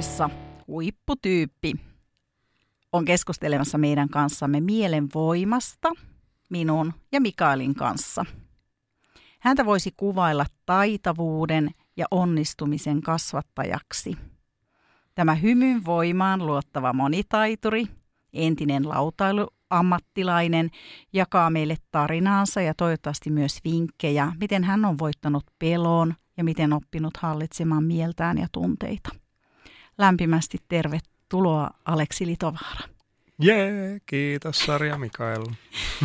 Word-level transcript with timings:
polkupurinoissa 0.00 0.30
huipputyyppi 0.68 1.72
on 2.92 3.04
keskustelemassa 3.04 3.78
meidän 3.78 4.08
kanssamme 4.08 4.60
mielen 4.60 5.08
voimasta, 5.14 5.92
minun 6.50 6.92
ja 7.12 7.20
Mikaelin 7.20 7.74
kanssa. 7.74 8.24
Häntä 9.40 9.66
voisi 9.66 9.90
kuvailla 9.96 10.46
taitavuuden 10.66 11.70
ja 11.96 12.06
onnistumisen 12.10 13.00
kasvattajaksi. 13.00 14.16
Tämä 15.14 15.34
hymyn 15.34 15.84
voimaan 15.84 16.46
luottava 16.46 16.92
monitaituri, 16.92 17.86
entinen 18.32 18.88
lautailuammattilainen, 18.88 20.70
jakaa 21.12 21.50
meille 21.50 21.76
tarinaansa 21.90 22.60
ja 22.60 22.74
toivottavasti 22.74 23.30
myös 23.30 23.58
vinkkejä, 23.64 24.32
miten 24.40 24.64
hän 24.64 24.84
on 24.84 24.98
voittanut 24.98 25.44
pelon 25.58 26.14
ja 26.36 26.44
miten 26.44 26.72
oppinut 26.72 27.16
hallitsemaan 27.16 27.84
mieltään 27.84 28.38
ja 28.38 28.46
tunteita. 28.52 29.19
Lämpimästi 30.00 30.58
tervetuloa 30.68 31.70
Aleksi 31.84 32.26
Litovaara. 32.26 32.80
Jee, 33.38 34.00
kiitos 34.06 34.58
Sarja 34.58 34.98
Mikael. 34.98 35.46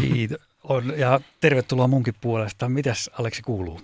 Kiitos. 0.02 0.38
On, 0.64 0.94
ja 0.98 1.20
tervetuloa 1.40 1.88
munkin 1.88 2.14
puolesta. 2.22 2.70
Mitäs 2.70 3.10
Aleksi 3.20 3.42
kuuluu? 3.42 3.82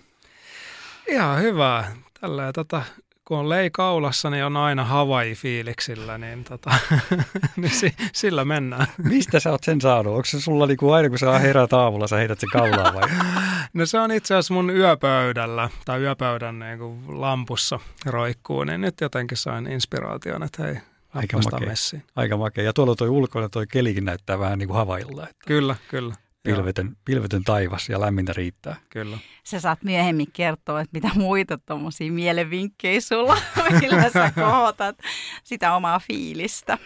Ihan 1.08 1.42
hyvä. 1.42 1.92
Tällä 2.22 2.54
tota, 2.54 2.84
kun 3.32 3.40
on 3.40 3.50
lei 3.50 3.70
kaulassa, 3.72 4.30
niin 4.30 4.46
on 4.46 4.58
aina 4.58 4.84
Hawaii-fiiliksillä, 4.86 6.18
niin, 6.18 6.44
tota, 6.44 6.72
niin 7.58 7.72
si, 7.72 7.94
sillä 8.14 8.46
mennään. 8.46 8.88
Mistä 9.04 9.40
sä 9.40 9.52
oot 9.52 9.64
sen 9.64 9.82
saanut? 9.82 10.14
Onko 10.14 10.26
se 10.26 10.42
sulla 10.42 10.68
niinku 10.68 10.92
aina 10.92 11.10
kun 11.10 11.20
sä 11.20 11.40
herät 11.40 11.74
aamulla, 11.74 12.08
sä 12.08 12.16
heität 12.16 12.40
sen 12.40 12.50
kaulaa 12.54 12.94
vai? 12.94 13.10
No 13.74 13.86
se 13.86 14.00
on 14.00 14.12
itse 14.12 14.34
asiassa 14.34 14.54
mun 14.54 14.70
yöpöydällä 14.70 15.70
tai 15.86 16.02
yöpöydän 16.02 16.60
niin 16.60 16.80
kuin 16.80 17.22
lampussa 17.22 17.80
roikkuu, 18.06 18.64
niin 18.64 18.82
nyt 18.82 19.02
jotenkin 19.02 19.38
sain 19.38 19.68
inspiraation, 19.68 20.44
että 20.44 20.64
hei, 20.64 20.76
Aika 21.14 21.38
makea. 21.52 21.68
messiin. 21.70 22.04
Aika 22.16 22.38
makea. 22.38 22.64
Ja 22.64 22.74
tuolla 22.74 22.96
toi 22.96 23.10
ulkona 23.10 23.50
toi 23.50 23.68
kelikin 23.68 24.06
näyttää 24.06 24.40
vähän 24.40 24.60
niin 24.60 24.68
kuin 24.68 24.78
havailla. 24.78 25.24
Että 25.24 25.44
Kyllä, 25.48 25.76
kyllä. 25.88 26.16
Pilvetön, 26.44 26.98
pilvetön 27.06 27.44
taivas 27.44 27.90
ja 27.90 28.02
lämmintä 28.02 28.34
riittää. 28.34 28.76
Kyllä. 28.90 29.18
Sä 29.44 29.60
saat 29.60 29.84
myöhemmin 29.84 30.32
kertoa, 30.34 30.82
että 30.82 31.00
mitä 31.00 31.10
muita 31.16 31.58
tuommoisia 31.58 32.12
mielenvinkkejä 32.12 33.02
sulla, 33.02 33.38
millä 33.82 34.10
sä 34.10 34.32
kohotat 34.36 34.98
sitä 35.44 35.76
omaa 35.76 36.00
fiilistä. 36.00 36.78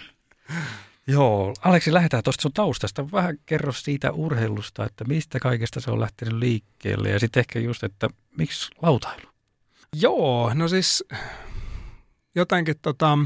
Joo, 1.07 1.53
Aleksi, 1.61 1.93
lähdetään 1.93 2.23
tuosta 2.23 2.41
sun 2.41 2.53
taustasta. 2.53 3.11
Vähän 3.11 3.37
kerro 3.45 3.71
siitä 3.71 4.11
urheilusta, 4.11 4.85
että 4.85 5.03
mistä 5.03 5.39
kaikesta 5.39 5.79
se 5.79 5.91
on 5.91 5.99
lähtenyt 5.99 6.33
liikkeelle 6.33 7.09
ja 7.09 7.19
sitten 7.19 7.39
ehkä 7.39 7.59
just, 7.59 7.83
että 7.83 8.09
miksi 8.37 8.69
lautailu? 8.81 9.29
Joo, 10.01 10.51
no 10.53 10.67
siis 10.67 11.03
jotenkin 12.35 12.75
tota, 12.81 13.17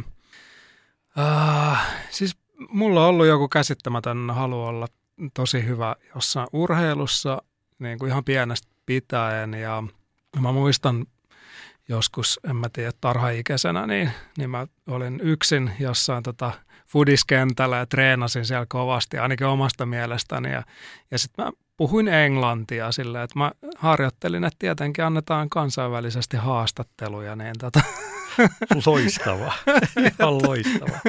äh, 1.20 1.88
siis 2.10 2.38
mulla 2.70 3.04
on 3.04 3.10
ollut 3.10 3.28
joku 3.28 3.48
käsittämätön 3.48 4.30
halu 4.30 4.64
olla 4.64 4.88
tosi 5.34 5.66
hyvä 5.66 5.96
jossain 6.16 6.48
urheilussa 6.54 7.42
niin 7.80 8.00
kuin 8.00 8.10
ihan 8.10 8.24
pienestä 8.24 8.68
pitäen 8.86 9.54
ja 9.54 9.84
mä 10.40 10.52
muistan 10.52 11.06
joskus, 11.90 12.40
en 12.50 12.56
mä 12.56 12.70
tiedä, 12.74 12.92
tarhaikäisenä, 13.02 13.88
niin, 13.88 14.12
niin 14.38 14.50
mä 14.50 14.68
olin 14.88 15.20
yksin 15.24 15.72
jossain 15.80 16.24
tota 16.24 16.52
fudiskentällä 16.86 17.78
ja 17.78 17.86
treenasin 17.86 18.46
siellä 18.46 18.66
kovasti, 18.70 19.18
ainakin 19.18 19.48
omasta 19.48 19.86
mielestäni. 19.86 20.52
Ja, 20.52 20.64
ja 21.12 21.20
sitten 21.20 21.46
mä 21.46 21.52
puhuin 21.78 22.08
englantia 22.08 22.92
silleen, 22.92 23.24
että 23.24 23.40
mä 23.40 23.52
harjoittelin, 23.78 24.44
että 24.44 24.56
tietenkin 24.60 25.06
annetaan 25.06 25.50
kansainvälisesti 25.50 26.38
haastatteluja, 26.38 27.36
niin 27.36 27.56
tota, 27.60 27.82
Loistava. 28.86 29.54
Ihan 29.98 30.38
loistava. 30.44 31.00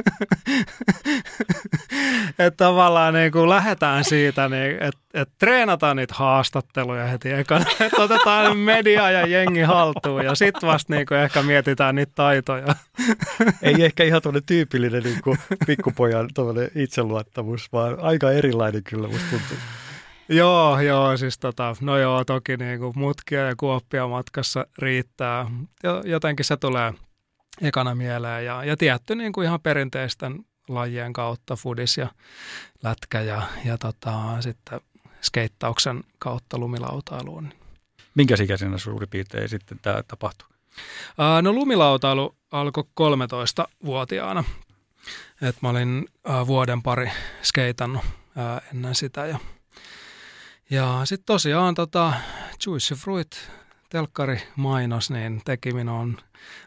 että 2.39 2.57
tavallaan 2.57 3.15
niin 3.15 3.33
kun 3.33 3.49
lähdetään 3.49 4.05
siitä, 4.05 4.49
niin 4.49 4.83
että 4.83 5.01
et 5.15 5.29
treenataan 5.39 5.97
niitä 5.97 6.15
haastatteluja 6.17 7.05
heti 7.05 7.33
ekana, 7.33 7.65
että 7.81 8.03
otetaan 8.03 8.57
media 8.57 9.11
ja 9.11 9.27
jengi 9.27 9.61
haltuun 9.61 10.25
ja 10.25 10.35
sitten 10.35 10.67
vasta 10.69 10.95
niin 10.95 11.13
ehkä 11.25 11.43
mietitään 11.43 11.95
niitä 11.95 12.13
taitoja. 12.15 12.75
Ei 13.63 13.85
ehkä 13.85 14.05
ihan 14.05 14.23
tuonne 14.23 14.41
tyypillinen 14.47 15.03
niin 15.03 15.21
kuin 15.25 15.39
pikkupojan 15.67 16.29
itseluottamus, 16.75 17.73
vaan 17.73 18.01
aika 18.01 18.31
erilainen 18.31 18.85
kyllä 18.85 19.09
musta 19.09 19.27
tuntuu. 19.31 19.57
Joo, 20.29 20.81
joo, 20.81 21.17
siis 21.17 21.39
tota, 21.39 21.77
no 21.81 21.99
joo, 21.99 22.25
toki 22.25 22.57
niin 22.57 22.79
kuin 22.81 22.93
mutkia 22.97 23.41
ja 23.41 23.55
kuoppia 23.57 24.09
matkassa 24.09 24.67
riittää. 24.79 25.47
Jotenkin 26.05 26.45
se 26.45 26.57
tulee 26.57 26.93
ekana 27.63 27.95
mieleen 27.95 28.45
ja, 28.45 28.65
ja 28.65 28.77
tietty 28.77 29.15
niin 29.15 29.33
kuin 29.33 29.45
ihan 29.45 29.61
perinteisten 29.61 30.45
lajien 30.69 31.13
kautta, 31.13 31.57
fudis 31.57 31.97
ja 31.97 32.09
lätkä 32.83 33.21
ja, 33.21 33.43
ja 33.65 33.79
tota, 33.79 34.13
sitten 34.41 34.81
skeittauksen 35.23 36.05
kautta 36.19 36.59
lumilautailuun. 36.59 37.53
Minkä 38.15 38.35
ikäisenä 38.43 38.79
suurin 38.79 39.09
piirtein 39.09 39.49
sitten 39.49 39.79
tämä 39.83 40.03
tapahtui? 40.03 40.49
Ää, 41.19 41.43
no 41.43 41.53
lumilautailu 41.53 42.37
alkoi 42.51 42.85
13-vuotiaana. 43.01 44.45
Et 45.43 45.63
mä 45.63 45.69
olin 45.69 46.09
ää, 46.25 46.47
vuoden 46.47 46.83
pari 46.83 47.11
skeitannut 47.43 48.05
ää, 48.37 48.61
ennen 48.73 48.95
sitä 48.95 49.27
ja, 49.27 49.39
ja 50.71 51.01
sitten 51.05 51.27
tosiaan 51.27 51.75
tota, 51.75 52.13
Juicy 52.67 52.95
Fruit 52.95 53.51
telkkarimainos 53.91 55.11
niin 55.11 55.41
teki 55.45 55.73
minun 55.73 56.19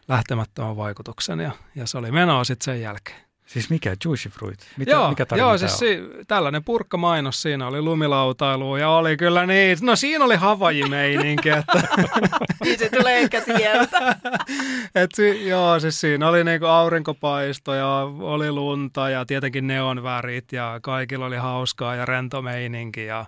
lähtemättömän 0.08 0.76
vaikutuksen 0.76 1.40
ja, 1.40 1.50
ja 1.74 1.86
se 1.86 1.98
oli 1.98 2.10
menoa 2.10 2.44
sitten 2.44 2.64
sen 2.64 2.80
jälkeen. 2.80 3.24
Siis 3.46 3.70
mikä? 3.70 3.96
Juicy 4.04 4.28
Fruit? 4.28 4.58
Mitä, 4.76 4.90
joo, 4.90 5.08
mikä 5.08 5.26
joo 5.36 5.58
siis 5.58 5.78
si, 5.78 5.98
tällainen 6.28 6.64
purkkamainos, 6.64 7.42
siinä 7.42 7.66
oli 7.66 7.82
lumilautailu 7.82 8.76
ja 8.76 8.90
oli 8.90 9.16
kyllä 9.16 9.46
niin, 9.46 9.78
no 9.82 9.96
siinä 9.96 10.24
oli 10.24 10.36
Havaji-meininki. 10.36 11.48
Että 11.48 11.82
niin 12.64 12.78
se 12.78 12.90
tulee 12.90 13.18
ehkä 13.18 13.40
sieltä. 13.40 14.16
Et 15.02 15.10
si, 15.14 15.48
joo, 15.48 15.80
siis 15.80 16.00
siinä 16.00 16.28
oli 16.28 16.44
niinku 16.44 16.66
aurinkopaisto 16.66 17.74
ja 17.74 18.08
oli 18.20 18.52
lunta 18.52 19.10
ja 19.10 19.26
tietenkin 19.26 19.66
neonvärit 19.66 20.52
ja 20.52 20.78
kaikilla 20.82 21.26
oli 21.26 21.36
hauskaa 21.36 21.94
ja 21.94 22.04
rento 22.04 22.42
meininki 22.42 23.06
ja 23.06 23.26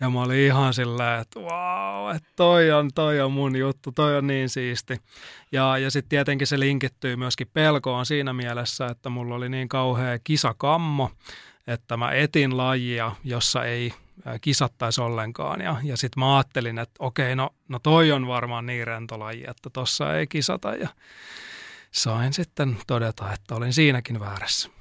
ja 0.00 0.10
mä 0.10 0.22
olin 0.22 0.38
ihan 0.38 0.74
silleen, 0.74 1.20
että 1.20 1.40
wow, 1.40 2.16
että 2.16 2.28
toi 2.36 2.72
on, 2.72 2.90
toi 2.94 3.20
on 3.20 3.32
mun 3.32 3.56
juttu, 3.56 3.92
toi 3.92 4.16
on 4.16 4.26
niin 4.26 4.48
siisti. 4.48 5.00
Ja, 5.52 5.78
ja 5.78 5.90
sitten 5.90 6.08
tietenkin 6.08 6.46
se 6.46 6.60
linkittyy 6.60 7.16
myöskin 7.16 7.50
pelkoon 7.52 8.06
siinä 8.06 8.32
mielessä, 8.32 8.86
että 8.86 9.08
mulla 9.08 9.34
oli 9.34 9.48
niin 9.48 9.68
kauhea 9.68 10.18
kisakammo, 10.24 11.10
että 11.66 11.96
mä 11.96 12.12
etin 12.12 12.56
lajia, 12.56 13.12
jossa 13.24 13.64
ei 13.64 13.92
kisattaisi 14.40 15.00
ollenkaan. 15.00 15.60
Ja, 15.60 15.76
ja 15.82 15.96
sitten 15.96 16.20
mä 16.20 16.36
ajattelin, 16.36 16.78
että 16.78 16.94
okei, 16.98 17.36
no, 17.36 17.50
no 17.68 17.78
toi 17.78 18.12
on 18.12 18.26
varmaan 18.26 18.66
niin 18.66 18.86
rento 18.86 19.18
laji, 19.18 19.44
että 19.48 19.70
tossa 19.70 20.16
ei 20.16 20.26
kisata. 20.26 20.74
Ja 20.74 20.88
sain 21.90 22.32
sitten 22.32 22.76
todeta, 22.86 23.32
että 23.32 23.54
olin 23.54 23.72
siinäkin 23.72 24.20
väärässä. 24.20 24.79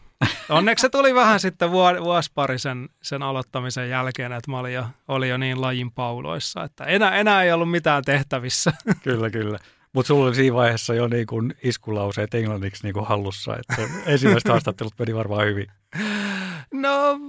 Onneksi 0.49 0.81
se 0.81 0.89
tuli 0.89 1.15
vähän 1.15 1.39
sitten 1.39 1.71
vuosi 1.71 2.31
pari 2.35 2.59
sen, 2.59 2.89
sen 3.01 3.23
aloittamisen 3.23 3.89
jälkeen, 3.89 4.31
että 4.31 4.51
mä 4.51 4.59
olin 4.59 4.73
jo, 4.73 4.85
olin 5.07 5.29
jo 5.29 5.37
niin 5.37 5.61
lajin 5.61 5.91
pauloissa, 5.91 6.63
että 6.63 6.83
enää, 6.83 7.15
enää 7.15 7.43
ei 7.43 7.51
ollut 7.51 7.71
mitään 7.71 8.03
tehtävissä. 8.03 8.73
Kyllä, 9.03 9.29
kyllä. 9.29 9.59
Mutta 9.93 10.07
sulla 10.07 10.25
oli 10.27 10.35
siinä 10.35 10.55
vaiheessa 10.55 10.93
jo 10.93 11.07
niin 11.07 11.27
kuin 11.27 11.55
iskulauseet 11.63 12.33
englanniksi 12.33 12.83
niin 12.83 12.93
kuin 12.93 13.05
hallussa, 13.05 13.57
että 13.57 13.89
ensimmäiset 14.05 14.49
haastattelut 14.49 14.93
meni 14.99 15.15
varmaan 15.15 15.47
hyvin. 15.47 15.67
No 16.73 17.19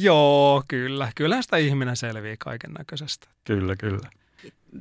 joo, 0.00 0.62
kyllä. 0.68 1.12
Kyllä 1.14 1.42
sitä 1.42 1.56
ihminen 1.56 1.96
selviää 1.96 2.36
kaiken 2.38 2.72
näköisestä. 2.72 3.28
Kyllä, 3.44 3.76
kyllä. 3.76 4.10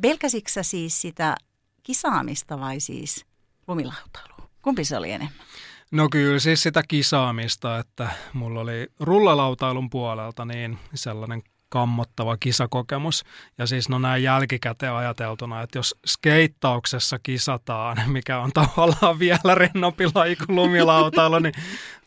Pelkäsitkö 0.01 0.63
siis 0.63 1.01
sitä 1.01 1.35
kisaamista 1.83 2.59
vai 2.59 2.79
siis 2.79 3.25
lumilautailua? 3.67 4.49
Kumpi 4.61 4.85
se 4.85 4.97
oli 4.97 5.11
enemmän? 5.11 5.45
No 5.91 6.07
kyllä 6.11 6.39
siis 6.39 6.63
sitä 6.63 6.83
kisaamista, 6.87 7.79
että 7.79 8.09
mulla 8.33 8.61
oli 8.61 8.87
rullalautailun 8.99 9.89
puolelta 9.89 10.45
niin 10.45 10.77
sellainen 10.93 11.41
kammottava 11.69 12.37
kisakokemus. 12.37 13.23
Ja 13.57 13.65
siis 13.65 13.89
no 13.89 13.99
näin 13.99 14.23
jälkikäteen 14.23 14.93
ajateltuna, 14.93 15.61
että 15.61 15.77
jos 15.77 15.95
skeittauksessa 16.07 17.19
kisataan, 17.23 17.97
mikä 18.11 18.39
on 18.39 18.51
tavallaan 18.53 19.19
vielä 19.19 19.55
rennompi 19.55 20.05
laji 20.15 20.35
kuin 20.35 20.55
lumilautailu, 20.55 21.39
niin 21.39 21.53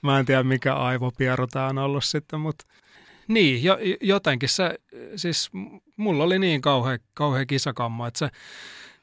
mä 0.03 0.19
en 0.19 0.27
tiedä 0.27 0.43
mikä 0.43 0.75
aivopieru 0.75 1.47
tämä 1.47 1.67
on 1.67 1.79
ollut 1.79 2.05
sitten, 2.05 2.41
mutta 2.41 2.65
niin, 3.29 3.65
jo, 3.65 3.79
jotenkin 4.01 4.49
se, 4.49 4.79
siis 5.17 5.51
mulla 5.97 6.25
oli 6.25 6.39
niin 6.39 6.61
kauhea, 6.61 6.99
kauhea 7.15 7.47
kisakammo, 7.47 8.07
että 8.07 8.19
se 8.19 8.29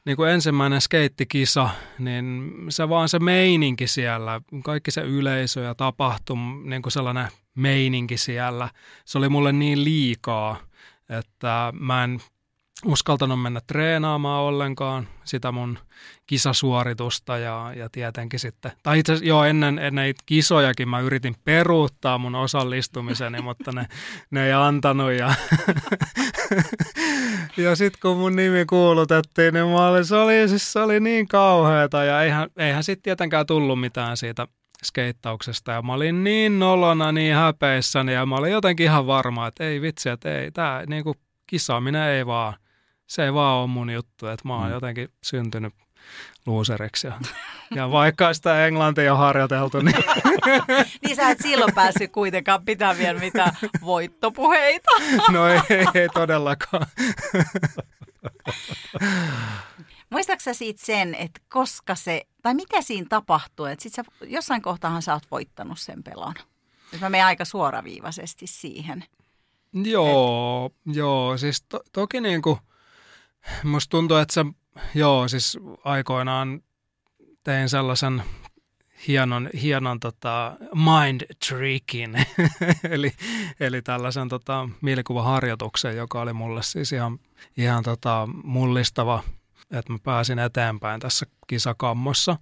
niin 0.06 0.18
kuin 0.18 0.30
ensimmäinen 0.30 0.81
skeittikisa, 0.81 1.69
niin 2.00 2.51
se 2.69 2.89
vaan 2.89 3.09
se 3.09 3.19
meininki 3.19 3.88
siellä, 3.88 4.42
kaikki 4.63 4.92
se 4.92 5.01
yleisö 5.01 5.62
ja 5.62 5.75
tapahtum, 5.75 6.63
niin 6.65 6.81
kuin 6.81 6.92
sellainen 6.92 7.27
meininki 7.56 8.18
siellä, 8.18 8.69
se 9.06 9.18
oli 9.18 9.30
mulle 9.30 9.51
niin 9.51 9.83
liikaa, 9.83 10.57
että 11.09 11.74
mä 11.80 12.03
en 12.03 12.19
uskaltanut 12.85 13.41
mennä 13.41 13.61
treenaamaan 13.67 14.41
ollenkaan 14.41 15.07
sitä 15.23 15.51
mun 15.51 15.79
kisasuoritusta 16.27 17.37
ja, 17.37 17.73
ja 17.75 17.89
tietenkin 17.89 18.39
sitten, 18.39 18.71
tai 18.83 18.99
itse 18.99 19.13
asiassa 19.13 19.29
joo, 19.29 19.43
ennen, 19.43 19.79
ennen 19.79 20.13
kisojakin 20.25 20.89
mä 20.89 20.99
yritin 20.99 21.35
peruuttaa 21.43 22.17
mun 22.17 22.35
osallistumiseni, 22.35 23.41
mutta 23.51 23.71
ne, 23.71 23.87
ne 24.31 24.45
ei 24.45 24.53
antanut 24.53 25.11
ja, 25.11 25.33
ja 27.57 27.75
sitten 27.75 27.99
kun 28.01 28.17
mun 28.17 28.35
nimi 28.35 28.65
kuulutettiin, 28.65 29.53
niin 29.53 29.67
mä 29.67 29.87
olin, 29.87 30.05
se, 30.05 30.15
oli, 30.15 30.49
siis 30.49 30.73
se 30.73 30.79
oli 30.79 30.99
niin 30.99 31.27
kauheata 31.27 32.03
ja 32.03 32.23
eihän, 32.23 32.49
eihän 32.57 32.83
sitten 32.83 33.03
tietenkään 33.03 33.45
tullut 33.45 33.79
mitään 33.79 34.17
siitä 34.17 34.47
skeittauksesta 34.85 35.71
ja 35.71 35.81
mä 35.81 35.93
olin 35.93 36.23
niin 36.23 36.59
nolona, 36.59 37.11
niin 37.11 37.35
häpeissäni 37.35 38.13
ja 38.13 38.25
mä 38.25 38.35
olin 38.35 38.51
jotenkin 38.51 38.83
ihan 38.83 39.07
varma, 39.07 39.47
että 39.47 39.63
ei 39.63 39.81
vitsi, 39.81 40.09
että 40.09 40.39
ei, 40.39 40.51
tämä 40.51 40.83
niinku 40.87 41.15
kisaaminen 41.47 42.09
ei 42.09 42.25
vaan, 42.25 42.53
se 43.11 43.25
ei 43.25 43.33
vaan 43.33 43.57
ole 43.57 43.67
mun 43.67 43.89
juttu, 43.89 44.27
että 44.27 44.47
mä 44.47 44.55
oon 44.55 44.65
mm. 44.67 44.71
jotenkin 44.71 45.09
syntynyt 45.23 45.73
luuseriksi. 46.45 47.07
Ja, 47.07 47.19
ja 47.75 47.91
vaikka 47.91 48.33
sitä 48.33 48.67
englantia 48.67 49.13
on 49.13 49.19
harjoiteltu, 49.19 49.81
niin... 49.81 49.95
niin 51.05 51.15
sä 51.15 51.29
et 51.29 51.39
silloin 51.41 51.73
päässyt 51.73 52.11
kuitenkaan 52.11 52.65
pitämään 52.65 52.97
vielä 52.97 53.19
mitään 53.19 53.51
voittopuheita. 53.85 54.91
no 55.33 55.47
ei, 55.47 55.85
ei 55.93 56.09
todellakaan. 56.09 56.85
Muistaaksä 60.09 60.53
sä 60.53 60.57
siitä 60.57 60.85
sen, 60.85 61.15
että 61.15 61.41
koska 61.49 61.95
se, 61.95 62.21
tai 62.41 62.53
mitä 62.53 62.81
siinä 62.81 63.07
tapahtuu, 63.09 63.65
että 63.65 63.83
sit 63.83 63.93
sä, 63.93 64.03
jossain 64.21 64.61
kohtaahan 64.61 65.01
sä 65.01 65.13
oot 65.13 65.31
voittanut 65.31 65.79
sen 65.79 66.03
pelon. 66.03 66.33
Nyt 66.91 67.01
mä 67.01 67.09
menen 67.09 67.25
aika 67.25 67.45
suoraviivaisesti 67.45 68.47
siihen. 68.47 69.03
Joo, 69.73 70.65
Et... 70.65 70.95
joo, 70.95 71.37
siis 71.37 71.61
to, 71.69 71.79
toki 71.91 72.21
niin 72.21 72.41
kuin, 72.41 72.57
musta 73.63 73.89
tuntuu, 73.89 74.17
että 74.17 74.33
se, 74.33 74.45
joo, 74.95 75.27
siis 75.27 75.57
aikoinaan 75.83 76.61
tein 77.43 77.69
sellaisen 77.69 78.23
hienon, 79.07 79.49
hienon 79.61 79.99
tota 79.99 80.57
mind 80.73 81.21
trickin, 81.47 82.25
eli, 82.89 83.11
eli 83.59 83.81
tällaisen 83.81 84.29
tota, 84.29 84.69
mielikuvaharjoituksen, 84.81 85.97
joka 85.97 86.21
oli 86.21 86.33
mulle 86.33 86.63
siis 86.63 86.91
ihan, 86.91 87.19
ihan 87.57 87.83
tota, 87.83 88.27
mullistava 88.43 89.23
että 89.71 89.93
mä 89.93 89.99
pääsin 90.03 90.39
eteenpäin 90.39 90.99
tässä 91.01 91.25
kisakammossa. 91.47 92.38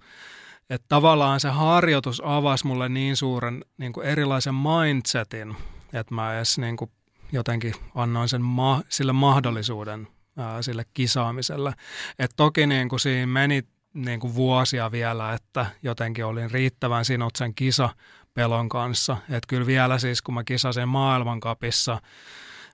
Että 0.70 0.86
tavallaan 0.88 1.40
se 1.40 1.48
harjoitus 1.48 2.22
avasi 2.24 2.66
mulle 2.66 2.88
niin 2.88 3.16
suuren 3.16 3.64
niin 3.78 3.92
kuin 3.92 4.06
erilaisen 4.06 4.54
mindsetin, 4.54 5.56
että 5.92 6.14
mä 6.14 6.36
edes 6.36 6.58
niin 6.58 6.76
kuin 6.76 6.90
jotenkin 7.32 7.74
annoin 7.94 8.28
sen 8.28 8.42
ma- 8.42 8.82
sille 8.88 9.12
mahdollisuuden 9.12 10.08
ää, 10.36 10.62
sille 10.62 10.84
kisaamiselle. 10.94 11.72
Et 12.18 12.30
toki 12.36 12.66
niin 12.66 12.88
kuin 12.88 13.00
siinä 13.00 13.26
meni 13.26 13.62
niin 13.94 14.20
kuin 14.20 14.34
vuosia 14.34 14.92
vielä, 14.92 15.32
että 15.32 15.66
jotenkin 15.82 16.24
olin 16.24 16.50
riittävän 16.50 17.04
sinut 17.04 17.36
sen 17.36 17.54
kisapelon 17.54 18.68
kanssa. 18.68 19.16
Että 19.22 19.46
kyllä 19.48 19.66
vielä 19.66 19.98
siis, 19.98 20.22
kun 20.22 20.34
mä 20.34 20.44
kisasin 20.44 20.88
maailmankapissa, 20.88 22.00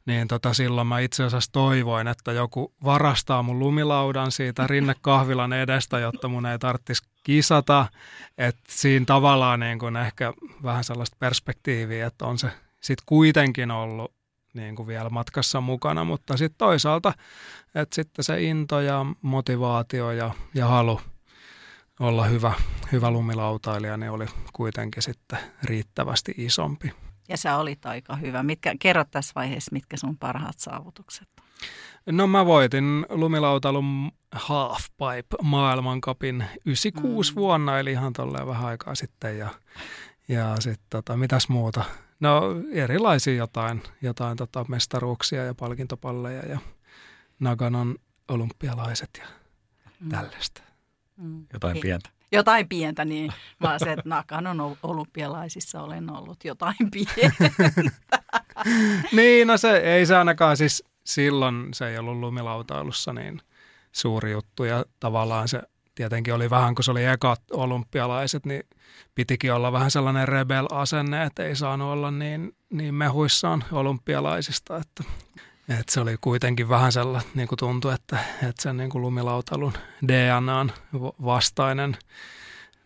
niin 0.07 0.29
tota, 0.29 0.55
silloin 0.55 0.87
mä 0.87 1.01
itse 1.01 1.25
asiassa 1.25 1.53
toivoin, 1.53 2.09
että 2.09 2.33
joku 2.33 2.75
varastaa 2.85 3.43
mun 3.43 3.59
lumilaudan 3.59 4.33
siitä 4.33 4.67
rinnekahvilan 4.71 5.53
edestä, 5.53 5.99
jotta 5.99 6.29
mun 6.29 6.47
ei 6.47 6.59
tarvitsisi 6.59 7.03
kisata. 7.23 7.87
Että 8.39 8.63
siinä 8.69 9.05
tavallaan 9.05 9.61
niin 9.61 9.79
kuin 9.79 9.97
ehkä 9.97 10.33
vähän 10.63 10.85
sellaista 10.85 11.17
perspektiiviä, 11.21 12.07
että 12.07 12.25
on 12.25 12.39
se 12.39 12.51
sitten 12.81 13.05
kuitenkin 13.07 13.71
ollut 13.71 14.16
niin 14.57 14.77
kuin 14.77 14.87
vielä 14.87 15.11
matkassa 15.11 15.61
mukana, 15.61 16.05
mutta 16.05 16.37
sitten 16.37 16.59
toisaalta, 16.59 17.13
että 17.75 17.95
sitten 17.95 18.25
se 18.25 18.43
into 18.43 18.81
ja 18.81 19.07
motivaatio 19.23 20.11
ja, 20.11 20.31
ja 20.55 20.67
halu 20.67 21.01
olla 22.01 22.25
hyvä, 22.25 22.53
hyvä 22.93 23.11
lumilautailija, 23.11 23.97
niin 23.97 24.11
oli 24.11 24.27
kuitenkin 24.53 25.03
sitten 25.03 25.39
riittävästi 25.63 26.35
isompi. 26.37 26.93
Ja 27.29 27.37
sä 27.37 27.57
olit 27.57 27.87
aika 27.87 28.17
hyvä. 28.17 28.43
Mitkä, 28.43 28.75
kerro 28.81 29.05
tässä 29.11 29.33
vaiheessa, 29.35 29.73
mitkä 29.73 29.97
sun 29.97 30.19
parhaat 30.19 30.59
saavutukset 30.59 31.29
on. 31.41 31.47
No 32.17 32.27
mä 32.27 32.47
voitin 32.47 33.07
lumilautalun 33.09 34.11
halfpipe 34.33 35.37
maailmankapin 35.43 36.45
96 36.65 37.33
mm. 37.33 37.37
vuonna, 37.37 37.79
eli 37.79 37.93
ihan 37.93 38.13
tolleen 38.13 38.47
vähän 38.47 38.67
aikaa 38.67 38.95
sitten. 38.95 39.39
Ja, 39.39 39.49
ja 40.29 40.57
sitten 40.59 40.87
tota, 40.91 41.17
mitäs 41.17 41.49
muuta? 41.49 41.85
No 42.21 42.43
erilaisia 42.73 43.35
jotain, 43.35 43.83
jotain 44.03 44.37
tota, 44.37 44.65
mestaruuksia 44.69 45.45
ja 45.45 45.55
palkintopalleja 45.55 46.47
ja 46.47 46.59
Naganon 47.41 47.97
olympialaiset 48.29 49.11
ja 49.19 49.27
mm. 50.01 50.09
tällaista. 50.09 50.63
Mm. 51.17 51.47
Jotain 51.53 51.81
pientä 51.81 52.17
jotain 52.33 52.69
pientä, 52.69 53.05
niin 53.05 53.33
vaan 53.63 53.79
se, 53.79 53.93
että 53.93 54.09
Nakanon 54.09 54.77
olympialaisissa 54.83 55.83
olen 55.83 56.11
ollut 56.11 56.45
jotain 56.45 56.77
pientä. 56.93 57.51
niin, 59.13 59.49
no 59.49 59.57
se 59.57 59.77
ei 59.77 60.07
se 60.07 60.17
ainakaan 60.17 60.57
siis 60.57 60.85
silloin 61.05 61.69
se 61.75 61.89
ei 61.89 61.99
ollut 61.99 62.17
lumilautailussa 62.17 63.13
niin 63.13 63.43
suuri 63.93 64.33
juttu 64.33 64.65
ja 64.65 64.85
tavallaan 65.01 65.49
se 65.49 65.63
tietenkin 65.97 66.35
oli 66.35 66.51
vähän, 66.51 66.75
kun 66.75 66.85
se 66.85 66.91
oli 66.91 67.05
ekat 67.05 67.43
olympialaiset, 67.51 68.47
niin 68.47 68.63
pitikin 69.15 69.53
olla 69.53 69.73
vähän 69.73 69.91
sellainen 69.91 70.29
rebel-asenne, 70.29 71.23
että 71.23 71.45
ei 71.45 71.57
saanut 71.57 71.93
olla 71.93 72.11
niin, 72.11 72.57
niin 72.71 72.95
mehuissaan 72.95 73.65
olympialaisista, 73.73 74.77
että, 74.77 75.05
että 75.69 75.93
se 75.93 76.01
oli 76.01 76.17
kuitenkin 76.21 76.69
vähän 76.69 76.93
sellainen, 76.93 77.31
niin 77.35 77.49
kuin 77.49 77.59
tuntui, 77.59 77.95
että, 77.95 78.19
että 78.43 78.63
sen 78.63 78.77
niin 78.77 78.91
kuin 78.91 79.03
lumilautailun 79.03 79.73
DNAn 80.09 80.73
vastainen 81.25 81.97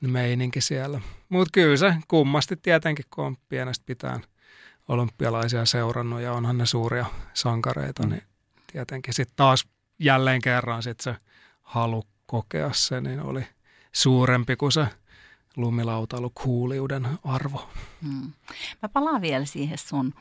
meininki 0.00 0.60
siellä. 0.60 1.00
Mutta 1.28 1.50
kyllä 1.52 1.76
se 1.76 1.94
kummasti 2.08 2.56
tietenkin, 2.56 3.04
kun 3.14 3.24
on 3.24 3.36
pienestä 3.48 3.82
pitään 3.86 4.22
olympialaisia 4.88 5.64
seurannut 5.64 6.20
ja 6.20 6.32
onhan 6.32 6.58
ne 6.58 6.66
suuria 6.66 7.06
sankareita, 7.34 8.02
mm. 8.02 8.10
niin 8.10 8.22
tietenkin 8.72 9.14
sitten 9.14 9.36
taas 9.36 9.66
jälleen 9.98 10.42
kerran 10.42 10.82
sit 10.82 11.00
se 11.00 11.16
halu 11.62 12.04
kokea 12.30 12.72
se, 12.72 13.00
niin 13.00 13.20
oli 13.20 13.46
suurempi 13.92 14.56
kuin 14.56 14.72
se 14.72 14.86
lumilautailu 15.56 16.30
kuuliuden 16.42 17.08
arvo. 17.24 17.68
Hmm. 18.02 18.32
Mä 18.82 18.88
palaan 18.88 19.22
vielä 19.22 19.44
siihen 19.44 19.78
sun 19.78 20.14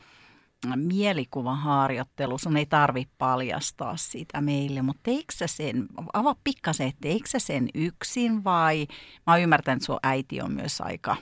mielikuvaharjoittelu, 0.76 2.38
sun 2.38 2.56
ei 2.56 2.66
tarvi 2.66 3.08
paljastaa 3.18 3.96
sitä 3.96 4.40
meille, 4.40 4.82
mutta 4.82 5.00
teikö 5.02 5.32
sä 5.34 5.46
sen, 5.46 5.86
avaa 6.12 6.36
pikkasen, 6.44 6.86
että 6.86 7.00
teikö 7.00 7.28
sä 7.28 7.38
sen 7.38 7.68
yksin 7.74 8.44
vai, 8.44 8.86
mä 9.26 9.32
oon 9.32 9.42
ymmärtänyt, 9.42 9.76
että 9.76 9.86
sun 9.86 9.98
äiti 10.02 10.40
on 10.40 10.52
myös 10.52 10.80
aika 10.80 11.16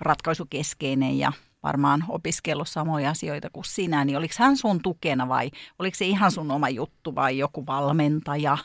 ratkaisukeskeinen 0.00 1.18
ja 1.18 1.32
varmaan 1.62 2.04
opiskellut 2.08 2.68
samoja 2.68 3.10
asioita 3.10 3.50
kuin 3.50 3.64
sinä, 3.64 4.04
niin 4.04 4.18
oliko 4.18 4.34
hän 4.38 4.56
sun 4.56 4.82
tukena 4.82 5.28
vai 5.28 5.50
oliko 5.78 5.94
se 5.94 6.04
ihan 6.06 6.32
sun 6.32 6.50
oma 6.50 6.68
juttu 6.68 7.14
vai 7.14 7.38
joku 7.38 7.66
valmentaja? 7.66 8.58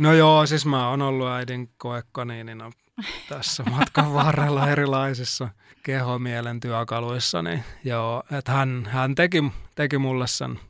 No 0.00 0.12
joo, 0.12 0.46
siis 0.46 0.66
mä 0.66 0.88
oon 0.88 1.02
ollut 1.02 1.28
äidin 1.28 1.70
koekaniinina 1.78 2.70
tässä 3.28 3.62
matkan 3.62 4.12
varrella 4.22 4.70
erilaisissa 4.70 5.48
kehomielen 5.82 6.60
työkaluissa, 6.60 7.42
niin 7.42 7.64
joo, 7.84 8.22
että 8.38 8.52
hän, 8.52 8.88
hän 8.90 9.14
teki, 9.14 9.52
teki 9.74 9.98
mulle 9.98 10.26
sen 10.26 10.60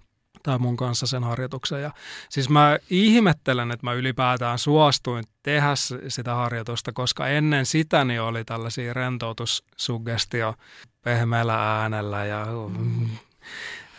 tai 0.42 0.58
mun 0.58 0.76
kanssa 0.76 1.06
sen 1.06 1.24
harjoituksen. 1.24 1.82
Ja 1.82 1.90
siis 2.28 2.48
mä 2.48 2.78
ihmettelen, 2.90 3.70
että 3.70 3.86
mä 3.86 3.92
ylipäätään 3.92 4.58
suostuin 4.58 5.24
tehdä 5.42 5.72
sitä 6.08 6.34
harjoitusta, 6.34 6.92
koska 6.92 7.28
ennen 7.28 7.66
sitä 7.66 8.04
niin 8.04 8.22
oli 8.22 8.44
tällaisia 8.44 8.94
rentoutussuggestio 8.94 10.54
pehmeällä 11.02 11.80
äänellä 11.80 12.24
ja 12.24 12.46
mm, 12.78 13.08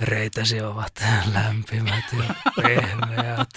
reitäsi 0.02 0.62
ovat 0.62 0.92
lämpimät 1.34 2.06
ja 2.18 2.36
pehmeät. 2.56 3.50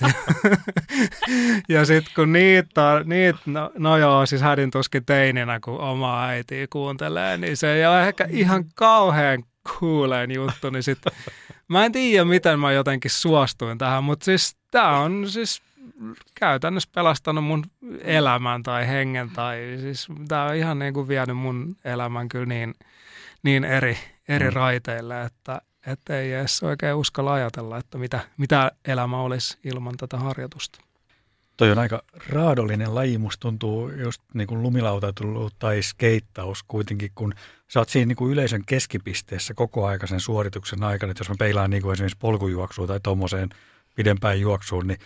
ja 1.69 1.85
sitten 1.85 2.15
kun 2.15 2.33
niitä, 2.33 3.03
niitä 3.05 3.39
no, 3.47 3.71
no 3.79 3.97
joo, 3.97 4.27
siis 4.27 4.43
hädin 4.43 4.71
tuskin 4.71 5.05
teininä, 5.05 5.61
kun 5.61 5.81
oma 5.81 6.27
äiti 6.27 6.67
kuuntelee, 6.71 7.37
niin 7.37 7.57
se 7.57 7.75
ei 7.75 7.87
ole 7.87 8.09
ehkä 8.09 8.27
ihan 8.31 8.65
kauhean 8.75 9.45
kuuleen 9.79 10.31
juttu, 10.31 10.71
niin 10.71 10.83
sitten 10.83 11.13
mä 11.69 11.85
en 11.85 11.93
tiedä, 11.93 12.25
miten 12.25 12.61
mä 12.61 12.73
jotenkin 12.73 13.11
suostuin 13.11 13.79
tähän, 13.79 14.05
mutta 14.05 14.25
siis 14.25 14.57
tämä 14.71 14.99
on 14.99 15.31
siis 15.31 15.63
käytännössä 16.35 16.91
pelastanut 16.95 17.45
mun 17.45 17.65
elämän 18.01 18.63
tai 18.63 18.89
hengen 18.89 19.31
tai 19.31 19.77
siis 19.81 20.09
tämä 20.29 20.45
on 20.45 20.55
ihan 20.55 20.79
niin 20.79 20.95
kuin 20.95 21.09
vienyt 21.09 21.37
mun 21.37 21.77
elämän 21.85 22.29
kyllä 22.29 22.47
niin, 22.47 22.75
niin 23.43 23.65
eri, 23.65 23.99
eri 24.29 24.47
mm. 24.49 24.55
raiteille, 24.55 25.23
että, 25.23 25.61
että 25.87 26.19
ei 26.19 26.33
edes 26.33 26.63
oikein 26.63 26.95
uskalla 26.95 27.33
ajatella, 27.33 27.79
että 27.79 27.99
mitä, 27.99 28.21
mitä 28.37 28.73
elämä 28.85 29.21
olisi 29.21 29.59
ilman 29.65 29.97
tätä 29.97 30.17
harjoitusta. 30.17 30.79
Toi 31.57 31.71
on 31.71 31.79
aika 31.79 32.03
raadollinen 32.29 32.95
laji, 32.95 33.19
musta 33.19 33.41
tuntuu 33.41 33.91
just 33.91 34.23
niin 34.35 34.47
kuin 34.47 34.63
lumilautailu 34.63 35.51
tai 35.59 35.83
skeittaus 35.83 36.63
kuitenkin, 36.63 37.11
kun 37.15 37.35
sä 37.69 37.81
oot 37.81 37.89
siinä 37.89 38.07
niin 38.07 38.17
kuin 38.17 38.33
yleisön 38.33 38.65
keskipisteessä 38.67 39.55
koko 39.55 39.87
aika 39.87 40.07
sen 40.07 40.21
suorituksen 40.21 40.85
aikana. 40.85 41.11
Että 41.11 41.21
jos 41.21 41.29
mä 41.29 41.35
peilaan 41.39 41.71
niin 41.71 41.83
kuin 41.83 41.93
esimerkiksi 41.93 42.19
polkujuoksuun 42.19 42.89
tai 42.89 43.01
tuommoiseen 43.03 43.49
pidempään 43.95 44.41
juoksuun, 44.41 44.87
niin 44.87 44.99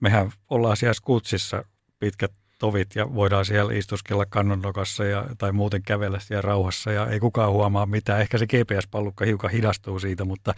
mehän 0.00 0.32
ollaan 0.50 0.76
siellä 0.76 0.94
skutsissa 0.94 1.64
pitkät 1.98 2.32
tovit 2.58 2.94
ja 2.94 3.14
voidaan 3.14 3.44
siellä 3.44 3.74
istuskella 3.74 4.26
kannonnokassa 4.26 5.04
ja, 5.04 5.26
tai 5.38 5.52
muuten 5.52 5.82
kävellä 5.82 6.18
siellä 6.18 6.42
rauhassa 6.42 6.92
ja 6.92 7.06
ei 7.06 7.20
kukaan 7.20 7.52
huomaa 7.52 7.86
mitään. 7.86 8.20
Ehkä 8.20 8.38
se 8.38 8.46
GPS-pallukka 8.46 9.24
hiukan 9.24 9.50
hidastuu 9.50 9.98
siitä, 9.98 10.24
mutta 10.24 10.54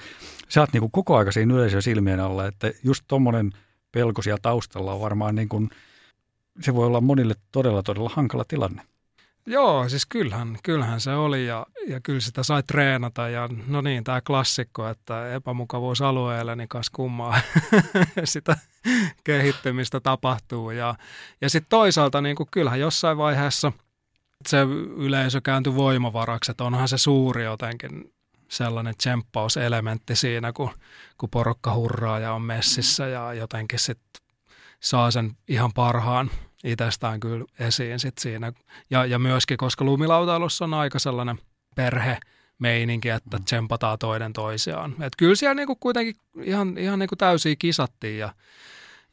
sä 0.48 0.60
oot 0.60 0.72
niin 0.72 0.80
kuin 0.80 0.92
koko 0.92 1.16
aika 1.16 1.32
siinä 1.32 1.54
yleisön 1.54 1.82
silmien 1.82 2.20
alla, 2.20 2.46
että 2.46 2.72
just 2.84 3.04
tuommoinen– 3.08 3.50
pelko 3.92 4.22
siellä 4.22 4.38
taustalla 4.42 4.92
on 4.92 5.00
varmaan 5.00 5.34
niin 5.34 5.48
kuin, 5.48 5.70
se 6.60 6.74
voi 6.74 6.86
olla 6.86 7.00
monille 7.00 7.34
todella 7.52 7.82
todella 7.82 8.10
hankala 8.14 8.44
tilanne. 8.48 8.82
Joo, 9.48 9.88
siis 9.88 10.06
kyllähän, 10.06 10.58
kyllähän 10.62 11.00
se 11.00 11.14
oli 11.14 11.46
ja, 11.46 11.66
ja 11.86 12.00
kyllä 12.00 12.20
sitä 12.20 12.42
sai 12.42 12.62
treenata 12.62 13.28
ja 13.28 13.48
no 13.66 13.80
niin, 13.80 14.04
tämä 14.04 14.20
klassikko, 14.20 14.88
että 14.88 15.34
epämukavuusalueella 15.34 16.56
niin 16.56 16.68
kas 16.68 16.90
kummaa 16.90 17.40
sitä 18.24 18.56
kehittymistä 19.24 20.00
tapahtuu. 20.00 20.70
Ja, 20.70 20.94
ja 21.40 21.50
sitten 21.50 21.70
toisaalta 21.70 22.20
niin 22.20 22.36
kuin 22.36 22.48
kyllähän 22.50 22.80
jossain 22.80 23.18
vaiheessa 23.18 23.72
se 24.48 24.62
yleisö 24.96 25.40
kääntyi 25.40 25.74
voimavaraksi, 25.74 26.50
että 26.50 26.64
onhan 26.64 26.88
se 26.88 26.98
suuri 26.98 27.44
jotenkin 27.44 28.12
sellainen 28.48 28.96
tsemppauselementti 28.96 30.16
siinä, 30.16 30.52
kun, 30.52 30.70
kun 31.18 31.30
porukka 31.30 31.74
hurraa 31.74 32.18
ja 32.18 32.32
on 32.32 32.42
messissä 32.42 33.06
ja 33.06 33.34
jotenkin 33.34 33.78
sitten 33.78 34.22
saa 34.80 35.10
sen 35.10 35.32
ihan 35.48 35.72
parhaan 35.72 36.30
itsestään 36.64 37.20
kyllä 37.20 37.44
esiin 37.58 37.98
sit 38.00 38.18
siinä. 38.18 38.52
Ja, 38.90 39.06
ja 39.06 39.18
myöskin, 39.18 39.56
koska 39.56 39.84
lumilautailussa 39.84 40.64
on 40.64 40.74
aika 40.74 40.98
sellainen 40.98 41.38
perhe, 41.74 42.18
meininki, 42.58 43.08
että 43.08 43.38
tsempataan 43.44 43.98
toinen 43.98 44.32
toisiaan. 44.32 44.94
Et 45.00 45.12
kyllä 45.16 45.34
siellä 45.34 45.54
niinku 45.54 45.76
kuitenkin 45.76 46.16
ihan, 46.42 46.78
ihan 46.78 46.98
niinku 46.98 47.16
täysiä 47.16 47.56
kisattiin 47.58 48.18
ja, 48.18 48.34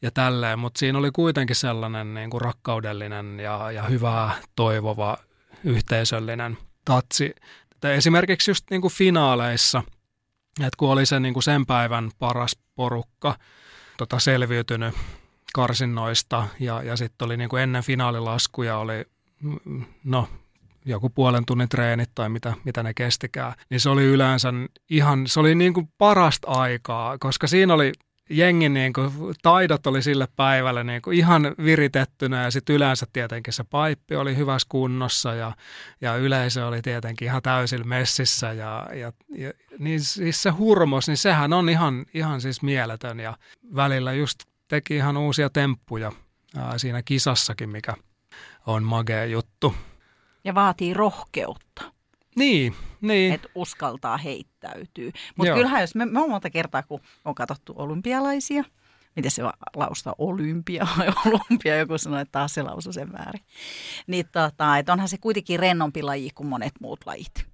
ja 0.02 0.10
tälleen, 0.10 0.58
mutta 0.58 0.78
siinä 0.78 0.98
oli 0.98 1.10
kuitenkin 1.10 1.56
sellainen 1.56 2.14
niinku 2.14 2.38
rakkaudellinen 2.38 3.40
ja, 3.40 3.70
ja 3.70 3.82
hyvää 3.82 4.34
toivova 4.56 5.18
yhteisöllinen 5.64 6.58
tatsi 6.84 7.34
että 7.76 7.92
esimerkiksi 7.92 8.50
just 8.50 8.64
niin 8.70 8.80
kuin 8.80 8.92
finaaleissa, 8.92 9.82
että 10.60 10.76
kun 10.76 10.90
oli 10.90 11.06
se 11.06 11.20
niin 11.20 11.34
kuin 11.34 11.42
sen 11.42 11.66
päivän 11.66 12.10
paras 12.18 12.56
porukka 12.74 13.38
tota, 13.96 14.18
selviytynyt 14.18 14.94
karsinnoista 15.56 16.48
ja, 16.60 16.82
ja 16.82 16.96
sitten 16.96 17.26
oli 17.26 17.36
niin 17.36 17.48
kuin 17.48 17.62
ennen 17.62 17.82
finaalilaskuja 17.82 18.78
oli 18.78 19.04
no, 20.04 20.28
joku 20.84 21.10
puolen 21.10 21.46
tunnin 21.46 21.68
treenit 21.68 22.10
tai 22.14 22.28
mitä, 22.28 22.54
mitä 22.64 22.82
ne 22.82 22.94
kestikään, 22.94 23.52
niin 23.70 23.80
se 23.80 23.90
oli 23.90 24.04
yleensä 24.04 24.52
ihan, 24.90 25.26
se 25.26 25.40
oli 25.40 25.54
niin 25.54 25.74
kuin 25.74 25.88
parasta 25.98 26.48
aikaa, 26.48 27.18
koska 27.18 27.46
siinä 27.46 27.74
oli 27.74 27.92
jengin 28.30 28.74
niin 28.74 28.92
kuin, 28.92 29.10
taidot 29.42 29.86
oli 29.86 30.02
sille 30.02 30.28
päivälle 30.36 30.84
niin 30.84 31.02
kuin 31.02 31.18
ihan 31.18 31.54
viritettynä 31.64 32.42
ja 32.42 32.50
sitten 32.50 32.76
yleensä 32.76 33.06
tietenkin 33.12 33.52
se 33.52 33.64
paippi 33.64 34.16
oli 34.16 34.36
hyvässä 34.36 34.66
kunnossa 34.68 35.34
ja, 35.34 35.52
ja 36.00 36.16
yleisö 36.16 36.66
oli 36.66 36.82
tietenkin 36.82 37.26
ihan 37.26 37.42
täysin 37.42 37.88
messissä 37.88 38.52
ja, 38.52 38.88
ja, 38.94 39.12
ja 39.36 39.52
niin 39.78 40.00
siis 40.00 40.42
se 40.42 40.50
hurmos, 40.50 41.08
niin 41.08 41.16
sehän 41.16 41.52
on 41.52 41.68
ihan, 41.68 42.06
ihan 42.14 42.40
siis 42.40 42.62
mieletön 42.62 43.20
ja 43.20 43.36
välillä 43.76 44.12
just 44.12 44.38
teki 44.68 44.96
ihan 44.96 45.16
uusia 45.16 45.50
temppuja 45.50 46.12
ää, 46.56 46.78
siinä 46.78 47.02
kisassakin, 47.02 47.68
mikä 47.68 47.94
on 48.66 48.82
magea 48.82 49.24
juttu. 49.24 49.74
Ja 50.44 50.54
vaatii 50.54 50.94
rohkeutta. 50.94 51.92
Niin, 52.36 52.74
niin. 53.00 53.34
Että 53.34 53.48
uskaltaa 53.54 54.16
heittäytyy. 54.16 55.12
Mutta 55.36 55.54
kyllähän 55.54 55.80
jos 55.80 55.94
me, 55.94 56.06
me 56.06 56.20
on 56.20 56.30
monta 56.30 56.50
kertaa, 56.50 56.82
kun 56.82 57.00
on 57.24 57.34
katsottu 57.34 57.74
olympialaisia, 57.76 58.64
miten 59.16 59.30
se 59.30 59.42
lausta 59.76 60.14
olympia 60.18 60.86
vai 60.98 61.08
olympia, 61.26 61.76
joku 61.76 61.98
sanoi, 61.98 62.22
että 62.22 62.32
taas 62.32 62.54
se 62.54 62.62
lausu 62.62 62.92
sen 62.92 63.12
väärin. 63.12 63.44
Niin 64.06 64.26
tota, 64.32 64.78
että 64.78 64.92
onhan 64.92 65.08
se 65.08 65.18
kuitenkin 65.18 65.60
rennompi 65.60 66.02
laji 66.02 66.30
kuin 66.34 66.46
monet 66.46 66.72
muut 66.80 67.00
lajit. 67.06 67.46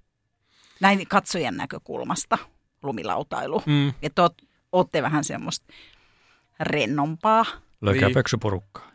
Näin 0.79 1.07
katsojen 1.07 1.57
näkökulmasta 1.57 2.37
lumilautailu. 2.83 3.63
Mm. 3.65 3.93
Että 4.01 4.29
olette 4.71 5.01
vähän 5.01 5.23
semmoista 5.23 5.73
rennompaa. 6.63 7.45
Löykää 7.81 8.07
niin. 8.07 8.13
pöksyporukkaa. 8.13 8.93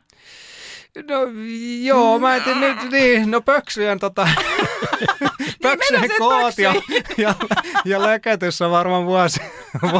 No 1.09 1.15
joo, 1.81 2.19
mä 2.19 2.37
en 2.37 2.43
tiedä, 2.43 2.61
nyt, 2.61 2.93
niin, 2.93 3.31
no 3.31 3.41
pöksyjen 3.41 3.99
tota, 3.99 4.29
pöksyjen 5.63 6.03
niin, 6.09 6.19
koot 6.19 6.59
ja, 6.59 6.75
ja, 7.19 7.35
ja 7.85 8.03
lökätys 8.03 8.63
on 8.63 8.71
varmaan 8.71 9.07
vuosi 9.07 9.41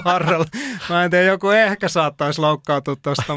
varrella. 0.05 0.45
Mä 0.89 1.05
en 1.05 1.11
tiedä, 1.11 1.25
joku 1.25 1.49
ehkä 1.49 1.89
saattaisi 1.89 2.41
loukkaantua 2.41 2.97
tuosta, 3.03 3.37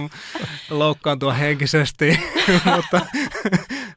loukkaantua 0.69 1.33
henkisesti, 1.33 2.19
mutta 2.75 3.01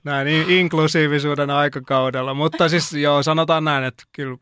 näin 0.04 0.28
inklusiivisuuden 0.28 1.50
aikakaudella. 1.50 2.34
Mutta 2.34 2.68
siis 2.68 2.92
joo, 2.92 3.22
sanotaan 3.22 3.64
näin, 3.64 3.84
että 3.84 4.02
kyllä 4.12 4.36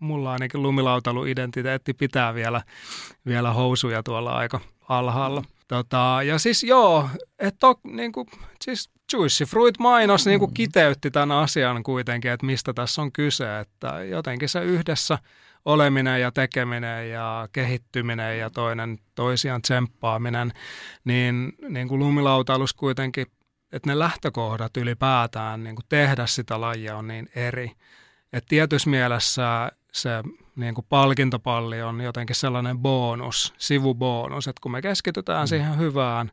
mulla 0.00 0.32
ainakin 0.32 0.62
lumilautailu-identiteetti 0.62 1.94
pitää 1.94 2.34
vielä, 2.34 2.62
vielä 3.26 3.52
housuja 3.52 4.02
tuolla 4.02 4.30
aika 4.30 4.60
alhaalla. 4.88 5.42
Tota, 5.68 6.18
ja 6.24 6.38
siis 6.38 6.64
joo, 6.64 7.08
että 7.38 7.66
niin 7.84 8.12
kuin, 8.12 8.26
siis 8.64 8.90
Juicy 9.12 9.44
Fruit 9.44 9.78
mainos 9.78 10.26
niin 10.26 10.38
kuin 10.38 10.54
kiteytti 10.54 11.10
tämän 11.10 11.36
asian 11.36 11.82
kuitenkin, 11.82 12.30
että 12.30 12.46
mistä 12.46 12.72
tässä 12.72 13.02
on 13.02 13.12
kyse, 13.12 13.58
että 13.58 14.04
jotenkin 14.04 14.48
se 14.48 14.64
yhdessä 14.64 15.18
oleminen 15.64 16.20
ja 16.20 16.32
tekeminen 16.32 17.10
ja 17.10 17.48
kehittyminen 17.52 18.38
ja 18.38 18.50
toinen 18.50 18.98
toisiaan 19.14 19.62
tsemppaaminen, 19.62 20.52
niin, 21.04 21.52
niin 21.68 21.88
kuin 21.88 21.98
lumilautailus 21.98 22.74
kuitenkin, 22.74 23.26
että 23.72 23.90
ne 23.90 23.98
lähtökohdat 23.98 24.76
ylipäätään 24.76 25.64
niin 25.64 25.76
kuin 25.76 25.86
tehdä 25.88 26.26
sitä 26.26 26.60
lajia 26.60 26.96
on 26.96 27.08
niin 27.08 27.28
eri. 27.34 27.72
Että 28.32 28.48
tietyssä 28.48 28.90
mielessä 28.90 29.72
se 29.92 30.10
niin 30.56 30.74
kuin 30.74 30.86
palkintopalli 30.88 31.82
on 31.82 32.00
jotenkin 32.00 32.36
sellainen 32.36 32.78
bonus, 32.78 33.54
sivubonus, 33.58 34.48
että 34.48 34.60
kun 34.60 34.72
me 34.72 34.82
keskitytään 34.82 35.44
mm. 35.44 35.48
siihen 35.48 35.78
hyvään, 35.78 36.30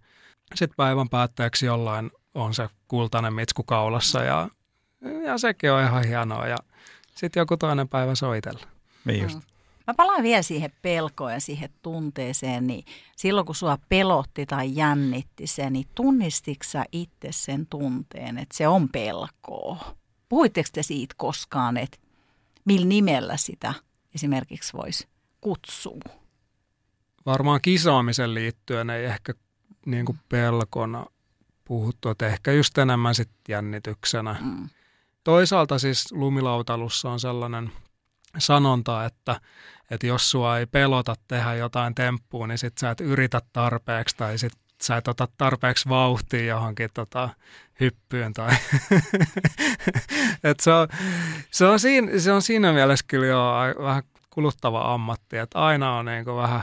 sitten 0.56 0.76
päivän 0.78 1.10
päätteeksi 1.10 1.66
jollain 1.66 2.12
on 2.34 2.54
se 2.54 2.68
kultainen 2.88 3.34
mitsku 3.34 3.64
kaulassa 3.64 4.24
ja, 4.24 4.50
ja 5.26 5.38
sekin 5.38 5.72
on 5.72 5.84
ihan 5.84 6.04
hienoa 6.04 6.48
ja 6.48 6.58
sitten 7.16 7.42
joku 7.42 7.58
toinen 7.58 7.90
päivä 7.90 8.16
soitella. 8.16 8.68
Niin 9.06 9.24
just. 9.24 9.36
Mm. 9.36 9.42
Mä 9.88 9.94
palaan 9.94 10.24
vielä 10.24 10.42
siihen 10.42 10.72
pelkoon 10.82 11.34
ja 11.34 11.40
siihen 11.40 11.70
tunteeseen, 11.82 12.68
niin 12.68 12.86
silloin 13.16 13.46
kun 13.46 13.56
sua 13.56 13.78
pelotti 13.90 14.46
tai 14.46 14.76
jännitti 14.76 15.48
se, 15.48 15.70
niin 15.70 15.88
tunnistitko 15.96 16.64
sä 16.64 16.86
itse 16.92 17.28
sen 17.32 17.68
tunteen, 17.68 18.38
että 18.38 18.58
se 18.58 18.68
on 18.68 18.90
pelkoa? 18.90 19.96
Puhuitteko 20.30 20.70
te 20.74 20.84
siitä 20.84 21.16
koskaan, 21.18 21.78
että 21.78 21.98
millä 22.66 22.88
nimellä 22.88 23.38
sitä 23.38 23.74
esimerkiksi 24.16 24.74
voisi 24.74 25.08
kutsua? 25.42 26.00
Varmaan 27.26 27.62
kisaamisen 27.62 28.34
liittyen 28.34 28.90
ei 28.90 29.06
ehkä 29.06 29.34
niin 29.86 30.06
kuin 30.06 30.20
pelkona 30.30 31.06
puhuttu, 31.66 32.10
että 32.10 32.28
ehkä 32.28 32.52
just 32.52 32.78
enemmän 32.78 33.16
sitten 33.16 33.44
jännityksenä. 33.54 34.36
Mm. 34.42 34.70
Toisaalta 35.24 35.80
siis 35.80 36.12
lumilautalussa 36.12 37.10
on 37.10 37.20
sellainen 37.20 37.72
sanonta, 38.38 39.06
että, 39.06 39.42
että 39.92 40.08
jos 40.08 40.32
sua 40.32 40.58
ei 40.58 40.66
pelota 40.66 41.16
tehdä 41.28 41.54
jotain 41.56 41.96
temppua, 41.96 42.48
niin 42.48 42.58
sit 42.58 42.78
sä 42.78 42.92
et 42.92 43.02
yritä 43.02 43.42
tarpeeksi 43.54 44.18
tai 44.18 44.38
sit 44.38 44.54
sä 44.84 44.98
et 44.98 45.08
ota 45.08 45.28
tarpeeksi 45.38 45.90
vauhtia 45.90 46.46
johonkin 46.46 46.90
tota, 46.94 47.30
hyppyyn. 47.80 48.34
Tai 48.34 48.52
Et 50.44 50.60
se, 50.60 50.72
on, 50.72 50.88
se, 51.52 51.66
on 51.66 51.80
siinä, 51.80 52.20
se 52.20 52.32
on 52.32 52.42
siinä 52.42 52.74
mielessä 52.74 53.06
kyllä 53.08 53.26
jo 53.26 53.54
vähän 53.84 54.04
kuluttava 54.30 54.94
ammatti, 54.94 55.38
että 55.38 55.60
aina 55.60 55.98
on 55.98 56.06
niin 56.06 56.26
vähän 56.26 56.62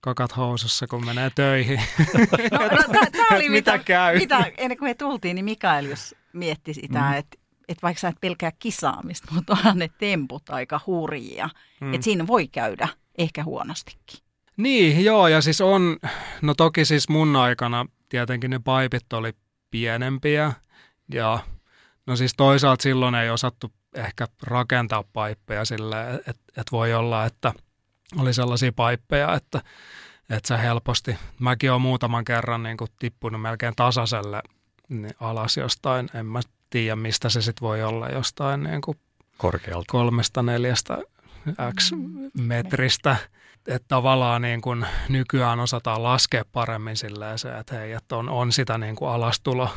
kakat 0.00 0.36
housussa, 0.36 0.86
kun 0.86 1.06
menee 1.06 1.30
töihin. 1.34 1.80
No, 2.52 2.58
no 2.58 3.06
tämä 3.12 3.36
oli 3.36 3.48
mitä, 3.48 3.72
mitä, 3.72 3.84
käy. 3.84 4.18
Mitä, 4.18 4.46
ennen 4.56 4.78
kuin 4.78 4.90
me 4.90 4.94
tultiin, 4.94 5.34
niin 5.34 5.44
Mikael 5.44 5.84
jos 5.84 6.14
mietti 6.32 6.74
sitä, 6.74 7.00
mm. 7.00 7.12
että 7.12 7.38
että 7.68 7.82
vaikka 7.82 8.00
sä 8.00 8.08
et 8.08 8.20
pelkää 8.20 8.52
kisaamista, 8.58 9.34
mutta 9.34 9.52
onhan 9.52 9.78
ne 9.78 9.90
temput 9.98 10.50
aika 10.50 10.80
hurjia. 10.86 11.48
Mm. 11.80 11.94
Että 11.94 12.04
siinä 12.04 12.26
voi 12.26 12.48
käydä 12.48 12.88
ehkä 13.18 13.44
huonostikin. 13.44 14.27
Niin, 14.58 15.04
joo, 15.04 15.28
ja 15.28 15.40
siis 15.40 15.60
on, 15.60 15.96
no 16.42 16.54
toki 16.54 16.84
siis 16.84 17.08
mun 17.08 17.36
aikana 17.36 17.86
tietenkin 18.08 18.50
ne 18.50 18.58
paipit 18.58 19.12
oli 19.12 19.32
pienempiä, 19.70 20.52
ja 21.12 21.38
no 22.06 22.16
siis 22.16 22.34
toisaalta 22.36 22.82
silloin 22.82 23.14
ei 23.14 23.30
osattu 23.30 23.72
ehkä 23.94 24.26
rakentaa 24.42 25.04
paippeja 25.12 25.64
sille, 25.64 26.10
että 26.14 26.42
et 26.56 26.72
voi 26.72 26.94
olla, 26.94 27.24
että 27.24 27.52
oli 28.16 28.34
sellaisia 28.34 28.72
paippeja, 28.72 29.34
että 29.34 29.62
että 30.30 30.48
sä 30.48 30.56
helposti, 30.56 31.16
mäkin 31.38 31.70
olen 31.70 31.82
muutaman 31.82 32.24
kerran 32.24 32.62
niin 32.62 32.76
kuin 32.76 32.90
tippunut 32.98 33.42
melkein 33.42 33.74
tasaiselle 33.76 34.42
niin 34.88 35.14
alas 35.20 35.56
jostain, 35.56 36.08
en 36.14 36.26
mä 36.26 36.40
tiedä 36.70 36.96
mistä 36.96 37.28
se 37.28 37.42
sitten 37.42 37.68
voi 37.68 37.82
olla 37.82 38.08
jostain 38.08 38.62
niin 38.62 38.80
kuin 38.80 38.98
korkealta. 39.36 39.92
kolmesta 39.92 40.42
neljästä 40.42 40.98
x 41.78 41.92
metristä. 42.34 43.16
Että 43.68 43.88
tavallaan 43.88 44.42
niin 44.42 44.60
kuin 44.60 44.86
nykyään 45.08 45.60
osataan 45.60 46.02
laskea 46.02 46.44
paremmin 46.52 46.96
silleen 46.96 47.38
se, 47.38 47.58
että 47.58 47.74
hei, 47.74 47.92
että 47.92 48.16
on, 48.16 48.28
on 48.28 48.52
sitä 48.52 48.78
niin 48.78 48.96
kuin 48.96 49.10
alastulo 49.10 49.70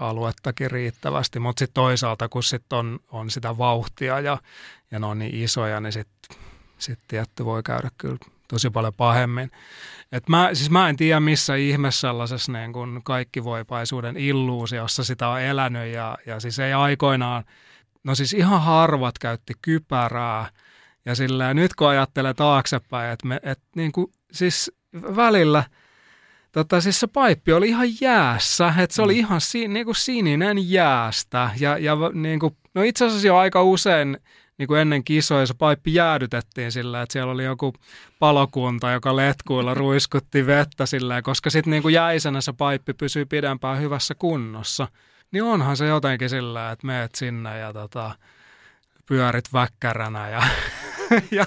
aluettakin 0.00 0.70
riittävästi, 0.70 1.38
mutta 1.38 1.60
sitten 1.60 1.74
toisaalta, 1.74 2.28
kun 2.28 2.42
sitten 2.42 2.78
on, 2.78 2.98
on 3.08 3.30
sitä 3.30 3.58
vauhtia 3.58 4.20
ja, 4.20 4.38
ja 4.90 4.98
ne 4.98 5.06
on 5.06 5.18
niin 5.18 5.34
isoja, 5.34 5.80
niin 5.80 5.92
sitten 5.92 6.38
sit 6.78 6.98
tietty 7.08 7.44
voi 7.44 7.62
käydä 7.62 7.90
kyllä 7.98 8.16
tosi 8.48 8.70
paljon 8.70 8.94
pahemmin. 8.96 9.50
Et 10.12 10.28
mä, 10.28 10.50
siis 10.52 10.70
mä 10.70 10.88
en 10.88 10.96
tiedä 10.96 11.20
missä 11.20 11.54
ihmeessä 11.54 12.00
sellaisessa 12.00 12.52
niin 12.52 12.72
kun 12.72 13.00
kaikkivoipaisuuden 13.04 14.16
illuusiossa 14.16 15.04
sitä 15.04 15.28
on 15.28 15.40
elänyt 15.40 15.92
ja, 15.92 16.18
ja 16.26 16.40
siis 16.40 16.58
ei 16.58 16.72
aikoinaan, 16.72 17.44
no 18.04 18.14
siis 18.14 18.32
ihan 18.32 18.62
harvat 18.62 19.18
käytti 19.18 19.52
kypärää 19.62 20.50
ja 21.04 21.14
sillä 21.14 21.54
nyt 21.54 21.74
kun 21.74 21.88
ajattelee 21.88 22.34
taaksepäin, 22.34 23.12
että 23.12 23.26
me, 23.26 23.40
et 23.42 23.60
niin 23.76 23.92
kuin, 23.92 24.12
siis 24.32 24.72
välillä– 25.16 25.64
Tota, 26.54 26.80
siis 26.80 27.00
se 27.00 27.06
paippi 27.06 27.52
oli 27.52 27.68
ihan 27.68 27.86
jäässä, 28.00 28.74
että 28.78 28.96
se 28.96 29.02
oli 29.02 29.12
mm. 29.12 29.18
ihan 29.18 29.40
si, 29.40 29.68
niin 29.68 29.84
kuin 29.84 29.96
sininen 29.96 30.70
jäästä. 30.70 31.50
Ja, 31.60 31.78
ja 31.78 31.96
niin 32.12 32.40
kuin, 32.40 32.56
no 32.74 32.82
itse 32.82 33.04
asiassa 33.04 33.26
jo 33.26 33.36
aika 33.36 33.62
usein 33.62 34.18
niin 34.58 34.66
kuin 34.66 34.80
ennen 34.80 35.04
kisoja 35.04 35.46
se 35.46 35.54
paippi 35.54 35.94
jäädytettiin 35.94 36.72
sillä, 36.72 37.02
että 37.02 37.12
siellä 37.12 37.32
oli 37.32 37.44
joku 37.44 37.74
palokunta, 38.18 38.90
joka 38.90 39.16
letkuilla 39.16 39.74
ruiskutti 39.84 40.46
vettä 40.46 40.86
sillä, 40.86 41.22
koska 41.22 41.50
sitten 41.50 41.70
niin 41.70 41.82
kuin 41.82 41.94
jäisenä 41.94 42.40
se 42.40 42.52
paippi 42.52 42.94
pysyy 42.94 43.24
pidempään 43.24 43.80
hyvässä 43.80 44.14
kunnossa. 44.14 44.88
Niin 45.32 45.44
onhan 45.44 45.76
se 45.76 45.86
jotenkin 45.86 46.30
sillä, 46.30 46.70
että 46.70 46.86
meet 46.86 47.14
sinne 47.14 47.58
ja 47.58 47.72
tota, 47.72 48.14
pyörit 49.06 49.52
väkkäränä 49.52 50.28
ja, 50.28 50.42
ja 51.30 51.46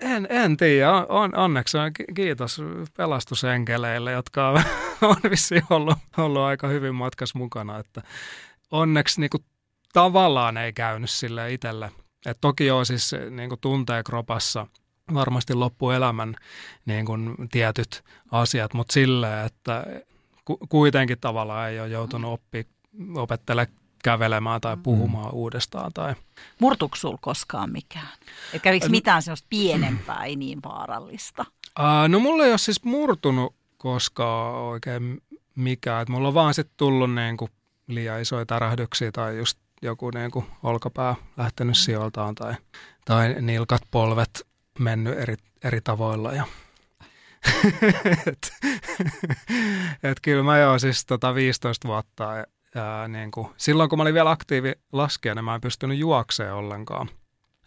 en, 0.00 0.26
en 0.30 0.56
tiedä. 0.56 0.92
On, 0.92 1.36
onneksi 1.36 1.78
on, 1.78 1.90
kiitos 2.14 2.62
pelastusenkeleille, 2.96 4.12
jotka 4.12 4.48
on, 4.48 4.62
on 5.10 5.16
vissiin 5.30 5.64
ollut, 5.70 5.98
ollut 6.16 6.42
aika 6.42 6.68
hyvin 6.68 6.94
matkas 6.94 7.34
mukana. 7.34 7.78
Että 7.78 8.02
onneksi 8.70 9.20
niin 9.20 9.30
kuin, 9.30 9.44
tavallaan 9.92 10.56
ei 10.56 10.72
käynyt 10.72 11.10
sille 11.10 11.52
itselle. 11.52 11.92
Et 12.26 12.38
toki 12.40 12.66
joo, 12.66 12.84
siis 12.84 13.14
niin 13.30 13.48
kuin 13.48 13.60
tuntee 13.60 14.02
kropassa 14.02 14.66
varmasti 15.14 15.54
loppuelämän 15.54 16.34
niin 16.86 17.06
kuin 17.06 17.34
tietyt 17.50 18.04
asiat, 18.30 18.74
mutta 18.74 18.92
silleen, 18.92 19.46
että 19.46 19.86
ku, 20.44 20.58
kuitenkin 20.68 21.20
tavallaan 21.20 21.70
ei 21.70 21.80
ole 21.80 21.88
joutunut 21.88 22.32
oppi, 22.32 22.66
opettelemaan 23.16 23.76
kävelemään 24.04 24.60
tai 24.60 24.76
mm. 24.76 24.82
puhumaan 24.82 25.30
mm. 25.30 25.34
uudestaan. 25.34 25.92
Tai... 25.92 26.14
Murtuuko 26.58 26.96
sinulla 26.96 27.18
koskaan 27.20 27.72
mikään? 27.72 28.08
Et 28.52 28.62
kävikö 28.62 28.88
mitään 28.88 29.22
sellaista 29.22 29.46
pienempää, 29.50 30.24
ei 30.24 30.36
niin 30.36 30.58
vaarallista? 30.64 31.44
Uh, 31.78 32.08
no 32.08 32.18
mulla 32.18 32.44
ei 32.44 32.50
ole 32.50 32.58
siis 32.58 32.84
murtunut 32.84 33.54
koskaan 33.76 34.54
oikein 34.54 35.22
mikään. 35.54 36.02
Et 36.02 36.08
mulla 36.08 36.28
on 36.28 36.34
vaan 36.34 36.54
sitten 36.54 36.74
tullut 36.76 37.14
niin 37.14 37.36
kuin 37.36 37.50
liian 37.86 38.20
isoja 38.20 38.46
tärähdyksiä 38.46 39.12
tai 39.12 39.36
just 39.36 39.58
joku 39.82 40.10
niin 40.10 40.30
kuin 40.30 40.46
olkapää 40.62 41.14
lähtenyt 41.36 41.76
sijoiltaan 41.76 42.34
tai, 42.34 42.54
tai 43.04 43.36
nilkat, 43.40 43.82
polvet 43.90 44.46
mennyt 44.78 45.18
eri, 45.18 45.36
eri 45.64 45.80
tavoilla. 45.80 46.32
Ja 46.32 46.44
et, 48.26 48.52
et 50.02 50.20
kyllä 50.22 50.42
mä 50.42 50.58
jo 50.58 50.78
siis 50.78 51.06
tota 51.06 51.34
15 51.34 51.88
vuotta 51.88 52.24
ja, 52.78 53.02
ja 53.02 53.08
niin 53.08 53.30
kuin, 53.30 53.48
silloin 53.56 53.90
kun 53.90 53.98
mä 53.98 54.02
olin 54.02 54.14
vielä 54.14 54.30
aktiivi 54.30 54.72
laskija, 54.92 55.34
niin 55.34 55.44
mä 55.44 55.54
en 55.54 55.60
pystynyt 55.60 55.98
juokseen 55.98 56.54
ollenkaan. 56.54 57.10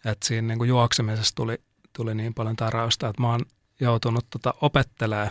Et 0.04 0.22
siinä 0.22 0.48
niin 0.48 0.58
kuin 0.58 0.68
juoksemisessa 0.68 1.34
tuli, 1.34 1.58
tuli 1.92 2.14
niin 2.14 2.34
paljon 2.34 2.56
täräystä, 2.56 3.08
että 3.08 3.22
mä 3.22 3.30
oon 3.30 3.40
joutunut 3.80 4.26
tota 4.30 4.54
opettelemaan. 4.60 5.30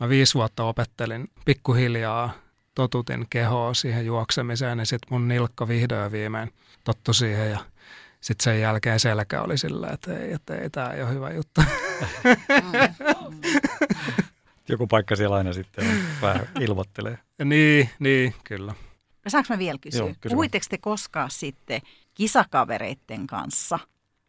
Mä 0.00 0.08
viisi 0.08 0.34
vuotta 0.34 0.64
opettelin 0.64 1.28
pikkuhiljaa 1.44 2.32
totutin 2.74 3.26
kehoa 3.30 3.74
siihen 3.74 4.06
juoksemiseen, 4.06 4.78
niin 4.78 4.86
sitten 4.86 5.08
mun 5.10 5.28
nilkka 5.28 5.68
vihdoin 5.68 6.02
ja 6.02 6.12
viimein 6.12 6.52
tottu 6.84 7.12
siihen 7.12 7.50
ja 7.50 7.58
sitten 8.20 8.44
sen 8.44 8.60
jälkeen 8.60 9.00
selkä 9.00 9.42
oli 9.42 9.58
sillä, 9.58 9.88
että 9.88 10.18
ei, 10.18 10.32
että 10.32 10.54
ei 10.54 10.70
tämä 10.70 10.92
ei 10.92 11.02
ole 11.02 11.10
hyvä 11.14 11.30
juttu. 11.30 11.60
Joku 14.68 14.86
paikka 14.86 15.16
siellä 15.16 15.36
aina 15.36 15.52
sitten 15.52 15.86
vähän 16.22 16.48
ilmoittelee. 16.60 17.18
niin, 17.44 17.90
niin, 17.98 18.34
kyllä. 18.44 18.74
Saanko 19.28 19.46
mä 19.54 19.58
vielä 19.58 19.78
kysyä? 19.78 20.00
Joo, 20.00 20.14
Puhuitteko 20.28 20.66
te 20.70 20.78
koskaan 20.78 21.30
sitten 21.30 21.80
kisakavereiden 22.14 23.26
kanssa 23.26 23.78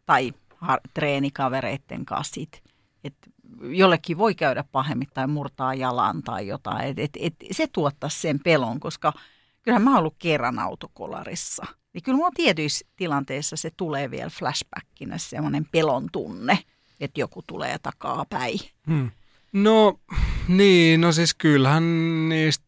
tai 0.06 0.34
har- 0.58 0.80
treenikavereiden 0.94 2.06
kanssa 2.06 2.34
sit, 2.34 2.64
että 3.04 3.30
jollekin 3.62 4.18
voi 4.18 4.36
käydä 4.36 4.64
pahemmin 4.72 5.08
tai 5.14 5.28
murtaa 5.28 5.74
jalan 5.74 6.24
tai 6.24 6.48
jotain. 6.48 6.86
Et, 6.86 6.98
et, 7.00 7.14
et 7.20 7.36
se 7.52 7.68
tuottaa 7.68 8.10
sen 8.10 8.40
pelon, 8.40 8.80
koska 8.80 9.14
kyllähän 9.62 9.82
mä 9.82 9.90
oon 9.90 10.00
ollut 10.00 10.16
kerran 10.20 10.60
autokolarissa. 10.60 11.66
Niin 11.94 12.04
kyllä 12.04 12.16
mulla 12.16 12.32
tietyissä 12.36 12.86
tilanteissa 12.96 13.56
se 13.56 13.72
tulee 13.78 14.12
vielä 14.12 14.30
flashbackina 14.30 15.18
semmoinen 15.18 15.66
pelon 15.72 16.08
tunne, 16.12 16.60
että 17.00 17.20
joku 17.20 17.44
tulee 17.48 17.78
takaa 17.80 18.26
päin. 18.30 18.60
Hmm. 18.88 19.12
No 19.54 20.00
niin, 20.48 21.02
no 21.02 21.12
siis 21.12 21.34
kyllähän 21.34 21.84
niistä 22.30 22.66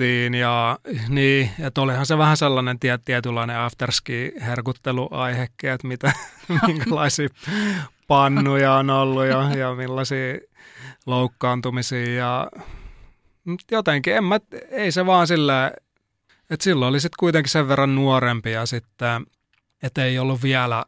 puhuttiin 0.00 0.34
ja 0.34 0.78
niin, 1.08 1.50
että 1.58 1.80
olihan 1.80 2.06
se 2.06 2.18
vähän 2.18 2.36
sellainen 2.36 2.78
tiet, 2.78 3.04
tietynlainen 3.04 3.56
afterski-herkutteluaihekin, 3.56 5.70
että 5.70 5.86
mitä, 5.86 6.12
minkälaisia 6.66 7.28
pannuja 8.08 8.74
on 8.74 8.90
ollut 8.90 9.26
ja, 9.26 9.56
ja 9.56 9.74
millaisia 9.74 10.34
loukkaantumisia 11.06 12.14
ja 12.14 12.50
jotenkin, 13.70 14.16
en 14.16 14.24
mä, 14.24 14.40
ei 14.70 14.92
se 14.92 15.06
vaan 15.06 15.26
sillä, 15.26 15.72
että 16.50 16.64
silloin 16.64 16.88
oli 16.88 17.00
sitten 17.00 17.18
kuitenkin 17.18 17.50
sen 17.50 17.68
verran 17.68 17.94
nuorempi 17.94 18.52
ja 18.52 18.66
sitten, 18.66 19.26
että 19.82 20.04
ei 20.04 20.18
ollut 20.18 20.42
vielä 20.42 20.84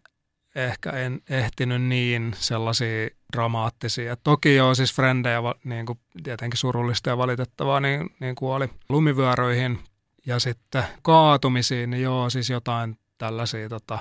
ehkä 0.54 0.90
en 0.90 1.20
ehtinyt 1.30 1.82
niin 1.82 2.34
sellaisia 2.38 3.08
dramaattisia. 3.32 4.16
Toki 4.16 4.54
joo, 4.54 4.74
siis 4.74 4.94
frendejä, 4.94 5.38
niin 5.64 5.86
kuin 5.86 5.98
tietenkin 6.22 6.58
surullista 6.58 7.10
ja 7.10 7.18
valitettavaa, 7.18 7.80
niin, 7.80 8.10
niin 8.20 8.34
kuin 8.34 8.52
oli 8.52 8.68
lumivyöröihin 8.88 9.78
ja 10.26 10.38
sitten 10.38 10.84
kaatumisiin, 11.02 11.90
niin 11.90 12.02
joo, 12.02 12.30
siis 12.30 12.50
jotain 12.50 12.98
tällaisia 13.18 13.68
tota, 13.68 13.98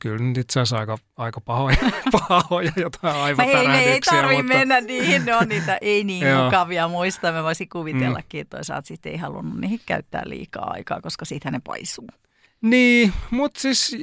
kyllä 0.00 0.18
nyt 0.18 0.38
itse 0.38 0.60
asiassa 0.60 0.78
aika, 0.78 0.98
aika 1.16 1.40
pahoja, 1.40 1.76
pahoja 2.28 2.72
jotain 2.76 3.16
aivotärähdyksiä. 3.16 3.80
Ei, 3.80 3.88
ei 3.88 4.00
tarvitse 4.00 4.42
mutta... 4.42 4.58
mennä 4.58 4.80
niihin, 4.80 5.24
ne 5.24 5.36
on 5.36 5.48
niitä 5.48 5.78
ei 5.80 6.04
niin 6.04 6.26
mukavia 6.44 6.88
muistaa. 6.88 7.32
Mä 7.32 7.42
voisin 7.42 7.68
kuvitellakin, 7.68 8.40
että 8.40 8.56
toisaalta 8.56 8.86
sitten 8.86 9.12
ei 9.12 9.18
halunnut 9.18 9.60
niihin 9.60 9.80
käyttää 9.86 10.22
liikaa 10.26 10.70
aikaa, 10.70 11.00
koska 11.00 11.24
siitä 11.24 11.50
ne 11.50 11.60
paisuu. 11.64 12.06
Niin, 12.62 13.12
mutta 13.30 13.60
siis 13.60 13.96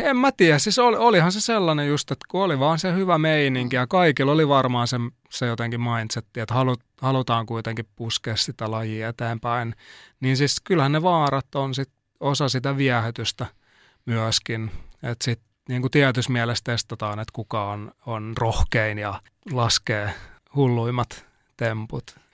en 0.00 0.16
mä 0.16 0.32
tiedä, 0.32 0.58
siis 0.58 0.78
oli, 0.78 0.96
olihan 0.96 1.32
se 1.32 1.40
sellainen 1.40 1.88
just, 1.88 2.10
että 2.10 2.26
kun 2.28 2.42
oli 2.42 2.58
vaan 2.58 2.78
se 2.78 2.94
hyvä 2.94 3.18
meininki 3.18 3.76
ja 3.76 3.86
kaikilla 3.86 4.32
oli 4.32 4.48
varmaan 4.48 4.88
se, 4.88 4.96
se 5.30 5.46
jotenkin 5.46 5.80
mindsetti, 5.80 6.40
että 6.40 6.54
halut, 6.54 6.80
halutaan 7.00 7.46
kuitenkin 7.46 7.88
puskea 7.96 8.36
sitä 8.36 8.70
lajia 8.70 9.08
eteenpäin, 9.08 9.74
niin 10.20 10.36
siis 10.36 10.60
kyllähän 10.64 10.92
ne 10.92 11.02
vaarat 11.02 11.54
on 11.54 11.74
sit 11.74 11.90
osa 12.20 12.48
sitä 12.48 12.76
viehätystä 12.76 13.46
myöskin, 14.06 14.70
että 15.02 15.24
sitten 15.24 15.48
niin 15.68 15.82
kuin 15.82 15.90
tietyssä 15.90 16.32
mielessä 16.32 16.64
testataan, 16.64 17.18
että 17.18 17.32
kuka 17.32 17.70
on, 17.70 17.92
on 18.06 18.34
rohkein 18.38 18.98
ja 18.98 19.20
laskee 19.52 20.14
hulluimmat 20.54 21.26
temput. 21.56 22.25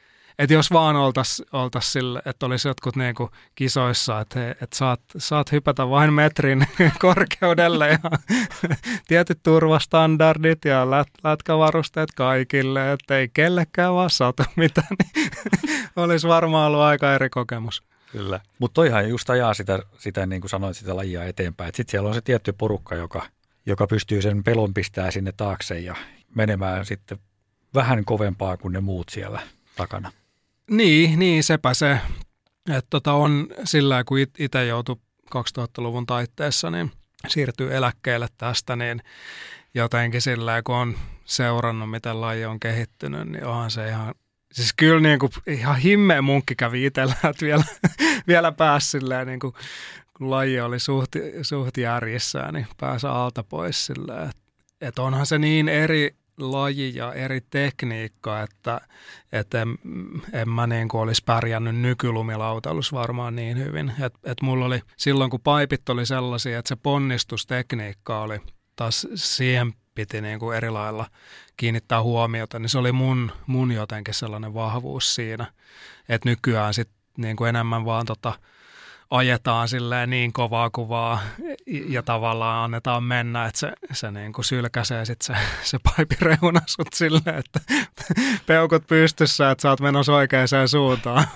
Että 0.43 0.55
jos 0.55 0.71
vaan 0.73 0.97
oltaisiin 0.97 1.49
oltais 1.53 1.93
sille, 1.93 2.23
että 2.27 2.47
olisi 2.47 2.69
jotkut 2.69 2.97
niinku 2.97 3.31
kisoissa, 3.55 4.21
että, 4.21 4.41
he, 4.41 4.51
että 4.51 4.77
saat, 4.77 5.01
saat 5.17 5.53
hypätä 5.53 5.89
vain 5.89 6.13
metrin 6.13 6.67
korkeudelle 6.99 7.89
ja 7.89 7.99
tietyt 9.09 9.43
turvastandardit 9.43 10.65
ja 10.65 10.91
lät, 10.91 11.09
lätkävarusteet 11.25 12.13
kaikille, 12.17 12.93
että 12.93 13.19
ei 13.19 13.29
kellekään 13.35 13.95
vaan 13.95 14.11
saatu 14.11 14.43
mitään, 14.57 14.87
niin 15.15 15.31
olisi 15.97 16.29
varmaan 16.29 16.67
ollut 16.67 16.81
aika 16.81 17.15
eri 17.15 17.31
kokemus. 17.31 17.83
Kyllä. 18.13 18.41
Mutta 18.59 18.75
toihan 18.75 19.09
just 19.09 19.31
ajaa 19.31 19.55
sitä, 19.55 19.79
sitä, 19.99 20.27
niin 20.27 20.41
kuin 20.41 20.51
sanoit, 20.51 20.77
sitä 20.77 20.97
lajia 20.97 21.25
eteenpäin. 21.25 21.75
Sitten 21.75 21.91
siellä 21.91 22.09
on 22.09 22.15
se 22.15 22.21
tietty 22.21 22.53
porukka, 22.53 22.95
joka, 22.95 23.27
joka 23.67 23.87
pystyy 23.87 24.23
sen 24.23 24.45
pelon 24.45 24.75
pistää 24.75 25.11
sinne 25.11 25.33
taakse 25.37 25.79
ja 25.79 25.95
menemään 26.35 26.87
sitten 26.87 27.19
vähän 27.75 28.05
kovempaa 28.05 28.57
kuin 28.57 28.73
ne 28.73 28.81
muut 28.81 29.09
siellä 29.09 29.41
takana. 29.77 30.13
Niin, 30.73 31.19
niin 31.19 31.45
sepä 31.45 31.75
se. 31.75 31.99
Että 32.71 32.87
tota 32.91 33.13
on 33.13 33.47
sillä 33.65 34.05
kun 34.05 34.19
itse 34.39 34.67
joutui 34.67 34.97
2000-luvun 35.37 36.07
taitteessa 36.07 36.71
niin 36.71 36.93
siirtyy 37.29 37.75
eläkkeelle 37.77 38.29
tästä, 38.39 38.77
niin 38.77 39.03
jotenkin 39.75 40.23
sillä 40.23 40.63
kun 40.63 40.75
on 40.75 40.95
seurannut, 41.25 41.91
miten 41.91 42.21
laji 42.21 42.45
on 42.45 42.61
kehittynyt, 42.61 43.29
niin 43.29 43.45
onhan 43.45 43.71
se 43.71 43.89
ihan 43.89 44.15
Siis 44.53 44.73
kyllä 44.77 45.01
niin 45.01 45.19
kuin, 45.19 45.33
ihan 45.47 45.77
himmeä 45.77 46.23
munkki 46.23 46.55
kävi 46.55 46.87
itsellä, 46.87 47.15
että 47.31 47.45
vielä, 47.45 47.65
vielä 48.27 48.53
pääsi 48.53 48.91
silleen, 48.91 49.27
niin 49.27 49.41
kuin, 49.41 49.55
kun 50.17 50.31
laji 50.31 50.61
oli 50.61 50.81
suht, 50.81 51.11
suht 51.43 51.77
järjissään, 51.77 52.55
niin 52.55 52.67
pääsi 52.81 53.07
alta 53.07 53.45
pois 53.45 53.87
silleen. 53.87 54.31
Että, 54.81 55.03
onhan 55.03 55.27
se 55.27 55.39
niin 55.39 55.69
eri 55.69 56.15
laji 56.43 56.95
ja 56.95 57.13
eri 57.13 57.41
tekniikka, 57.51 58.43
että, 58.43 58.81
että 59.33 59.63
en, 59.63 59.79
en 60.33 60.49
mä 60.49 60.67
niin 60.67 60.89
kuin 60.89 61.01
olisi 61.01 61.23
pärjännyt 61.27 61.77
nykylumilautailussa 61.77 62.97
varmaan 62.97 63.37
niin 63.37 63.59
hyvin. 63.59 63.93
Että 64.01 64.19
et 64.25 64.43
mulla 64.43 64.65
oli 64.65 64.81
silloin, 64.97 65.31
kun 65.31 65.41
paipit 65.41 65.89
oli 65.89 66.07
sellaisia, 66.07 66.59
että 66.59 66.69
se 66.69 66.77
ponnistustekniikka 66.77 68.21
oli 68.21 68.41
taas 68.77 69.07
siihen 69.15 69.73
piti 69.95 70.21
niin 70.21 70.39
kuin 70.39 70.57
eri 70.57 70.71
lailla 70.71 71.11
kiinnittää 71.57 72.03
huomiota, 72.03 72.59
niin 72.59 72.69
se 72.69 72.79
oli 72.79 72.93
mun, 72.93 73.33
mun 73.47 73.73
jotenkin 73.73 74.15
sellainen 74.15 74.55
vahvuus 74.55 75.15
siinä, 75.15 75.47
että 76.09 76.29
nykyään 76.29 76.75
sitten 76.75 76.97
niin 77.17 77.47
enemmän 77.49 77.85
vaan 77.85 78.07
tota, 78.07 78.33
ajetaan 79.13 79.69
silleen 79.69 80.11
niin 80.11 80.33
kovaa 80.33 80.71
kuvaa 80.71 81.21
ja 81.89 82.03
tavallaan 82.03 82.65
annetaan 82.65 83.05
mennä, 83.05 83.47
että 83.47 83.59
se, 83.59 83.73
se 83.93 84.11
niin 84.11 84.33
kuin 84.33 84.45
sylkäsee 84.45 85.05
sitten 85.05 85.37
se, 85.37 85.43
se 85.63 85.79
paipireuna 85.79 86.61
sut 86.67 86.93
silleen, 86.95 87.39
että 87.39 87.61
peukut 88.47 88.87
pystyssä, 88.87 89.51
että 89.51 89.63
sä 89.63 89.71
oot 89.71 89.81
menossa 89.81 90.15
oikeaan 90.15 90.49
suuntaan. 90.71 91.27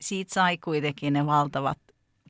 Siitä 0.00 0.34
sai 0.34 0.58
kuitenkin 0.58 1.12
ne 1.12 1.26
valtavat 1.26 1.78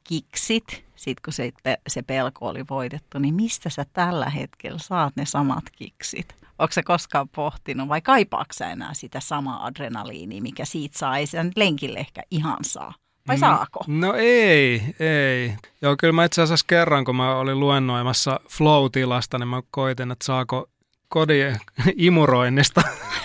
kiksit, 0.05 0.85
sit 0.97 1.21
kun 1.21 1.33
se, 1.33 1.53
se 1.89 2.03
pelko 2.03 2.49
oli 2.49 2.65
voitettu, 2.71 3.19
niin 3.19 3.35
mistä 3.35 3.71
sä 3.71 3.85
tällä 3.93 4.31
hetkellä 4.31 4.79
saat 4.79 5.17
ne 5.17 5.27
samat 5.27 5.65
kiksit? 5.73 6.35
Onko 6.59 6.73
se 6.73 6.83
koskaan 6.83 7.29
pohtinut 7.29 7.89
vai 7.89 8.01
kaipaako 8.01 8.53
sä 8.53 8.71
enää 8.71 8.95
sitä 8.95 9.21
samaa 9.21 9.67
adrenaliinia, 9.67 10.43
mikä 10.43 10.65
siitä 10.65 10.99
saa? 10.99 11.17
Ei 11.17 11.27
sen 11.27 11.53
lenkille 11.57 11.99
ehkä 11.99 12.23
ihan 12.31 12.59
saa. 12.63 12.95
Vai 13.29 13.37
mm, 13.37 13.41
saako? 13.41 13.85
No 13.87 14.15
ei, 14.15 14.83
ei. 15.01 15.55
Joo, 15.83 15.97
kyllä 15.99 16.13
mä 16.13 16.25
itse 16.25 16.43
asiassa 16.43 16.67
kerran, 16.69 17.05
kun 17.05 17.17
mä 17.17 17.37
olin 17.37 17.61
luennoimassa 17.61 18.41
flow-tilasta, 18.51 19.39
niin 19.39 19.49
mä 19.49 19.63
koitin, 19.71 20.11
että 20.11 20.25
saako 20.25 20.69
kodin 21.09 21.57
imuroinnista, 21.97 22.83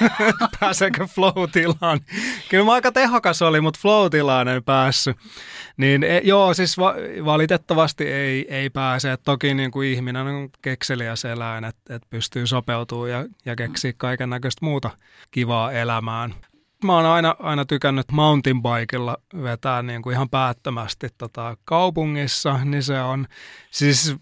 pääseekö 0.59 1.07
flow-tilaan. 1.07 1.99
Kyllä 2.49 2.63
mä 2.63 2.73
aika 2.73 2.91
tehokas 2.91 3.41
oli, 3.41 3.61
mutta 3.61 3.79
flow-tilaan 3.81 4.47
en 4.47 4.63
päässyt. 4.63 5.17
Niin 5.77 6.03
e, 6.03 6.21
joo, 6.23 6.53
siis 6.53 6.77
va- 6.77 6.95
valitettavasti 7.25 8.03
ei, 8.07 8.45
ei 8.49 8.69
pääse. 8.69 9.11
Et 9.11 9.21
toki 9.23 9.53
niin 9.53 9.71
kuin 9.71 9.89
ihminen 9.89 10.27
on 10.27 10.49
kekseliä 10.61 11.13
eläin, 11.33 11.63
että 11.63 11.95
et 11.95 12.03
pystyy 12.09 12.47
sopeutumaan 12.47 13.09
ja, 13.09 13.25
ja 13.45 13.55
keksiä 13.55 13.93
kaiken 13.97 14.29
näköistä 14.29 14.65
muuta 14.65 14.89
kivaa 15.31 15.71
elämään 15.71 16.33
mä 16.83 16.95
oon 16.95 17.05
aina, 17.05 17.35
aina 17.39 17.65
tykännyt 17.65 18.11
mountainbikella 18.11 19.17
vetää 19.43 19.81
niin 19.81 20.01
kuin 20.01 20.13
ihan 20.13 20.29
päättömästi 20.29 21.09
tota 21.17 21.57
kaupungissa, 21.65 22.59
niin 22.63 22.83
se 22.83 23.01
on, 23.01 23.27
siis 23.71 24.15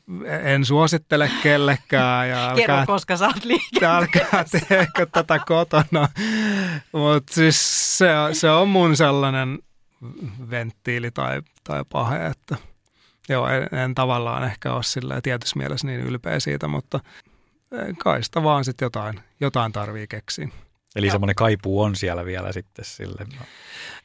en 0.44 0.65
suosittele 0.65 1.32
kellekään. 1.44 2.30
Ja 2.30 2.44
älkää, 2.50 2.68
Kerro, 2.68 2.86
koska 2.86 3.18
sä 3.18 3.26
oot 3.26 3.84
Älkää 3.84 4.46
teekö 4.68 5.06
tätä 5.12 5.39
kotona, 5.48 6.08
mutta 6.91 7.34
siis 7.34 7.98
se, 7.98 8.08
se 8.34 8.50
on 8.50 8.70
mun 8.70 8.98
sellainen 8.98 9.60
venttiili 10.50 11.12
tai, 11.12 11.41
tai 11.63 11.84
pahe, 11.91 12.26
että 12.26 12.56
joo, 13.30 13.48
en, 13.48 13.80
en 13.80 13.96
tavallaan 13.96 14.44
ehkä 14.44 14.74
ole 14.74 14.84
sillä 14.84 15.22
tietyssä 15.22 15.58
mielessä 15.58 15.88
niin 15.88 16.02
ylpeä 16.02 16.39
siitä, 16.39 16.68
mutta 16.68 17.00
kai 18.04 18.24
sitä 18.24 18.44
vaan 18.44 18.65
sitten 18.65 18.86
jotain, 18.86 19.20
jotain 19.39 19.72
tarvii 19.72 20.08
keksiä. 20.08 20.48
Eli 20.95 21.12
semmoinen 21.12 21.36
kaipuu 21.36 21.81
on 21.81 21.95
siellä 21.95 22.25
vielä 22.25 22.51
sitten 22.51 22.86
sille. 22.86 23.27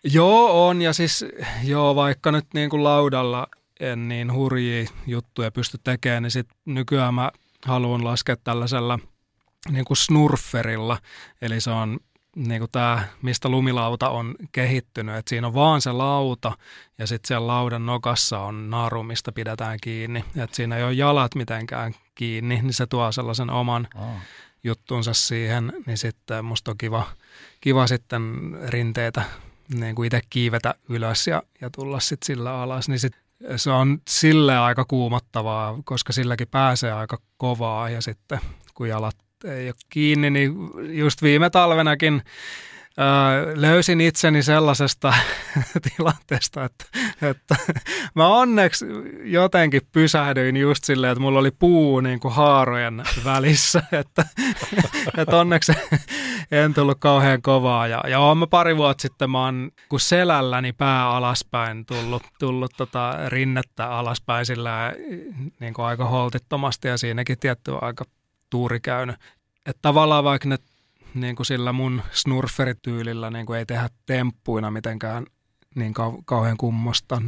Joo, 0.05 0.69
on. 0.69 0.83
Ja 0.83 0.93
siis 0.93 1.25
joo, 1.65 1.95
vaikka 1.95 2.33
nyt 2.33 2.47
niin 2.55 2.71
kuin 2.71 2.85
laudalla 2.85 3.47
en 3.81 4.09
niin 4.09 4.33
hurjia 4.33 4.87
juttuja 5.07 5.51
pysty 5.51 5.79
tekemään, 5.85 6.23
niin 6.23 6.31
sit 6.31 6.49
nykyään 6.65 7.15
mä 7.15 7.31
haluan 7.67 8.05
laskea 8.05 8.37
tällaisella 8.37 8.99
niin 9.69 9.85
kuin 9.85 9.97
snurferilla. 9.97 10.99
Eli 11.43 11.61
se 11.61 11.71
on 11.71 12.01
niin 12.37 12.61
kuin 12.61 12.71
tämä, 12.71 13.05
mistä 13.23 13.49
lumilauta 13.49 14.09
on 14.09 14.35
kehittynyt. 14.53 15.17
että 15.17 15.31
siinä 15.31 15.47
on 15.47 15.55
vaan 15.55 15.81
se 15.81 15.93
lauta 15.93 16.53
ja 16.99 17.07
sitten 17.07 17.29
siellä 17.29 17.47
laudan 17.47 17.87
nokassa 17.87 18.39
on 18.39 18.71
naru, 18.71 19.03
mistä 19.03 19.33
pidetään 19.33 19.79
kiinni. 19.83 20.25
että 20.37 20.57
siinä 20.57 20.77
ei 20.77 20.85
ole 20.85 20.93
jalat 20.93 21.35
mitenkään 21.35 21.95
kiinni, 22.15 22.63
niin 22.63 22.73
se 22.73 22.87
tuo 22.87 23.13
sellaisen 23.13 23.51
oman 23.51 23.89
oh 23.95 24.17
juttunsa 24.65 25.15
siihen, 25.15 25.73
niin 25.87 25.99
sitten 25.99 26.45
musta 26.45 26.71
on 26.71 26.79
kiva, 26.79 27.07
kiva 27.61 27.87
sitten 27.87 28.23
rinteitä 28.69 29.23
niin 29.75 29.95
kuin 29.95 30.07
itse 30.07 30.21
kiivetä 30.31 30.75
ylös 30.89 31.27
ja, 31.27 31.43
ja 31.61 31.71
tulla 31.71 32.01
sitten 32.01 32.27
sillä 32.27 32.63
alas, 32.63 32.89
niin 32.89 32.99
sit 32.99 33.13
se 33.57 33.71
on 33.71 33.99
sille 34.09 34.59
aika 34.59 34.85
kuumottavaa, 34.85 35.79
koska 35.85 36.13
silläkin 36.13 36.49
pääsee 36.49 36.93
aika 36.93 37.19
kovaa 37.37 37.91
ja 37.91 38.03
sitten 38.03 38.41
kun 38.75 38.89
jalat 38.89 39.17
ei 39.45 39.67
ole 39.67 39.75
kiinni, 39.89 40.31
niin 40.31 40.55
just 40.89 41.23
viime 41.23 41.51
talvenakin 41.51 42.23
löysin 43.55 44.01
itseni 44.01 44.43
sellaisesta 44.43 45.15
tilanteesta, 45.97 46.65
että, 46.65 46.85
että 47.23 47.57
mä 48.15 48.27
onneksi 48.29 48.87
jotenkin 49.25 49.81
pysähdyin 49.93 50.57
just 50.57 50.85
silleen, 50.85 51.13
että 51.13 51.23
mulla 51.23 51.39
oli 51.39 51.51
puu 51.51 52.01
niin 52.01 52.21
kuin 52.21 52.35
haarojen 52.35 53.03
välissä, 53.25 53.83
että, 53.93 54.25
että 55.17 55.37
onneksi 55.37 55.73
en 56.51 56.75
tullut 56.75 56.99
kauhean 57.01 57.43
kovaa. 57.43 57.87
Ja, 57.87 58.05
ja 58.09 58.21
olen 58.21 58.39
mä 58.39 58.47
pari 58.47 58.77
vuotta 58.77 59.03
sitten, 59.03 59.31
mä 59.31 59.45
oon 59.45 59.71
kun 59.89 60.01
selälläni 60.01 60.73
pää 60.73 61.11
alaspäin 61.11 61.87
tullut, 61.87 62.23
tullut 62.39 62.73
tota 62.77 63.15
rinnettä 63.29 63.89
alaspäin 63.89 64.47
sillä 64.47 64.93
niin 65.61 65.75
kuin 65.75 65.87
aika 65.87 66.05
holtittomasti 66.05 66.89
ja 66.89 66.99
siinäkin 66.99 67.39
tietty 67.39 67.73
aika 67.81 68.05
tuuri 68.51 68.81
käynyt. 68.81 69.17
Että 69.67 69.83
tavallaan 69.83 70.25
vaikka 70.25 70.49
ne 70.49 70.57
niin 71.15 71.37
kuin 71.37 71.47
sillä 71.47 71.73
mun 71.73 72.03
snurferityylillä 72.11 73.31
niin 73.31 73.47
kuin 73.47 73.59
ei 73.59 73.67
tehdä 73.67 73.89
temppuina 74.07 74.71
mitenkään 74.71 75.27
niin 75.75 75.95
kau- 75.95 76.23
kauhean 76.25 76.57
kummosta, 76.57 77.23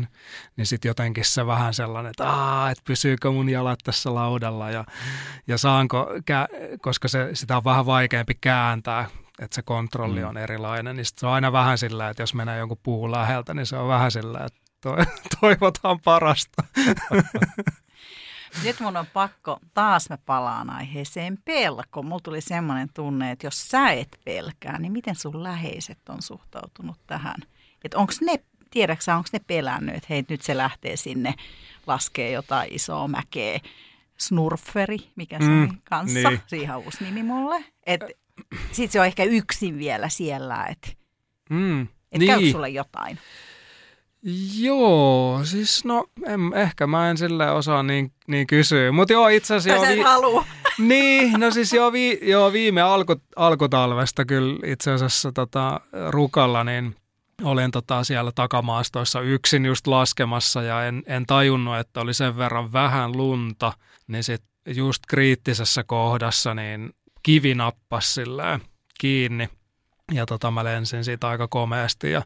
niin 0.56 0.66
sitten 0.66 0.88
jotenkin 0.88 1.24
se 1.24 1.46
vähän 1.46 1.74
sellainen, 1.74 2.10
että 2.10 2.30
Aa, 2.30 2.70
et 2.70 2.78
pysyykö 2.84 3.30
mun 3.30 3.48
jalat 3.48 3.78
tässä 3.84 4.14
laudalla 4.14 4.70
ja, 4.70 4.84
ja 5.46 5.58
saanko, 5.58 6.08
koska 6.80 7.08
se, 7.08 7.30
sitä 7.32 7.56
on 7.56 7.64
vähän 7.64 7.86
vaikeampi 7.86 8.34
kääntää, 8.40 9.06
että 9.38 9.54
se 9.54 9.62
kontrolli 9.62 10.20
mm. 10.20 10.28
on 10.28 10.36
erilainen, 10.36 10.96
niin 10.96 11.06
se 11.16 11.26
on 11.26 11.32
aina 11.32 11.52
vähän 11.52 11.78
sillä, 11.78 12.08
että 12.08 12.22
jos 12.22 12.34
menee 12.34 12.58
jonkun 12.58 12.80
puun 12.82 13.12
läheltä, 13.12 13.54
niin 13.54 13.66
se 13.66 13.76
on 13.76 13.88
vähän 13.88 14.10
sillä, 14.10 14.38
että 14.46 14.60
toivotaan 15.40 16.00
parasta. 16.04 16.64
Nyt 18.64 18.80
mun 18.80 18.96
on 18.96 19.06
pakko, 19.12 19.58
taas 19.74 20.10
mä 20.10 20.18
palaan 20.26 20.70
aiheeseen 20.70 21.38
pelko. 21.44 22.02
Mulla 22.02 22.20
tuli 22.20 22.40
semmoinen 22.40 22.88
tunne, 22.94 23.30
että 23.30 23.46
jos 23.46 23.68
sä 23.68 23.90
et 23.90 24.18
pelkää, 24.24 24.78
niin 24.78 24.92
miten 24.92 25.14
sun 25.14 25.42
läheiset 25.42 26.08
on 26.08 26.22
suhtautunut 26.22 26.96
tähän? 27.06 27.40
Että 27.84 27.98
onko 27.98 28.12
ne, 28.20 28.44
tiedätkö 28.70 29.14
onko 29.14 29.28
ne 29.32 29.38
pelännyt, 29.46 29.94
että 29.94 30.06
hei 30.10 30.24
nyt 30.28 30.42
se 30.42 30.56
lähtee 30.56 30.96
sinne, 30.96 31.34
laskee 31.86 32.30
jotain 32.30 32.72
isoa 32.72 33.08
mäkeä. 33.08 33.60
Snurferi, 34.16 34.98
mikä 35.16 35.38
se 35.38 35.44
mm, 35.44 35.78
kanssa, 35.84 36.30
niin. 36.30 36.40
siihen 36.46 36.74
on 36.76 36.82
uusi 36.84 37.04
nimi 37.04 37.22
mulle. 37.22 37.64
Sitten 38.72 38.92
se 38.92 39.00
on 39.00 39.06
ehkä 39.06 39.24
yksin 39.24 39.78
vielä 39.78 40.08
siellä, 40.08 40.66
että 40.70 40.88
mm, 41.50 41.82
et 41.82 42.18
niin. 42.18 42.26
käykö 42.26 42.50
sulle 42.50 42.68
jotain? 42.68 43.18
Joo, 44.58 45.40
siis 45.44 45.84
no 45.84 46.04
en, 46.26 46.40
ehkä 46.54 46.86
mä 46.86 47.10
en 47.10 47.18
sille 47.18 47.50
osaa 47.50 47.82
niin, 47.82 48.12
niin 48.26 48.46
kysyä. 48.46 48.92
Mutta 48.92 49.12
joo, 49.12 49.28
itse 49.28 49.54
asiassa... 49.54 49.86
Joo, 49.86 49.96
vi- 49.96 50.02
halua. 50.02 50.44
Niin, 50.78 51.40
no 51.40 51.50
siis 51.50 51.72
joo, 51.72 51.92
vi, 51.92 52.18
joo 52.22 52.52
viime 52.52 52.82
alku, 52.82 53.16
alkutalvesta 53.36 54.24
kyllä 54.24 54.58
itse 54.64 54.90
asiassa 54.90 55.32
tota, 55.32 55.80
Rukalla, 56.10 56.64
niin 56.64 56.96
olin 57.42 57.70
tota 57.70 58.04
siellä 58.04 58.32
takamaastoissa 58.34 59.20
yksin 59.20 59.64
just 59.64 59.86
laskemassa 59.86 60.62
ja 60.62 60.84
en, 60.84 61.02
en 61.06 61.26
tajunnut, 61.26 61.78
että 61.78 62.00
oli 62.00 62.14
sen 62.14 62.36
verran 62.36 62.72
vähän 62.72 63.16
lunta, 63.16 63.72
niin 64.06 64.24
sitten 64.24 64.76
just 64.76 65.02
kriittisessä 65.08 65.84
kohdassa 65.84 66.54
niin 66.54 66.90
kivi 67.22 67.54
nappasi 67.54 68.22
kiinni– 68.98 69.48
ja 70.12 70.26
tota, 70.26 70.50
mä 70.50 70.64
lensin 70.64 71.04
siitä 71.04 71.28
aika 71.28 71.48
komeasti 71.48 72.10
ja, 72.10 72.22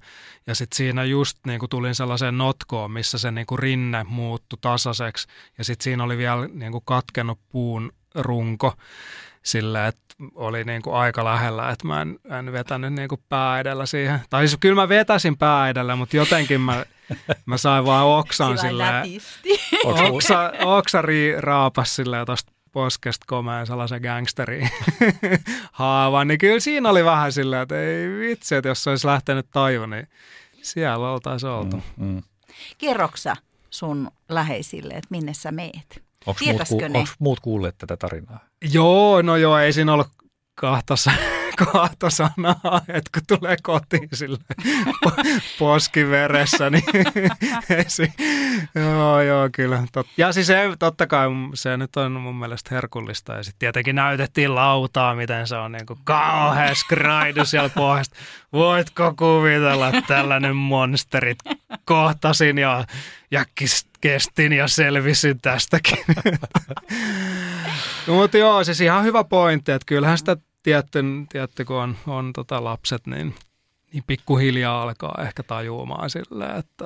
ja 0.47 0.55
sitten 0.55 0.77
siinä 0.77 1.05
just 1.05 1.39
niin 1.47 1.61
kuin 1.61 1.71
tulin 1.71 1.95
sellaiseen 1.95 2.39
notkoon, 2.39 2.91
missä 2.91 3.19
se 3.19 3.31
niin 3.31 3.47
kuin 3.47 3.59
rinne 3.59 4.05
muuttui 4.05 4.59
tasaiseksi 4.61 5.29
ja 5.59 5.65
sitten 5.65 5.85
siinä 5.85 6.05
oli 6.05 6.19
vielä 6.19 6.49
niin 6.53 6.73
kuin 6.73 6.85
katkenut 6.85 7.39
puun 7.49 7.93
runko 8.15 8.75
sillä, 9.43 9.87
että 9.87 10.15
oli 10.35 10.65
niin 10.65 10.83
kuin 10.83 10.97
aika 10.97 11.25
lähellä, 11.25 11.71
että 11.71 11.87
mä 11.87 12.03
en, 12.03 12.19
en 12.39 12.53
vetänyt 12.53 12.93
niin 12.93 13.09
kuin 13.09 13.21
pää 13.29 13.61
edellä 13.61 13.87
siihen. 13.87 14.21
Tai 14.31 14.49
siis 14.49 14.59
kyllä 14.61 14.75
mä 14.75 14.89
vetäsin 14.89 15.37
pää 15.37 15.69
edellä, 15.69 15.97
mutta 15.97 16.17
jotenkin 16.17 16.61
mä, 16.61 16.85
mä 17.47 17.57
sain 17.57 17.85
vaan 17.85 18.07
oksan 18.07 18.59
Sillä. 18.59 19.03
Oksa, 19.85 20.53
oksa 20.65 21.03
rii, 21.03 21.41
raapas 21.41 21.97
silleen 21.97 22.27
tosta 22.27 22.56
poskesta 22.77 23.25
komeen 23.29 23.67
sellaisen 23.67 24.03
gangsterin 24.03 24.71
haavan, 25.73 26.29
niin 26.29 26.39
kyllä 26.39 26.61
siinä 26.61 26.91
oli 26.91 27.05
vähän 27.05 27.33
silleen, 27.33 27.63
että 27.63 27.81
ei 27.81 28.09
vitsi, 28.09 28.55
että 28.55 28.69
jos 28.69 28.87
olisi 28.87 29.07
lähtenyt 29.07 29.47
taju, 29.51 29.87
niin 29.87 30.09
siellä 30.63 31.11
oltaisiin 31.11 31.51
oltu. 31.51 31.77
Mm, 31.77 32.07
mm. 32.07 32.23
Kerroksä 32.79 33.37
sun 33.71 34.11
läheisille, 34.29 34.95
että 34.95 35.09
minne 35.11 35.35
sä 35.35 35.53
meet? 35.53 36.05
Onko 36.27 36.41
muut, 36.45 36.69
ku, 36.69 37.05
muut 37.19 37.41
kuulleet 37.41 37.79
tätä 37.79 37.97
tarinaa? 37.97 38.45
Joo, 38.73 39.23
no 39.23 39.37
joo, 39.37 39.59
ei 39.59 39.73
siinä 39.73 39.93
ollut 39.93 40.11
kahta, 40.55 40.95
sa- 41.59 41.65
kahta 41.73 42.11
sanaa, 42.11 42.81
että 42.89 43.11
kun 43.15 43.23
tulee 43.39 43.57
kotiin 43.63 44.09
sille 44.13 44.39
po- 45.07 45.41
poski 45.59 46.11
veressä, 46.11 46.71
niin 46.71 46.85
si- 47.87 48.13
joo, 48.75 49.21
joo, 49.21 49.49
kyllä. 49.53 49.83
Tot- 49.99 50.09
ja 50.17 50.33
siis 50.33 50.47
se, 50.47 50.69
totta 50.79 51.07
kai 51.07 51.27
se 51.55 51.77
nyt 51.77 51.97
on 51.97 52.13
mun 52.13 52.37
mielestä 52.37 52.75
herkullista. 52.75 53.33
Ja 53.35 53.43
sitten 53.43 53.59
tietenkin 53.59 53.97
näytettiin 53.97 54.55
lautaa, 54.55 55.15
miten 55.15 55.47
se 55.47 55.57
on 55.57 55.73
niin 55.73 55.87
kuin 55.87 55.99
kauhean 56.05 56.77
skraidu 56.77 57.45
siellä 57.45 57.69
pohjasta. 57.69 58.17
Voitko 58.53 59.15
kuvitella, 59.19 59.89
että 59.89 60.03
tällainen 60.09 60.57
monsterit 60.57 61.39
kohtasin 61.85 62.59
ja, 62.59 62.85
ja 63.31 63.45
kestin 64.01 64.53
ja 64.53 64.69
selvisin 64.69 65.41
tästäkin. 65.41 65.99
No, 68.07 68.15
mutta 68.15 68.39
joo, 68.39 68.65
siis 68.65 68.81
ihan 68.81 69.05
hyvä 69.05 69.25
pointti, 69.25 69.73
että 69.73 69.87
kyllähän 69.87 70.19
sitä 70.19 70.37
tietty, 70.67 70.99
tietty 71.29 71.65
kun 71.65 71.77
on, 71.77 71.97
on 72.07 72.33
tota 72.33 72.65
lapset, 72.65 73.07
niin, 73.07 73.35
niin 73.93 74.05
pikkuhiljaa 74.07 74.83
alkaa 74.83 75.19
ehkä 75.23 75.43
tajuamaan 75.43 76.11
silleen, 76.11 76.57
että 76.57 76.85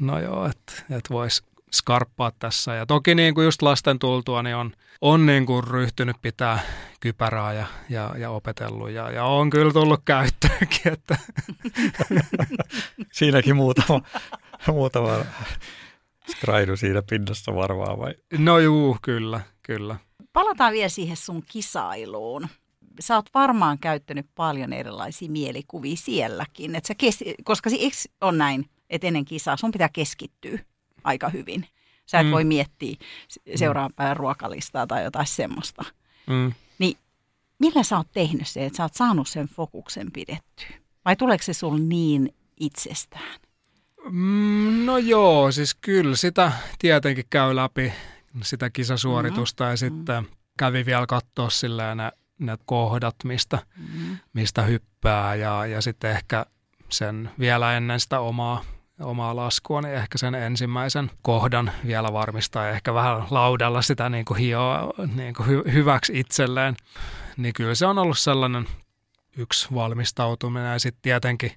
no 0.00 0.20
joo, 0.20 0.46
että, 0.46 0.72
että 0.90 1.14
voisi 1.14 1.42
skarppaa 1.72 2.32
tässä. 2.38 2.74
Ja 2.74 2.86
toki 2.86 3.14
niin 3.14 3.34
kuin 3.34 3.44
just 3.44 3.62
lasten 3.62 3.98
tultua, 3.98 4.42
niin 4.42 4.56
on, 4.56 4.72
on 5.00 5.26
niin 5.26 5.46
kuin 5.46 5.64
ryhtynyt 5.64 6.16
pitää 6.22 6.60
kypärää 7.00 7.52
ja, 7.52 7.66
ja, 7.88 8.14
ja 8.18 8.30
opetellut. 8.30 8.90
Ja, 8.90 9.10
ja 9.10 9.24
on 9.24 9.50
kyllä 9.50 9.72
tullut 9.72 10.00
käyttöönkin, 10.04 10.92
että 10.92 11.18
Siinäkin 13.12 13.56
muutama, 13.56 14.00
muutama 14.66 15.10
skraidu 16.30 16.76
siinä 16.76 17.02
pinnassa 17.10 17.54
varmaan 17.54 17.98
vai? 17.98 18.14
no 18.38 18.58
juu, 18.58 18.96
kyllä, 19.02 19.40
kyllä. 19.62 19.96
Palataan 20.32 20.72
vielä 20.72 20.88
siihen 20.88 21.16
sun 21.16 21.42
kisailuun. 21.48 22.48
Sä 23.00 23.14
oot 23.16 23.26
varmaan 23.34 23.78
käyttänyt 23.78 24.26
paljon 24.34 24.72
erilaisia 24.72 25.30
mielikuvia 25.30 25.96
sielläkin, 25.96 26.74
et 26.76 26.84
sä 26.84 26.94
kes- 26.94 27.24
koska 27.44 27.70
eikö 27.70 27.96
on 28.20 28.38
näin, 28.38 28.70
että 28.90 29.06
ennen 29.06 29.24
kisaa 29.24 29.56
sun 29.56 29.70
pitää 29.72 29.88
keskittyä 29.88 30.58
aika 31.04 31.28
hyvin. 31.28 31.68
Sä 32.06 32.20
et 32.20 32.26
Mm. 32.26 32.32
voi 32.32 32.44
miettiä 32.44 32.96
se- 33.28 33.40
seuraavan 33.56 33.92
päivän 33.96 34.16
ruokalistaa 34.16 34.86
tai 34.86 35.04
jotain 35.04 35.26
semmoista. 35.26 35.84
Mm. 36.26 36.52
Niin 36.78 36.96
millä 37.58 37.82
sä 37.82 37.96
oot 37.96 38.08
tehnyt 38.12 38.48
se, 38.48 38.66
että 38.66 38.76
sä 38.76 38.82
oot 38.82 38.94
saanut 38.94 39.28
sen 39.28 39.46
fokuksen 39.48 40.12
pidettyä? 40.12 40.66
Vai 41.04 41.16
tuleeko 41.16 41.42
se 41.44 41.52
sul 41.52 41.78
niin 41.78 42.34
itsestään? 42.60 43.40
Mm, 44.10 44.84
No 44.86 44.98
joo, 44.98 45.52
siis 45.52 45.74
kyllä 45.74 46.16
sitä 46.16 46.52
tietenkin 46.78 47.24
käy 47.30 47.56
läpi 47.56 47.92
sitä 48.42 48.70
kisasuoritusta 48.70 49.64
ja 49.64 49.76
sitten 49.76 50.26
kävi 50.58 50.86
vielä 50.86 51.06
katsoa 51.06 51.50
ne, 52.38 52.58
kohdat, 52.66 53.16
mistä, 53.24 53.58
mistä 54.32 54.62
hyppää 54.62 55.34
ja, 55.34 55.66
ja 55.66 55.80
sitten 55.82 56.10
ehkä 56.10 56.46
sen 56.88 57.30
vielä 57.38 57.76
ennen 57.76 58.00
sitä 58.00 58.20
omaa, 58.20 58.64
omaa 59.00 59.36
laskua, 59.36 59.82
niin 59.82 59.94
ehkä 59.94 60.18
sen 60.18 60.34
ensimmäisen 60.34 61.10
kohdan 61.22 61.72
vielä 61.86 62.12
varmistaa 62.12 62.66
ja 62.66 62.70
ehkä 62.72 62.94
vähän 62.94 63.22
laudalla 63.30 63.82
sitä 63.82 64.08
niin 64.08 64.24
kuin 64.24 64.38
hioa 64.38 64.92
niin 65.14 65.34
kuin 65.34 65.48
hy, 65.48 65.62
hyväksi 65.72 66.20
itselleen. 66.20 66.76
Niin 67.36 67.54
kyllä 67.54 67.74
se 67.74 67.86
on 67.86 67.98
ollut 67.98 68.18
sellainen 68.18 68.66
yksi 69.36 69.68
valmistautuminen 69.74 70.72
ja 70.72 70.78
sitten 70.78 71.02
tietenkin 71.02 71.52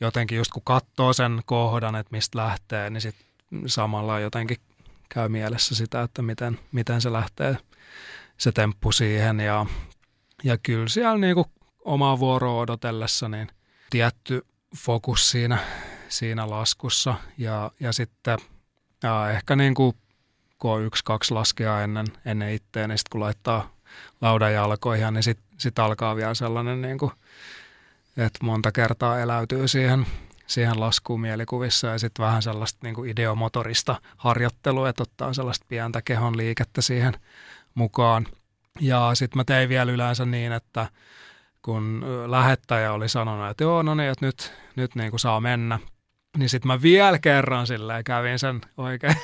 jotenkin 0.00 0.38
just 0.38 0.50
kun 0.50 0.62
katsoo 0.64 1.12
sen 1.12 1.40
kohdan, 1.44 1.96
että 1.96 2.16
mistä 2.16 2.38
lähtee, 2.38 2.90
niin 2.90 3.00
sitten 3.00 3.26
samalla 3.66 4.20
jotenkin 4.20 4.56
käy 5.08 5.28
mielessä 5.28 5.74
sitä, 5.74 6.02
että 6.02 6.22
miten, 6.22 6.58
miten 6.72 7.00
se 7.00 7.12
lähtee 7.12 7.56
se 8.36 8.52
temppu 8.52 8.92
siihen 8.92 9.40
ja, 9.40 9.66
ja 10.44 10.58
kyllä 10.58 10.88
siellä 10.88 11.18
niinku 11.18 11.46
omaa 11.84 12.18
vuoroa 12.18 12.60
odotellessa 12.60 13.28
niin 13.28 13.48
tietty 13.90 14.46
fokus 14.76 15.30
siinä, 15.30 15.58
siinä 16.08 16.50
laskussa 16.50 17.14
ja, 17.38 17.70
ja 17.80 17.92
sitten 17.92 18.38
ja 19.02 19.30
ehkä 19.30 19.56
niin 19.56 19.74
kuin 19.74 19.96
kun 20.58 20.70
on 20.70 20.82
yksi, 20.82 21.04
kaksi 21.04 21.34
laskea 21.34 21.82
ennen, 21.82 22.06
ennen 22.24 22.52
itseä, 22.52 22.88
niin 22.88 22.98
sitten 22.98 23.10
kun 23.10 23.20
laittaa 23.20 23.74
laudan 24.20 24.52
jalkoihin, 24.52 25.14
niin 25.14 25.22
sitten 25.22 25.46
sit 25.58 25.78
alkaa 25.78 26.16
vielä 26.16 26.34
sellainen, 26.34 26.82
niin 26.82 26.98
kuin, 26.98 27.12
että 28.16 28.38
monta 28.42 28.72
kertaa 28.72 29.20
eläytyy 29.20 29.68
siihen, 29.68 30.06
siihen 30.46 30.80
laskuun 30.80 31.20
mielikuvissa 31.20 31.86
ja 31.86 31.98
sitten 31.98 32.24
vähän 32.24 32.42
sellaista 32.42 32.78
niin 32.82 32.94
kuin 32.94 33.10
ideomotorista 33.10 34.00
harjoittelua, 34.16 34.88
että 34.88 35.02
ottaa 35.02 35.32
sellaista 35.32 35.66
pientä 35.68 36.02
kehon 36.02 36.36
liikettä 36.36 36.82
siihen 36.82 37.14
mukaan. 37.74 38.26
Ja 38.80 39.10
sitten 39.14 39.38
mä 39.38 39.44
tein 39.44 39.68
vielä 39.68 39.92
yleensä 39.92 40.24
niin, 40.24 40.52
että 40.52 40.86
kun 41.62 42.04
lähettäjä 42.26 42.92
oli 42.92 43.08
sanonut, 43.08 43.50
että 43.50 43.64
joo, 43.64 43.82
no 43.82 43.94
niin, 43.94 44.10
että 44.10 44.26
nyt, 44.26 44.52
nyt 44.76 44.94
niin 44.94 45.10
kuin 45.10 45.20
saa 45.20 45.40
mennä, 45.40 45.78
niin 46.36 46.48
sitten 46.48 46.66
mä 46.66 46.82
vielä 46.82 47.18
kerran 47.18 47.66
silleen 47.66 48.04
kävin 48.04 48.38
sen 48.38 48.60
oikein, 48.76 49.16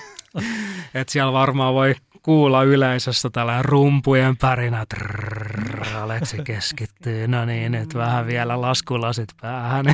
että 0.94 1.12
siellä 1.12 1.32
varmaan 1.32 1.74
voi 1.74 1.94
kuulla 2.22 2.62
yleisössä 2.62 3.30
tällainen 3.30 3.64
rumpujen 3.64 4.36
pärinä. 4.36 4.86
Trrr, 4.86 5.84
Aleksi 5.96 6.36
keskittyy, 6.44 7.28
no 7.28 7.44
niin, 7.44 7.74
että 7.74 7.98
vähän 7.98 8.26
vielä 8.26 8.60
laskulasit 8.60 9.28
päähän. 9.40 9.84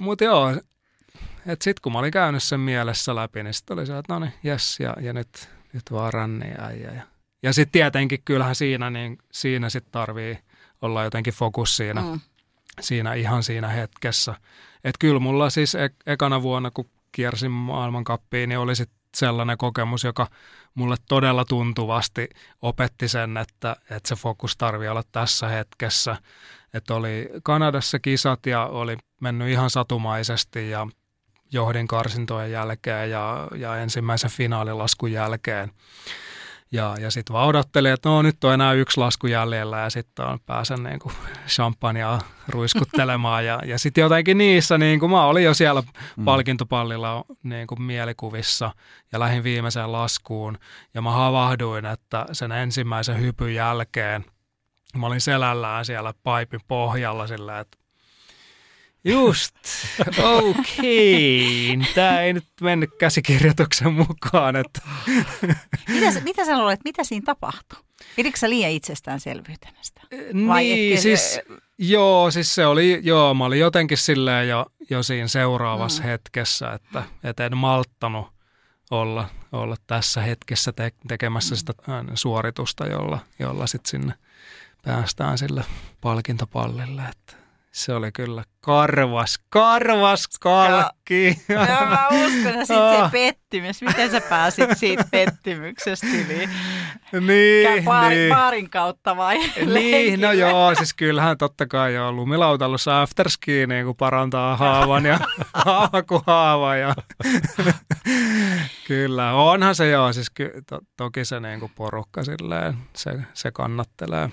Mutta 0.00 0.24
joo, 0.24 0.50
että 1.46 1.64
sitten 1.64 1.82
kun 1.82 1.92
mä 1.92 1.98
olin 1.98 2.12
käynyt 2.12 2.42
sen 2.42 2.60
mielessä 2.60 3.14
läpi, 3.14 3.42
niin 3.42 3.54
sitten 3.54 3.78
oli 3.78 3.86
se, 3.86 3.98
että 3.98 4.12
no 4.12 4.18
niin, 4.18 4.32
jes, 4.42 4.80
ja, 4.80 4.96
ja 5.00 5.12
nyt, 5.12 5.48
nyt 5.74 5.82
vaan 5.92 6.12
ränni 6.12 6.54
äijä. 6.58 6.90
Ja, 6.92 7.02
ja 7.42 7.52
sitten 7.52 7.72
tietenkin 7.72 8.22
kyllähän 8.24 8.54
siinä, 8.54 8.90
niin 8.90 9.18
siinä 9.32 9.70
sitten 9.70 9.92
tarvii 9.92 10.38
olla 10.82 11.04
jotenkin 11.04 11.34
fokus 11.34 11.76
siinä, 11.76 12.00
mm. 12.00 12.20
siinä 12.80 13.14
ihan 13.14 13.42
siinä 13.42 13.68
hetkessä. 13.68 14.34
Että 14.84 14.98
kyllä 14.98 15.20
mulla 15.20 15.50
siis 15.50 15.74
ek- 15.74 16.02
ekana 16.06 16.42
vuonna, 16.42 16.70
kun 16.70 16.90
kiersin 17.12 17.50
maailmankappiin, 17.50 18.48
niin 18.48 18.58
oli 18.58 18.76
sitten 18.76 18.98
sellainen 19.16 19.58
kokemus, 19.58 20.04
joka 20.04 20.26
mulle 20.74 20.96
todella 21.08 21.44
tuntuvasti 21.44 22.28
opetti 22.62 23.08
sen, 23.08 23.36
että, 23.36 23.76
että 23.90 24.08
se 24.08 24.14
fokus 24.14 24.56
tarvii 24.56 24.88
olla 24.88 25.02
tässä 25.12 25.48
hetkessä. 25.48 26.16
Että 26.74 26.94
oli 26.94 27.28
Kanadassa 27.42 27.98
kisat 27.98 28.46
ja 28.46 28.66
oli 28.66 28.96
mennyt 29.20 29.48
ihan 29.48 29.70
satumaisesti 29.70 30.70
ja 30.70 30.86
johdin 31.52 31.86
karsintojen 31.86 32.52
jälkeen 32.52 33.10
ja, 33.10 33.48
ja 33.56 33.76
ensimmäisen 33.76 34.30
finaalilaskun 34.30 35.12
jälkeen. 35.12 35.70
Ja, 36.72 36.96
ja 37.00 37.10
sitten 37.10 37.34
vaan 37.34 37.48
odottelin, 37.48 37.92
että 37.92 38.08
no 38.08 38.22
nyt 38.22 38.44
on 38.44 38.54
enää 38.54 38.72
yksi 38.72 39.00
lasku 39.00 39.26
jäljellä 39.26 39.78
ja 39.78 39.90
sitten 39.90 40.24
on 40.24 40.38
pääsen 40.46 40.82
niin 40.82 40.98
kuin 40.98 41.14
champagnea 41.46 42.18
ruiskuttelemaan. 42.48 43.46
ja, 43.46 43.60
ja 43.66 43.78
sitten 43.78 44.02
jotenkin 44.02 44.38
niissä, 44.38 44.78
niin 44.78 45.00
kuin 45.00 45.10
mä 45.10 45.26
olin 45.26 45.44
jo 45.44 45.54
siellä 45.54 45.82
palkintopallilla 46.24 47.24
niin 47.42 47.66
kuin 47.66 47.82
mielikuvissa 47.82 48.70
ja 49.12 49.20
lähdin 49.20 49.44
viimeiseen 49.44 49.92
laskuun. 49.92 50.58
Ja 50.94 51.02
mä 51.02 51.10
havahduin, 51.10 51.86
että 51.86 52.26
sen 52.32 52.52
ensimmäisen 52.52 53.20
hypyn 53.20 53.54
jälkeen 53.54 54.24
mä 54.98 55.06
olin 55.06 55.20
selällään 55.20 55.84
siellä 55.84 56.14
paipin 56.22 56.60
pohjalla 56.68 57.26
sillä, 57.26 57.60
että 57.60 57.78
Just, 59.04 59.54
okei. 60.18 61.74
Okay. 61.76 61.92
Tämä 61.94 62.20
ei 62.20 62.32
nyt 62.32 62.46
mennyt 62.60 62.90
käsikirjoituksen 62.98 63.92
mukaan. 63.92 64.56
Että. 64.56 64.80
Mitä, 65.88 66.20
mitä 66.20 66.44
sä 66.44 66.58
luulet, 66.58 66.80
mitä 66.84 67.04
siinä 67.04 67.24
tapahtui? 67.26 67.78
Pidikö 68.16 68.38
sä 68.38 68.50
liian 68.50 68.70
itsestäänselvyytenä 68.70 69.78
sitä? 69.82 70.00
Vai 70.48 70.62
niin, 70.62 70.92
etkö- 70.92 71.02
siis, 71.02 71.40
joo, 71.78 72.30
siis 72.30 72.54
se 72.54 72.66
oli, 72.66 73.00
joo, 73.02 73.34
mä 73.34 73.44
olin 73.44 73.60
jotenkin 73.60 73.98
silleen 73.98 74.48
jo, 74.48 74.66
jo 74.90 75.02
siinä 75.02 75.28
seuraavassa 75.28 76.02
mm. 76.02 76.08
hetkessä, 76.08 76.72
että, 76.72 77.02
että 77.24 77.46
en 77.46 77.56
malttanut 77.56 78.26
olla, 78.90 79.28
olla 79.52 79.76
tässä 79.86 80.22
hetkessä 80.22 80.72
te, 80.72 80.92
tekemässä 81.08 81.56
sitä 81.56 81.72
ää, 81.88 82.04
suoritusta, 82.14 82.86
jolla, 82.86 83.18
jolla 83.38 83.66
sitten 83.66 83.90
sinne 83.90 84.14
päästään 84.84 85.38
sille 85.38 85.64
palkintopallille. 86.00 87.02
Että 87.02 87.43
se 87.74 87.92
oli 87.92 88.12
kyllä 88.12 88.44
karvas, 88.60 89.38
karvas 89.48 90.28
kalkki. 90.40 91.38
Ja, 91.48 91.54
ja 91.54 91.86
mä 91.86 92.08
uskon, 92.08 92.46
että 92.46 92.64
sit 92.64 92.76
se 92.76 93.10
pettymys. 93.12 93.82
Miten 93.82 94.10
sä 94.10 94.20
pääsit 94.20 94.78
siitä 94.78 95.04
pettymyksestä 95.10 96.06
yli? 96.06 96.48
Niin, 97.26 97.84
paarin, 97.84 98.18
niin. 98.18 98.34
paarin 98.34 98.70
kautta 98.70 99.16
vai 99.16 99.38
Niin, 99.74 100.20
no 100.20 100.32
joo, 100.32 100.74
siis 100.74 100.94
kyllähän 100.94 101.38
totta 101.38 101.66
kai 101.66 101.94
joo, 101.94 102.12
lumilautailussa 102.12 103.02
afterski 103.02 103.66
niin 103.66 103.84
kuin 103.84 103.96
parantaa 103.96 104.56
haavan 104.56 105.04
ja 105.04 105.18
haava 106.26 106.76
Ja 106.76 106.94
kyllä, 108.86 109.32
onhan 109.32 109.74
se 109.74 109.90
joo, 109.90 110.12
siis 110.12 110.30
ky, 110.30 110.52
to, 110.68 110.78
toki 110.96 111.24
se 111.24 111.40
niin 111.40 111.60
kuin 111.60 111.72
porukka 111.74 112.24
silleen, 112.24 112.74
se, 112.96 113.10
se 113.32 113.50
kannattelee. 113.50 114.30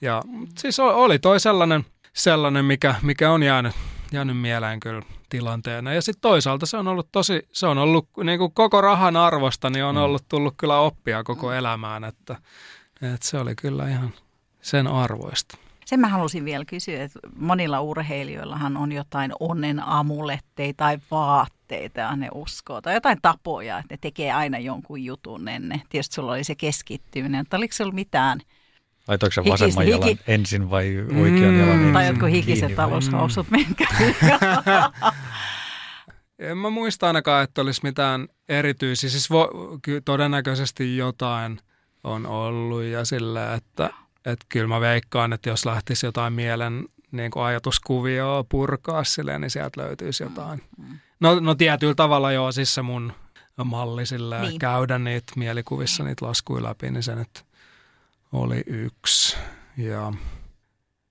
Ja 0.00 0.22
siis 0.58 0.80
oli 0.80 1.18
toi 1.18 1.40
sellainen, 1.40 1.84
sellainen 2.22 2.64
mikä, 2.64 2.94
mikä 3.02 3.30
on 3.30 3.42
jäänyt, 3.42 3.72
jäänyt 4.12 4.38
mieleen 4.38 4.80
kyllä 4.80 5.02
tilanteena. 5.28 5.92
Ja 5.92 6.02
sitten 6.02 6.20
toisaalta 6.20 6.66
se 6.66 6.76
on 6.76 6.88
ollut 6.88 7.08
tosi, 7.12 7.48
se 7.52 7.66
on 7.66 7.78
ollut 7.78 8.08
niin 8.24 8.38
kuin 8.38 8.52
koko 8.52 8.80
rahan 8.80 9.16
arvosta, 9.16 9.70
niin 9.70 9.84
on 9.84 9.94
mm. 9.94 10.02
ollut 10.02 10.24
tullut 10.28 10.54
kyllä 10.56 10.78
oppia 10.78 11.24
koko 11.24 11.52
elämään, 11.52 12.04
että, 12.04 12.36
että 13.02 13.26
se 13.26 13.38
oli 13.38 13.54
kyllä 13.54 13.88
ihan 13.88 14.14
sen 14.62 14.86
arvoista. 14.86 15.58
Sen 15.84 16.00
mä 16.00 16.08
halusin 16.08 16.44
vielä 16.44 16.64
kysyä, 16.64 17.02
että 17.02 17.18
monilla 17.36 17.80
urheilijoillahan 17.80 18.76
on 18.76 18.92
jotain 18.92 19.32
onnen 19.40 19.80
amuletteja 19.80 20.72
tai 20.76 20.98
vaatteita, 21.10 22.00
ja 22.00 22.16
ne 22.16 22.28
uskoo, 22.34 22.80
tai 22.80 22.94
jotain 22.94 23.18
tapoja, 23.22 23.78
että 23.78 23.94
ne 23.94 23.98
tekee 24.00 24.32
aina 24.32 24.58
jonkun 24.58 25.04
jutun 25.04 25.48
ennen. 25.48 25.82
Tietysti 25.88 26.14
sulla 26.14 26.32
oli 26.32 26.44
se 26.44 26.54
keskittyminen, 26.54 27.40
mutta 27.40 27.56
oliko 27.56 27.74
sulla 27.74 27.92
mitään– 27.92 28.40
Laitoiko 29.10 29.32
se 29.32 29.44
vasemman 29.44 29.84
hiki, 29.84 29.90
jalan 29.90 30.18
ensin 30.26 30.70
vai 30.70 30.96
oikean 30.98 31.54
mm, 31.54 31.60
jalan 31.60 31.74
ensin? 31.74 31.92
Tai 31.92 32.06
jotkut 32.06 32.30
hikiset 32.30 32.74
taloushousut, 32.74 33.50
mm. 33.50 33.56
minkä 33.56 33.86
En 36.38 36.58
mä 36.58 36.70
muista 36.70 37.06
ainakaan, 37.06 37.44
että 37.44 37.60
olisi 37.60 37.80
mitään 37.82 38.28
erityisiä. 38.48 39.10
Siis 39.10 39.30
vo, 39.30 39.50
ky, 39.82 40.00
todennäköisesti 40.00 40.96
jotain 40.96 41.60
on 42.04 42.26
ollut 42.26 42.82
ja 42.82 43.04
sillä, 43.04 43.54
että, 43.54 43.90
että 44.24 44.46
kyllä 44.48 44.66
mä 44.66 44.80
veikkaan, 44.80 45.32
että 45.32 45.48
jos 45.48 45.66
lähtisi 45.66 46.06
jotain 46.06 46.32
mielen 46.32 46.84
niin 47.12 47.30
kuin 47.30 47.44
ajatuskuvioa 47.44 48.44
purkaa 48.48 49.04
silleen, 49.04 49.40
niin 49.40 49.50
sieltä 49.50 49.80
löytyisi 49.80 50.22
jotain. 50.22 50.62
No, 51.20 51.40
no 51.40 51.54
tietyllä 51.54 51.94
tavalla 51.94 52.32
joo, 52.32 52.52
siis 52.52 52.74
se 52.74 52.82
mun 52.82 53.12
malli 53.64 54.06
sillä 54.06 54.40
niin. 54.40 54.58
käydä 54.58 54.98
niitä 54.98 55.32
mielikuvissa 55.36 56.04
niitä 56.04 56.26
laskuja 56.26 56.62
läpi, 56.62 56.90
niin 56.90 57.02
se 57.02 57.14
nyt 57.14 57.44
oli 58.32 58.62
yksi. 58.66 59.36
Ja 59.76 60.12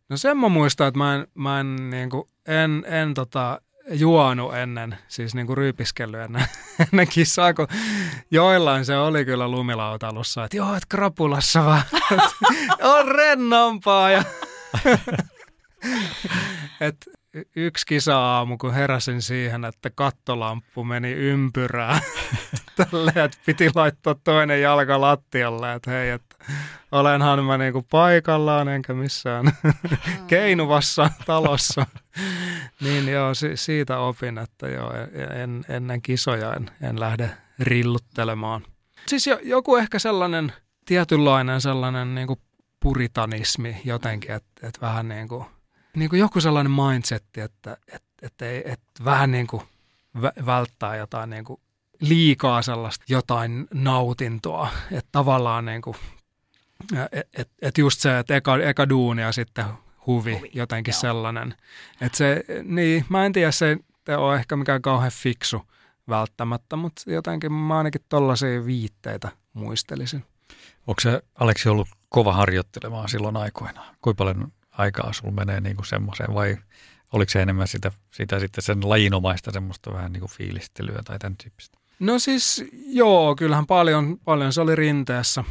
no 0.09 0.17
sen 0.17 0.37
mä 0.37 0.49
muistan, 0.49 0.87
että 0.87 0.97
mä 0.97 1.15
en, 1.15 1.27
mä 1.35 1.59
en, 1.59 1.89
niin 1.89 2.09
kuin, 2.09 2.23
en, 2.47 2.85
en 2.87 3.13
tota, 3.13 3.61
juonut 3.91 4.55
ennen, 4.55 4.97
siis 5.07 5.35
niin 5.35 5.47
kuin 5.47 5.57
ryypiskellyt 5.57 6.19
ennen, 6.19 6.45
ennen 6.91 7.07
kisaa, 7.07 7.53
kun 7.53 7.67
joillain 8.31 8.85
se 8.85 8.97
oli 8.97 9.25
kyllä 9.25 9.47
lumilautalussa, 9.47 10.43
että 10.43 10.57
joo, 10.57 10.75
että 10.75 10.87
krapulassa 10.89 11.65
vaan, 11.65 11.81
on 12.97 13.07
rennompaa. 13.07 14.11
Ja 14.11 14.23
et 16.81 17.09
yksi 17.55 17.85
kisa-aamu, 17.85 18.57
kun 18.57 18.73
heräsin 18.73 19.21
siihen, 19.21 19.65
että 19.65 19.89
kattolamppu 19.89 20.83
meni 20.83 21.11
ympyrään. 21.11 22.01
Tälleen, 22.75 23.17
että 23.25 23.37
piti 23.45 23.69
laittaa 23.75 24.15
toinen 24.23 24.61
jalka 24.61 25.01
lattialle, 25.01 25.73
että 25.73 25.91
hei, 25.91 26.09
että 26.09 26.28
olenhan 26.91 27.45
mä 27.45 27.57
niinku 27.57 27.85
paikallaan 27.89 28.67
enkä 28.67 28.93
missään 28.93 29.45
keinuvassa 30.27 31.09
talossa. 31.25 31.85
niin 32.81 33.07
joo, 33.07 33.33
si- 33.33 33.57
siitä 33.57 33.99
opin, 33.99 34.37
että 34.37 34.67
joo, 34.67 34.93
en, 35.43 35.65
ennen 35.69 36.01
kisoja 36.01 36.53
en, 36.53 36.71
en 36.81 36.99
lähde 36.99 37.31
rilluttelemaan. 37.59 38.61
Siis 39.07 39.27
jo, 39.27 39.39
joku 39.43 39.75
ehkä 39.75 39.99
sellainen 39.99 40.53
tietynlainen 40.85 41.61
sellainen 41.61 42.15
niinku 42.15 42.39
puritanismi 42.79 43.81
jotenkin, 43.85 44.31
että 44.31 44.67
et 44.67 44.81
vähän 44.81 45.07
niin 45.07 45.27
kuin, 45.27 45.45
niin 45.95 46.09
kuin 46.09 46.19
joku 46.19 46.41
sellainen 46.41 46.71
mindsetti, 46.71 47.41
että 47.41 47.77
et, 47.87 48.03
et, 48.21 48.41
et, 48.41 48.65
et 48.65 48.81
vähän 49.05 49.31
niin 49.31 49.47
kuin 49.47 49.63
välttää 50.45 50.95
jotain 50.95 51.29
niin 51.29 51.43
kuin 51.43 51.61
liikaa 52.01 52.61
sellaista 52.61 53.05
jotain 53.09 53.67
nautintoa, 53.73 54.69
että 54.91 55.09
tavallaan 55.11 55.65
niin 55.65 55.81
kuin 55.81 55.95
että 56.93 57.09
et, 57.33 57.49
et 57.61 57.77
just 57.77 57.99
se, 58.01 58.19
että 58.19 58.35
eka, 58.35 58.57
eka 58.57 58.89
duuni 58.89 59.21
ja 59.21 59.31
sitten 59.31 59.65
huvi, 60.07 60.33
huvi. 60.33 60.51
jotenkin 60.53 60.91
Joo. 60.91 61.01
sellainen. 61.01 61.55
Että 62.01 62.17
se, 62.17 62.43
niin, 62.63 63.05
mä 63.09 63.25
en 63.25 63.33
tiedä, 63.33 63.51
se 63.51 63.77
ei 64.07 64.15
ole 64.15 64.35
ehkä 64.35 64.55
mikään 64.55 64.81
kauhean 64.81 65.11
fiksu 65.11 65.61
välttämättä, 66.09 66.75
mutta 66.75 67.01
jotenkin 67.11 67.53
mä 67.53 67.77
ainakin 67.77 68.01
tollaisia 68.09 68.65
viitteitä 68.65 69.29
muistelisin. 69.53 70.25
Onko 70.87 71.01
se 71.01 71.21
Aleksi 71.35 71.69
ollut 71.69 71.87
kova 72.09 72.33
harjoittelemaan 72.33 73.09
silloin 73.09 73.37
aikoinaan? 73.37 73.95
Kuinka 74.01 74.17
paljon 74.17 74.51
aikaa 74.71 75.13
sulla 75.13 75.33
menee 75.33 75.61
niin 75.61 75.75
kuin 75.75 75.85
semmoiseen 75.85 76.33
vai 76.33 76.57
oliko 77.13 77.29
se 77.29 77.41
enemmän 77.41 77.67
sitä, 77.67 77.91
sitä 78.11 78.39
sitten 78.39 78.63
sen 78.63 78.89
lajinomaista 78.89 79.51
semmoista 79.51 79.93
vähän 79.93 80.13
niin 80.13 80.21
kuin 80.21 80.31
fiilistelyä 80.31 81.01
tai 81.05 81.19
tämän 81.19 81.37
tyyppistä? 81.37 81.77
No 81.99 82.19
siis 82.19 82.65
joo, 82.87 83.35
kyllähän 83.35 83.65
paljon, 83.65 84.17
paljon 84.25 84.53
se 84.53 84.61
oli 84.61 84.75
rinteessä 84.75 85.43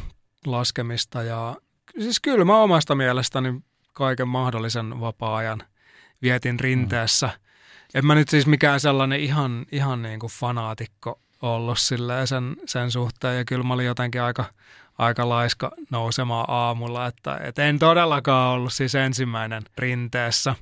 laskemista 0.45 1.23
ja 1.23 1.55
siis 1.99 2.19
kyllä 2.19 2.45
mä 2.45 2.57
omasta 2.57 2.95
mielestäni 2.95 3.61
kaiken 3.93 4.27
mahdollisen 4.27 4.99
vapaa-ajan 4.99 5.63
vietin 6.21 6.59
rinteessä. 6.59 7.27
Mm. 7.27 7.39
En 7.93 8.05
mä 8.05 8.15
nyt 8.15 8.29
siis 8.29 8.47
mikään 8.47 8.79
sellainen 8.79 9.19
ihan, 9.19 9.65
ihan 9.71 10.01
niin 10.01 10.19
kuin 10.19 10.31
fanaatikko 10.31 11.19
ollut 11.41 11.79
sen, 11.79 12.55
sen 12.65 12.91
suhteen 12.91 13.37
ja 13.37 13.45
kyllä 13.45 13.63
mä 13.63 13.73
olin 13.73 13.85
jotenkin 13.85 14.21
aika, 14.21 14.45
aika 14.97 15.29
laiska 15.29 15.71
nousemaan 15.89 16.45
aamulla, 16.47 17.07
että, 17.07 17.39
että 17.43 17.65
en 17.65 17.79
todellakaan 17.79 18.53
ollut 18.53 18.73
siis 18.73 18.95
ensimmäinen 18.95 19.63
rinteessä. 19.77 20.55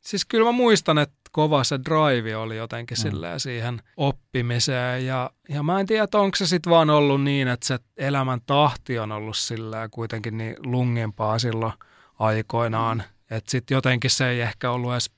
Siis 0.00 0.24
kyllä 0.24 0.44
mä 0.44 0.52
muistan, 0.52 0.98
että 0.98 1.19
kova 1.32 1.64
se 1.64 1.78
drive 1.84 2.36
oli 2.36 2.56
jotenkin 2.56 2.98
mm. 2.98 3.02
silleen 3.02 3.40
siihen 3.40 3.82
oppimiseen. 3.96 5.06
Ja, 5.06 5.30
ja 5.48 5.62
mä 5.62 5.80
en 5.80 5.86
tiedä, 5.86 6.06
onko 6.14 6.36
se 6.36 6.46
sitten 6.46 6.70
vaan 6.70 6.90
ollut 6.90 7.22
niin, 7.22 7.48
että 7.48 7.66
se 7.66 7.78
elämän 7.96 8.40
tahti 8.46 8.98
on 8.98 9.12
ollut 9.12 9.36
silleen 9.36 9.90
kuitenkin 9.90 10.38
niin 10.38 10.56
lungimpaa 10.64 11.38
silloin 11.38 11.72
aikoinaan. 12.18 12.98
Mm. 12.98 13.36
Että 13.36 13.50
sitten 13.50 13.74
jotenkin 13.74 14.10
se 14.10 14.28
ei 14.28 14.40
ehkä 14.40 14.70
ollut 14.70 14.92
edes 14.92 15.10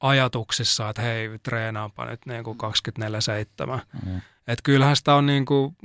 ajatuksissa, 0.00 0.88
että 0.88 1.02
hei, 1.02 1.28
treenaanpa 1.42 2.04
nyt 2.04 2.20
niin 2.26 2.44
kuin 2.44 2.58
24-7. 3.00 3.80
Mm. 4.06 4.16
Että 4.46 4.62
kyllähän 4.62 4.96
sitä 4.96 5.14
on 5.14 5.26
niin 5.26 5.44
kuin, 5.44 5.76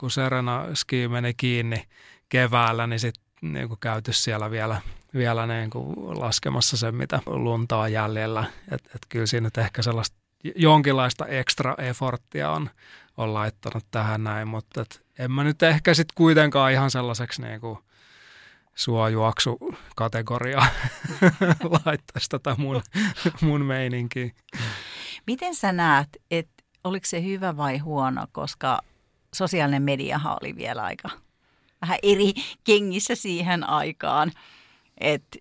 kun 0.00 0.10
Serena 0.10 0.66
ski 0.74 1.08
meni 1.08 1.34
kiinni 1.34 1.84
keväällä, 2.28 2.86
niin 2.86 3.00
sitten 3.00 3.24
niin 3.42 3.68
kuin 3.68 3.80
käyty 3.80 4.12
siellä 4.12 4.50
vielä 4.50 4.80
vielä 5.14 5.46
niin 5.46 5.70
kuin 5.70 5.94
laskemassa 6.20 6.76
sen, 6.76 6.94
mitä 6.94 7.20
lunta 7.26 7.76
on 7.76 7.92
jäljellä. 7.92 8.44
Että 8.70 8.90
et 8.94 9.06
kyllä 9.08 9.26
siinä 9.26 9.46
nyt 9.46 9.58
ehkä 9.58 9.82
sellaista 9.82 10.16
jonkinlaista 10.56 11.26
extra 11.26 11.74
efforttia 11.78 12.50
on, 12.50 12.70
on 13.16 13.34
laittanut 13.34 13.84
tähän 13.90 14.24
näin, 14.24 14.48
mutta 14.48 14.80
et 14.80 15.02
en 15.18 15.32
mä 15.32 15.44
nyt 15.44 15.62
ehkä 15.62 15.94
sitten 15.94 16.14
kuitenkaan 16.14 16.72
ihan 16.72 16.90
sellaiseksi 16.90 17.42
niin 17.42 17.60
kuin 17.60 17.78
suojuoksu-kategoriaa 18.74 20.66
laittaisi 21.84 22.28
tätä 22.28 22.54
mun, 22.58 22.82
mun 23.40 23.64
meininkiä. 23.64 24.30
Miten 25.26 25.54
sä 25.54 25.72
näet, 25.72 26.08
että 26.30 26.62
oliko 26.84 27.06
se 27.06 27.24
hyvä 27.24 27.56
vai 27.56 27.78
huono, 27.78 28.26
koska 28.32 28.78
sosiaalinen 29.34 29.82
mediahan 29.82 30.36
oli 30.42 30.56
vielä 30.56 30.82
aika 30.82 31.08
vähän 31.82 31.98
eri 32.02 32.32
kengissä 32.64 33.14
siihen 33.14 33.68
aikaan. 33.68 34.32
Että 35.02 35.38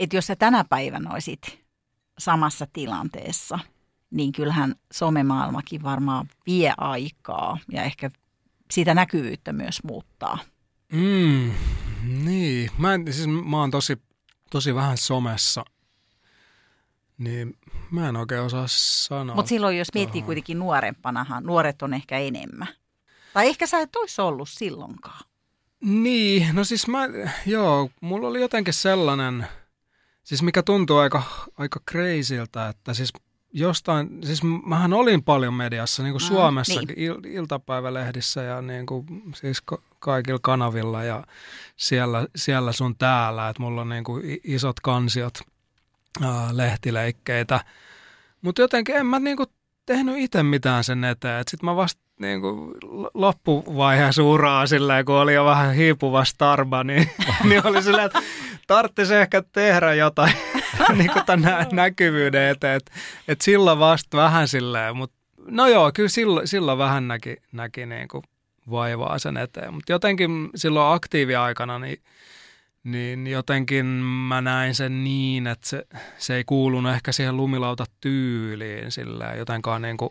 et 0.00 0.12
jos 0.12 0.26
sä 0.26 0.36
tänä 0.36 0.64
päivänä 0.64 1.10
olisit 1.10 1.64
samassa 2.18 2.66
tilanteessa, 2.72 3.58
niin 4.10 4.32
kyllähän 4.32 4.74
somemaailmakin 4.92 5.82
varmaan 5.82 6.28
vie 6.46 6.72
aikaa 6.76 7.58
ja 7.72 7.82
ehkä 7.82 8.10
sitä 8.70 8.94
näkyvyyttä 8.94 9.52
myös 9.52 9.84
muuttaa. 9.84 10.38
Mm, 10.92 11.52
niin, 12.02 12.70
mä, 12.78 12.94
en, 12.94 13.12
siis 13.12 13.28
mä 13.28 13.60
oon 13.60 13.70
tosi, 13.70 14.02
tosi 14.50 14.74
vähän 14.74 14.98
somessa, 14.98 15.64
niin 17.18 17.54
mä 17.90 18.08
en 18.08 18.16
oikein 18.16 18.42
osaa 18.42 18.64
sanoa. 18.68 19.36
Mutta 19.36 19.48
silloin 19.48 19.78
jos 19.78 19.88
miettii 19.94 20.22
kuitenkin 20.22 20.58
nuorempanahan, 20.58 21.44
nuoret 21.44 21.82
on 21.82 21.94
ehkä 21.94 22.18
enemmän. 22.18 22.68
Tai 23.32 23.48
ehkä 23.48 23.66
sä 23.66 23.80
et 23.80 23.96
olisi 23.96 24.20
ollut 24.20 24.48
silloinkaan. 24.48 25.20
Niin, 25.80 26.48
no 26.52 26.64
siis 26.64 26.88
mä, 26.88 27.08
joo, 27.46 27.90
mulla 28.00 28.28
oli 28.28 28.40
jotenkin 28.40 28.74
sellainen, 28.74 29.46
siis 30.24 30.42
mikä 30.42 30.62
tuntuu 30.62 30.96
aika, 30.98 31.22
aika 31.58 31.80
crazyltä, 31.90 32.68
että 32.68 32.94
siis 32.94 33.12
jostain, 33.52 34.08
siis 34.24 34.40
mähän 34.66 34.92
olin 34.92 35.22
paljon 35.22 35.54
mediassa, 35.54 36.02
niin 36.02 36.12
kuin 36.12 36.22
Mm, 36.22 36.26
Suomessakin, 36.26 36.88
niin. 36.88 36.98
il, 36.98 37.14
iltapäivälehdissä 37.24 38.42
ja 38.42 38.62
niin 38.62 38.86
kuin, 38.86 39.06
siis 39.34 39.62
kaikilla 39.98 40.38
kanavilla 40.42 41.04
ja 41.04 41.24
siellä, 41.76 42.26
siellä 42.36 42.72
sun 42.72 42.96
täällä, 42.96 43.48
että 43.48 43.62
mulla 43.62 43.80
on 43.80 43.88
niin 43.88 44.04
kuin 44.04 44.40
isot 44.44 44.80
kansiot 44.80 45.38
ää, 46.22 46.56
lehtileikkeitä, 46.56 47.64
mutta 48.42 48.62
jotenkin 48.62 48.96
en 48.96 49.06
mä 49.06 49.18
niin 49.18 49.36
kuin 49.36 49.48
tehnyt 49.86 50.18
itse 50.18 50.42
mitään 50.42 50.84
sen 50.84 51.04
eteen, 51.04 51.40
että 51.40 51.50
sit 51.50 51.62
mä 51.62 51.76
vasta 51.76 52.07
niin 52.18 52.40
kuin 52.40 52.74
loppuvaiheessa 53.14 54.22
uraa 54.22 54.66
silleen, 54.66 55.04
kun 55.04 55.14
oli 55.14 55.34
jo 55.34 55.44
vähän 55.44 55.74
hiipuva 55.74 56.24
starba, 56.24 56.84
niin, 56.84 57.10
niin 57.48 57.66
oli 57.66 57.82
silleen, 57.82 58.06
että 58.06 58.22
tarvitsisi 58.66 59.14
ehkä 59.14 59.42
tehdä 59.52 59.94
jotain 59.94 60.32
niin 60.98 61.10
kuin 61.12 61.24
tämän 61.26 61.52
nä- 61.52 61.66
näkyvyyden 61.72 62.48
eteen, 62.48 62.76
että 62.76 62.92
et 63.28 63.40
silloin 63.40 63.78
vasta 63.78 64.16
vähän 64.16 64.48
silleen, 64.48 64.96
mutta 64.96 65.16
no 65.46 65.66
joo, 65.66 65.92
kyllä 65.94 66.08
silloin, 66.08 66.48
silloin 66.48 66.78
vähän 66.78 67.08
näki, 67.08 67.36
näki 67.52 67.86
niin 67.86 68.08
kuin 68.08 68.22
vaivaa 68.70 69.18
sen 69.18 69.36
eteen, 69.36 69.74
mutta 69.74 69.92
jotenkin 69.92 70.50
silloin 70.54 70.94
aktiiviaikana 70.94 71.78
niin, 71.78 72.02
niin 72.82 73.26
jotenkin 73.26 73.86
mä 73.86 74.40
näin 74.40 74.74
sen 74.74 75.04
niin, 75.04 75.46
että 75.46 75.68
se, 75.68 75.86
se 76.18 76.34
ei 76.34 76.44
kuulunut 76.44 76.92
ehkä 76.92 77.12
siihen 77.12 77.36
lumilautatyyliin 77.36 78.90
silleen 78.90 79.38
jotenkaan 79.38 79.82
niin 79.82 79.96
kuin 79.96 80.10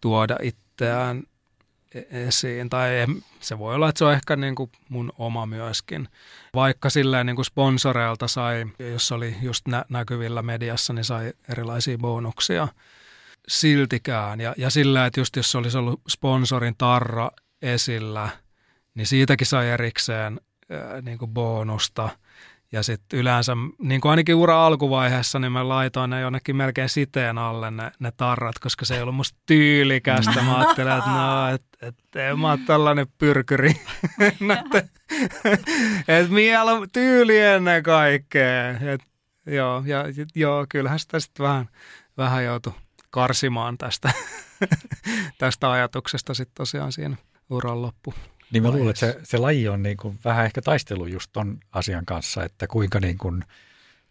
tuoda 0.00 0.36
itseään 0.78 1.22
e- 1.94 2.26
esiin. 2.28 2.70
Tai 2.70 2.88
em- 3.06 3.22
se 3.40 3.58
voi 3.58 3.74
olla, 3.74 3.88
että 3.88 3.98
se 3.98 4.04
on 4.04 4.12
ehkä 4.12 4.36
niin 4.36 4.54
kuin 4.54 4.70
mun 4.88 5.12
oma 5.18 5.46
myöskin. 5.46 6.08
Vaikka 6.54 6.90
silleen 6.90 7.26
niin 7.26 7.36
kuin 7.36 7.46
sponsoreilta 7.46 8.28
sai, 8.28 8.66
jos 8.92 9.12
oli 9.12 9.36
just 9.42 9.68
nä- 9.68 9.84
näkyvillä 9.88 10.42
mediassa, 10.42 10.92
niin 10.92 11.04
sai 11.04 11.32
erilaisia 11.48 11.98
bonuksia 11.98 12.68
siltikään. 13.48 14.40
Ja, 14.40 14.54
ja 14.56 14.70
sillä, 14.70 15.06
että 15.06 15.20
just 15.20 15.36
jos 15.36 15.54
olisi 15.54 15.78
ollut 15.78 16.00
sponsorin 16.08 16.74
tarra 16.78 17.30
esillä, 17.62 18.28
niin 18.94 19.06
siitäkin 19.06 19.46
sai 19.46 19.68
erikseen 19.70 20.40
ää, 20.70 21.00
niin 21.02 21.18
kuin 21.18 21.30
bonusta. 21.30 22.08
Ja 22.72 22.82
sitten 22.82 23.18
yleensä, 23.18 23.52
niin 23.78 24.00
kuin 24.00 24.10
ainakin 24.10 24.34
ura 24.34 24.66
alkuvaiheessa, 24.66 25.38
niin 25.38 25.52
mä 25.52 25.68
laitoin 25.68 26.10
ne 26.10 26.20
jonnekin 26.20 26.56
melkein 26.56 26.88
siteen 26.88 27.38
alle 27.38 27.70
ne, 27.70 27.90
ne 27.98 28.12
tarrat, 28.16 28.58
koska 28.58 28.84
se 28.84 28.94
ei 28.94 29.02
ollut 29.02 29.14
musta 29.14 29.38
tyylikästä. 29.46 30.42
Mä 30.42 30.58
ajattelin, 30.58 30.92
että 30.92 31.10
no, 31.10 31.48
et, 31.48 31.62
et, 31.82 31.94
mä 32.38 32.48
oon 32.48 32.58
tällainen 32.66 33.06
pyrkyri. 33.18 33.80
että 36.08 36.32
miellä 36.32 36.72
on 36.72 36.88
tyyli 36.92 37.38
ennen 37.38 37.82
kaikkea. 37.82 38.70
Et, 38.70 39.00
joo, 39.46 39.82
ja, 39.86 40.04
joo, 40.34 40.66
kyllähän 40.68 40.98
sitä 40.98 41.20
sitten 41.20 41.44
vähän, 41.44 41.68
vähän 42.16 42.44
joutui 42.44 42.72
karsimaan 43.10 43.78
tästä, 43.78 44.12
tästä 45.38 45.70
ajatuksesta 45.70 46.34
sitten 46.34 46.54
tosiaan 46.54 46.92
siinä 46.92 47.16
uran 47.50 47.82
loppu. 47.82 48.14
Niin 48.52 48.62
mä 48.62 48.70
luulen, 48.70 48.90
että 48.90 49.00
se, 49.00 49.20
se 49.22 49.38
laji 49.38 49.68
on 49.68 49.82
niin 49.82 49.96
kuin 49.96 50.18
vähän 50.24 50.44
ehkä 50.44 50.62
taistelu 50.62 51.06
just 51.06 51.30
ton 51.32 51.58
asian 51.72 52.06
kanssa, 52.06 52.44
että 52.44 52.66
kuinka, 52.66 53.00
niin 53.00 53.18
kuin, 53.18 53.44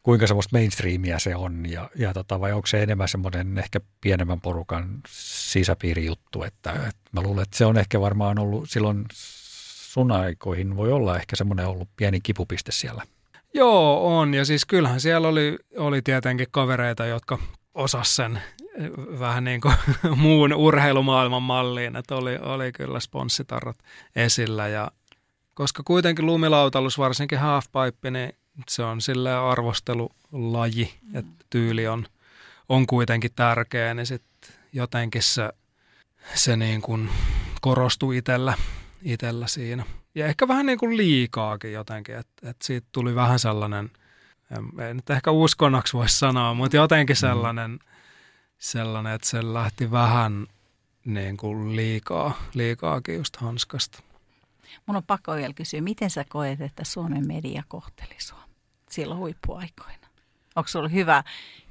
kuinka 0.04 0.28
semmoista 0.28 0.58
mainstreamia 0.58 1.20
se 1.20 1.36
on 1.36 1.66
ja, 1.70 1.90
ja 1.96 2.14
tota, 2.14 2.40
vai 2.40 2.54
onko 2.54 2.68
se 2.68 2.84
enemmän 2.84 3.08
semmoinen 3.08 3.58
ehkä 3.58 3.80
pienemmän 4.02 4.42
porukan 4.42 5.00
sisäpiirijuttu, 5.08 6.44
että, 6.44 6.72
että 6.72 7.10
mä 7.12 7.22
luulen, 7.22 7.44
että 7.44 7.58
se 7.58 7.66
on 7.66 7.78
ehkä 7.78 8.02
varmaan 8.02 8.40
ollut 8.40 8.70
silloin 8.70 9.06
sun 9.14 10.12
aikoihin 10.12 10.76
voi 10.76 10.92
olla 10.92 11.18
ehkä 11.18 11.36
semmoinen 11.36 11.68
ollut 11.68 11.90
pieni 11.96 12.20
kipupiste 12.22 12.72
siellä. 12.72 13.04
Joo, 13.54 14.20
on. 14.20 14.34
Ja 14.34 14.46
siis 14.46 14.66
kyllähän 14.66 15.02
siellä 15.02 15.28
oli, 15.28 15.58
oli 15.78 16.02
tietenkin 16.02 16.48
kavereita, 16.52 17.06
jotka 17.06 17.40
osas 17.74 18.16
sen 18.16 18.42
vähän 19.20 19.44
niin 19.44 19.62
kuin 19.62 19.74
muun 20.16 20.54
urheilumaailman 20.54 21.44
malliin, 21.44 21.96
että 21.96 22.16
oli, 22.16 22.38
oli 22.38 22.72
kyllä 22.72 23.00
sponssitarrat 23.00 23.78
esillä. 24.16 24.68
Ja 24.68 24.92
koska 25.54 25.84
kuitenkin 25.86 26.26
lumilautalus, 26.26 26.98
varsinkin 26.98 27.40
halfpipe, 27.40 28.12
niin 28.12 28.34
se 28.70 28.84
on 28.84 29.02
sille 29.02 29.36
arvostelulaji, 29.36 30.94
että 31.14 31.46
tyyli 31.50 31.88
on, 31.88 32.08
on 32.70 32.88
kuitenkin 32.88 33.32
tärkeä, 33.36 33.94
niin 33.94 34.06
sitten 34.06 34.52
jotenkin 34.74 35.24
se, 35.24 35.50
se 36.34 36.58
niin 36.58 36.82
kuin 36.82 37.10
korostui 37.62 38.18
itsellä, 38.18 38.54
itsellä 39.02 39.48
siinä. 39.48 39.84
Ja 40.16 40.26
ehkä 40.26 40.48
vähän 40.48 40.66
niin 40.66 40.78
kuin 40.78 40.98
liikaakin 40.98 41.74
jotenkin, 41.74 42.16
että, 42.16 42.50
että 42.50 42.66
siitä 42.66 42.88
tuli 42.92 43.16
vähän 43.16 43.40
sellainen, 43.40 43.92
en- 44.58 44.88
ei 44.88 44.94
nyt 44.94 45.10
ehkä 45.10 45.32
uskonnoksi 45.32 45.94
voisi 45.94 46.20
sanoa, 46.20 46.54
mutta 46.54 46.78
jotenkin 46.78 47.16
sellainen, 47.16 47.80
sellainen, 48.58 49.14
että 49.14 49.28
se 49.28 49.54
lähti 49.54 49.92
vähän 49.92 50.48
niin 51.06 51.38
kuin 51.38 51.76
liikaa, 51.76 52.34
liikaakin 52.54 53.16
just 53.16 53.36
hanskasta. 53.36 54.04
Mun 54.86 54.96
on 54.98 55.04
pakko 55.04 55.36
vielä 55.36 55.54
kysyä, 55.54 55.82
miten 55.82 56.10
sä 56.10 56.26
koet, 56.30 56.62
että 56.62 56.84
Suomen 56.84 57.28
media 57.28 57.64
kohteli 57.68 58.16
sua 58.18 58.44
silloin 58.90 59.20
huippuaikoina? 59.20 60.08
Onko 60.56 60.68
sulla 60.68 60.90
hyvä, 60.90 61.24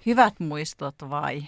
hyvät 0.06 0.40
muistot 0.40 0.94
vai? 1.10 1.42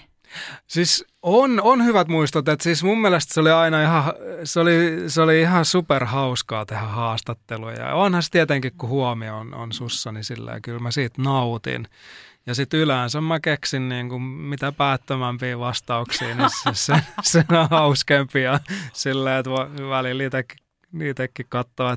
Siis 0.66 1.04
on, 1.22 1.60
on 1.60 1.84
hyvät 1.84 2.08
muistot, 2.08 2.48
että 2.48 2.62
siis 2.62 2.82
mun 2.82 3.00
mielestä 3.00 3.34
se 3.34 3.40
oli 3.40 3.50
aina 3.50 3.82
ihan, 3.82 4.04
se 4.44 4.60
oli, 4.60 5.04
se 5.06 5.22
oli 5.22 5.40
ihan 5.40 5.64
super 5.64 6.04
hauskaa 6.04 6.66
tehdä 6.66 6.82
haastatteluja. 6.82 7.80
Ja 7.80 7.94
onhan 7.94 8.22
se 8.22 8.30
tietenkin, 8.30 8.72
kun 8.78 8.88
huomio 8.88 9.36
on, 9.38 9.54
on 9.54 9.72
sussa, 9.72 10.12
niin 10.12 10.24
sillä 10.24 10.60
kyllä 10.60 10.78
mä 10.78 10.90
siitä 10.90 11.22
nautin. 11.22 11.88
Ja 12.48 12.54
sitten 12.54 12.80
yleensä 12.80 13.20
mä 13.20 13.40
keksin 13.40 13.88
niin 13.88 14.08
kuin 14.08 14.22
mitä 14.22 14.72
päättömämpiä 14.72 15.58
vastauksia, 15.58 16.34
niin 16.34 16.50
se, 16.50 16.70
se, 16.72 16.92
se 17.22 17.44
on 17.48 17.68
hauskempi 17.70 18.42
ja 18.42 18.60
sillä, 18.92 19.38
että 19.38 19.50
välillä 19.88 20.24
itsekin 20.24 20.58
niitäkin 20.92 21.46
katsoa, 21.48 21.96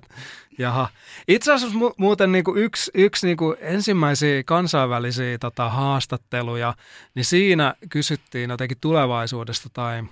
jaha. 0.57 0.89
Itse 1.27 1.53
asiassa 1.53 1.77
mu- 1.77 1.93
muuten 1.97 2.31
niin 2.31 2.43
kuin 2.43 2.57
yksi, 2.57 2.91
yksi 2.93 3.27
niin 3.27 3.37
kuin 3.37 3.57
ensimmäisiä 3.59 4.43
kansainvälisiä 4.43 5.37
tota, 5.37 5.69
haastatteluja, 5.69 6.75
niin 7.15 7.25
siinä 7.25 7.75
kysyttiin 7.89 8.49
jotenkin 8.49 8.77
tulevaisuudesta 8.81 9.69
tai, 9.73 10.03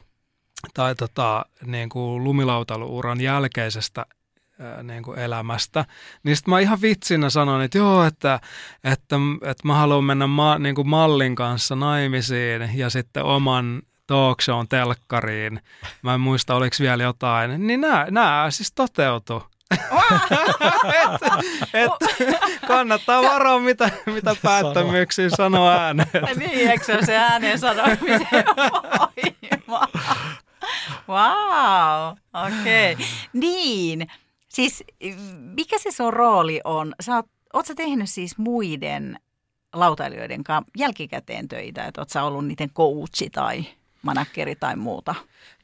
tai 0.73 0.95
tota, 0.95 1.45
niin 1.65 1.89
kuin 1.89 2.23
lumilautailuuran 2.23 3.21
jälkeisestä 3.21 4.05
ää, 4.59 4.83
niin 4.83 5.03
kuin 5.03 5.19
elämästä. 5.19 5.85
Niin 6.23 6.35
sitten 6.35 6.51
mä 6.51 6.59
ihan 6.59 6.81
vitsinä 6.81 7.29
sanoin, 7.29 7.61
että 7.61 7.77
joo, 7.77 8.03
että, 8.03 8.39
että, 8.83 9.15
että 9.43 9.67
mä 9.67 9.75
haluan 9.75 10.03
mennä 10.03 10.27
ma, 10.27 10.59
niin 10.59 10.75
kuin 10.75 10.89
mallin 10.89 11.35
kanssa 11.35 11.75
naimisiin 11.75 12.69
ja 12.73 12.89
sitten 12.89 13.23
oman 13.23 13.81
talk 14.07 14.41
shown 14.41 14.67
telkkariin. 14.67 15.61
Mä 16.01 16.13
en 16.13 16.21
muista, 16.21 16.55
oliko 16.55 16.75
vielä 16.79 17.03
jotain. 17.03 17.67
Niin 17.67 17.81
nämä, 17.81 18.07
nämä 18.09 18.47
siis 18.49 18.71
toteutu. 18.71 19.43
et, 21.73 21.91
et, 22.19 22.37
kannattaa 22.67 23.23
varoa, 23.23 23.59
mitä, 23.59 23.89
mitä 24.05 24.35
päättömyyksiä 24.43 25.29
sanoo 25.29 25.69
ääneen. 25.69 26.07
niin, 26.35 26.69
eikö 26.71 26.85
se 26.85 26.93
ole 26.93 27.05
se 27.05 27.17
ääneen 27.17 27.59
sanomisen 27.59 28.29
voima? 29.67 29.87
Wow, 31.07 32.17
okei. 32.33 32.93
Okay. 32.93 33.05
Niin, 33.33 34.07
siis 34.49 34.83
mikä 35.39 35.79
se 35.79 35.91
sun 35.91 36.13
rooli 36.13 36.61
on? 36.63 36.95
Sä 37.01 37.15
oot, 37.15 37.25
oot 37.53 37.65
sä 37.65 37.75
tehnyt 37.75 38.09
siis 38.09 38.37
muiden 38.37 39.19
lautailijoiden 39.73 40.43
kanssa 40.43 40.71
jälkikäteen 40.77 41.47
töitä, 41.47 41.85
että 41.85 42.01
oot 42.01 42.09
sä 42.09 42.23
ollut 42.23 42.47
niiden 42.47 42.69
coachi 42.69 43.29
tai 43.29 43.65
manakkeri 44.01 44.55
tai 44.55 44.75
muuta? 44.75 45.15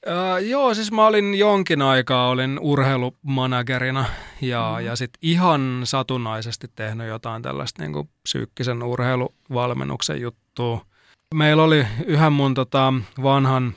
Öö, 0.07 0.39
joo, 0.39 0.73
siis 0.73 0.91
mä 0.91 1.07
olin 1.07 1.35
jonkin 1.35 1.81
aikaa, 1.81 2.29
olin 2.29 2.59
urheilumanagerina 2.61 4.05
ja, 4.41 4.75
mm. 4.79 4.85
ja 4.85 4.95
sitten 4.95 5.19
ihan 5.21 5.81
satunnaisesti 5.83 6.67
tehnyt 6.75 7.07
jotain 7.07 7.41
tällaista 7.41 7.81
niin 7.81 7.93
kuin 7.93 8.09
psyykkisen 8.23 8.83
urheiluvalmennuksen 8.83 10.21
juttua. 10.21 10.85
Meillä 11.33 11.63
oli 11.63 11.87
yhden 12.05 12.33
mun 12.33 12.53
tota, 12.53 12.93
vanhan 13.23 13.73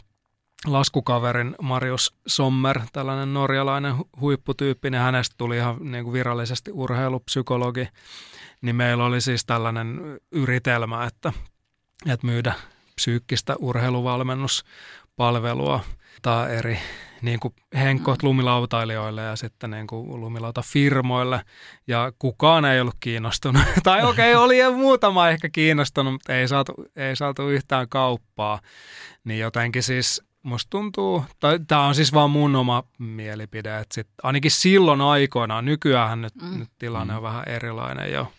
laskukaverin 0.66 1.54
Marius 1.62 2.14
Sommer, 2.26 2.80
tällainen 2.92 3.34
norjalainen 3.34 3.94
hu- 3.94 4.08
huipputyyppi, 4.20 4.90
niin 4.90 5.00
hänestä 5.00 5.34
tuli 5.38 5.56
ihan 5.56 5.76
niin 5.80 6.04
kuin 6.04 6.12
virallisesti 6.12 6.70
urheilupsykologi. 6.72 7.88
Niin 8.60 8.76
meillä 8.76 9.04
oli 9.04 9.20
siis 9.20 9.46
tällainen 9.46 10.00
yritelmä, 10.32 11.04
että, 11.04 11.32
että 12.06 12.26
myydä 12.26 12.54
psyykkistä 12.94 13.56
urheiluvalmennuspalvelua 13.58 15.80
tai 16.22 16.56
eri 16.56 16.78
niin 17.22 17.40
kuin 17.40 17.54
henkot 17.74 18.22
lumilautailijoille 18.22 19.22
ja 19.22 19.36
sitten 19.36 19.70
niin 19.70 19.86
kuin 19.86 20.20
lumilautafirmoille. 20.20 21.40
Ja 21.86 22.12
kukaan 22.18 22.64
ei 22.64 22.80
ollut 22.80 22.96
kiinnostunut. 23.00 23.62
tai 23.82 24.04
okei, 24.04 24.34
okay, 24.34 24.44
oli 24.44 24.76
muutama 24.76 25.28
ehkä 25.28 25.48
kiinnostunut, 25.48 26.12
mutta 26.12 26.34
ei 26.34 26.48
saatu, 26.48 26.74
ei 26.96 27.16
saatu 27.16 27.48
yhtään 27.48 27.88
kauppaa. 27.88 28.60
Niin 29.24 29.40
jotenkin 29.40 29.82
siis 29.82 30.27
musta 30.42 30.70
tuntuu, 30.70 31.24
tai 31.40 31.60
tämä 31.68 31.86
on 31.86 31.94
siis 31.94 32.12
vaan 32.12 32.30
mun 32.30 32.56
oma 32.56 32.84
mielipide, 32.98 33.78
että 33.78 33.94
sit, 33.94 34.08
ainakin 34.22 34.50
silloin 34.50 35.00
aikoinaan, 35.00 35.64
nykyään 35.64 36.22
nyt, 36.22 36.34
mm. 36.42 36.58
nyt 36.58 36.68
tilanne 36.78 37.16
on 37.16 37.22
vähän 37.22 37.44
erilainen 37.46 38.12
jo, 38.12 38.32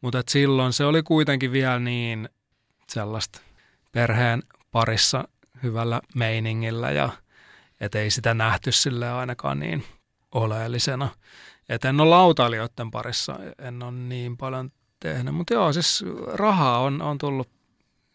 mutta 0.00 0.22
silloin 0.28 0.72
se 0.72 0.84
oli 0.84 1.02
kuitenkin 1.02 1.52
vielä 1.52 1.78
niin 1.78 2.28
sellaista 2.88 3.40
perheen 3.92 4.42
parissa 4.72 5.28
hyvällä 5.62 6.00
meiningillä 6.14 6.90
ja 6.90 7.10
et 7.80 7.94
ei 7.94 8.10
sitä 8.10 8.34
nähty 8.34 8.72
sille 8.72 9.10
ainakaan 9.10 9.58
niin 9.58 9.84
oleellisena. 10.32 11.08
Et 11.68 11.84
en 11.84 12.00
ole 12.00 12.10
lautailijoiden 12.10 12.90
parissa, 12.90 13.38
en 13.58 13.82
ole 13.82 13.92
niin 13.92 14.36
paljon 14.36 14.70
tehnyt, 15.00 15.34
mutta 15.34 15.54
joo, 15.54 15.72
siis 15.72 16.04
rahaa 16.32 16.78
on, 16.78 17.02
on 17.02 17.18
tullut 17.18 17.48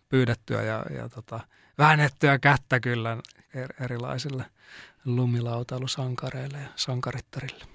pyydettyä 0.10 0.62
ja, 0.62 0.86
ja 0.96 1.10
tota, 1.10 1.40
väännettyä 1.78 2.40
kättä 2.40 2.80
kyllä 2.80 3.18
er, 3.54 3.74
erilaisille 3.84 4.46
lumilautailusankareille 5.06 6.58
ja 6.58 6.70
sankarittarille. 6.76 7.66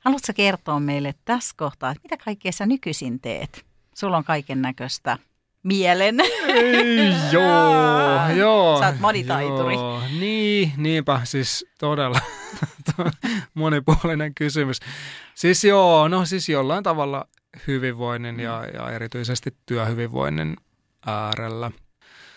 Haluatko 0.00 0.32
kertoa 0.36 0.80
meille 0.80 1.14
tässä 1.24 1.54
kohtaa, 1.58 1.90
että 1.90 2.02
mitä 2.02 2.24
kaikkea 2.24 2.52
sä 2.52 2.66
nykyisin 2.66 3.20
teet? 3.20 3.64
Sulla 3.94 4.16
on 4.16 4.24
kaiken 4.24 4.62
näköistä 4.62 5.18
mielen. 5.62 6.20
Ei, 6.46 7.14
joo, 7.32 8.28
joo. 8.44 8.80
Sä 8.80 8.86
oot 8.86 9.00
monitaituri. 9.00 9.74
Joo, 9.74 10.02
niin, 10.18 10.72
niinpä, 10.76 11.20
siis 11.24 11.66
todella 11.78 12.20
monipuolinen 13.54 14.34
kysymys. 14.34 14.80
Siis 15.34 15.64
joo, 15.64 16.08
no 16.08 16.24
siis 16.24 16.48
jollain 16.48 16.84
tavalla 16.84 17.28
hyvinvoinnin 17.66 18.40
ja, 18.40 18.64
ja 18.74 18.90
erityisesti 18.90 19.56
työhyvinvoinnin 19.66 20.56
äärellä. 21.06 21.70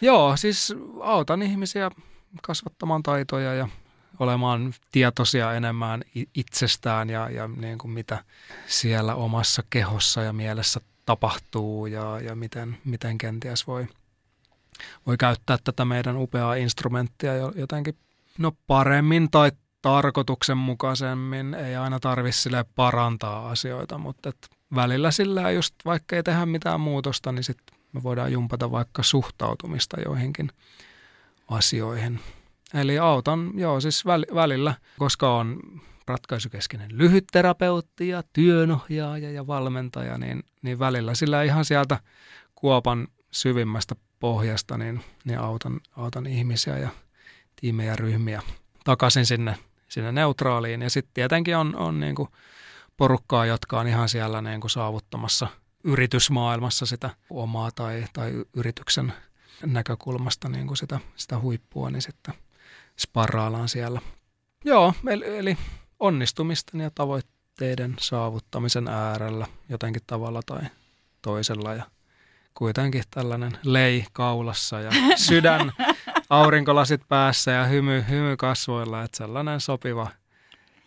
Joo, 0.01 0.37
siis 0.37 0.73
autan 1.01 1.41
ihmisiä 1.41 1.91
kasvattamaan 2.41 3.03
taitoja 3.03 3.53
ja 3.53 3.67
olemaan 4.19 4.73
tietoisia 4.91 5.53
enemmän 5.53 6.01
itsestään 6.35 7.09
ja, 7.09 7.29
ja 7.29 7.47
niin 7.47 7.77
kuin 7.77 7.91
mitä 7.91 8.23
siellä 8.67 9.15
omassa 9.15 9.63
kehossa 9.69 10.21
ja 10.21 10.33
mielessä 10.33 10.81
tapahtuu 11.05 11.85
ja, 11.85 12.19
ja 12.19 12.35
miten, 12.35 12.77
miten 12.85 13.17
kenties 13.17 13.67
voi, 13.67 13.87
voi 15.07 15.17
käyttää 15.17 15.57
tätä 15.63 15.85
meidän 15.85 16.17
upeaa 16.17 16.55
instrumenttia 16.55 17.35
jotenkin 17.35 17.97
no 18.37 18.51
paremmin 18.67 19.31
tai 19.31 19.51
tarkoituksenmukaisemmin. 19.81 21.53
Ei 21.53 21.75
aina 21.75 21.99
tarvitse 21.99 22.49
parantaa 22.75 23.49
asioita, 23.49 23.97
mutta 23.97 24.29
et 24.29 24.49
välillä 24.75 25.11
sillä 25.11 25.51
just 25.51 25.75
vaikka 25.85 26.15
ei 26.15 26.23
tehdä 26.23 26.45
mitään 26.45 26.79
muutosta, 26.79 27.31
niin 27.31 27.43
sitten 27.43 27.77
me 27.95 28.03
voidaan 28.03 28.31
jumpata 28.31 28.71
vaikka 28.71 29.03
suhtautumista 29.03 30.01
joihinkin 30.01 30.51
asioihin. 31.47 32.19
Eli 32.73 32.99
autan, 32.99 33.51
joo, 33.55 33.79
siis 33.79 34.05
välillä, 34.35 34.75
koska 34.99 35.35
on 35.35 35.59
ratkaisukeskeinen 36.07 36.97
lyhytterapeutti 36.97 38.07
ja 38.07 38.23
työnohjaaja 38.33 39.31
ja 39.31 39.47
valmentaja, 39.47 40.17
niin, 40.17 40.43
niin 40.61 40.79
välillä 40.79 41.15
sillä 41.15 41.43
ihan 41.43 41.65
sieltä 41.65 41.99
kuopan 42.55 43.07
syvimmästä 43.31 43.95
pohjasta 44.19 44.77
niin, 44.77 45.01
niin 45.25 45.39
autan, 45.39 45.79
autan 45.97 46.27
ihmisiä 46.27 46.77
ja 46.77 46.89
tiimejä 47.55 47.95
ryhmiä 47.95 48.41
takaisin 48.83 49.25
sinne, 49.25 49.57
sinne 49.87 50.11
neutraaliin. 50.11 50.81
Ja 50.81 50.89
sitten 50.89 51.13
tietenkin 51.13 51.57
on, 51.57 51.75
on 51.75 51.99
niin 51.99 52.15
kuin 52.15 52.29
porukkaa, 52.97 53.45
jotka 53.45 53.79
on 53.79 53.87
ihan 53.87 54.09
siellä 54.09 54.41
niin 54.41 54.61
kuin 54.61 54.71
saavuttamassa 54.71 55.47
yritysmaailmassa 55.85 56.85
sitä 56.85 57.09
omaa 57.29 57.71
tai, 57.71 58.05
tai 58.13 58.45
yrityksen 58.53 59.13
näkökulmasta 59.65 60.49
niin 60.49 60.67
kuin 60.67 60.77
sitä, 60.77 60.99
sitä 61.15 61.39
huippua, 61.39 61.89
niin 61.89 62.01
sitten 62.01 62.33
sparraillaan 62.99 63.69
siellä. 63.69 64.01
Joo, 64.65 64.93
eli, 65.07 65.37
eli 65.37 65.57
onnistumisten 65.99 66.81
ja 66.81 66.91
tavoitteiden 66.95 67.95
saavuttamisen 67.99 68.87
äärellä 68.87 69.47
jotenkin 69.69 70.01
tavalla 70.07 70.41
tai 70.45 70.61
toisella 71.21 71.73
ja 71.73 71.83
kuitenkin 72.53 73.03
tällainen 73.11 73.59
lei 73.63 74.05
kaulassa 74.13 74.79
ja 74.79 74.91
sydän 75.27 75.71
aurinkolasit 76.29 77.01
päässä 77.07 77.51
ja 77.51 77.65
hymy, 77.65 78.05
hymy 78.09 78.37
kasvoilla, 78.37 79.03
että 79.03 79.17
sellainen 79.17 79.61
sopiva, 79.61 80.07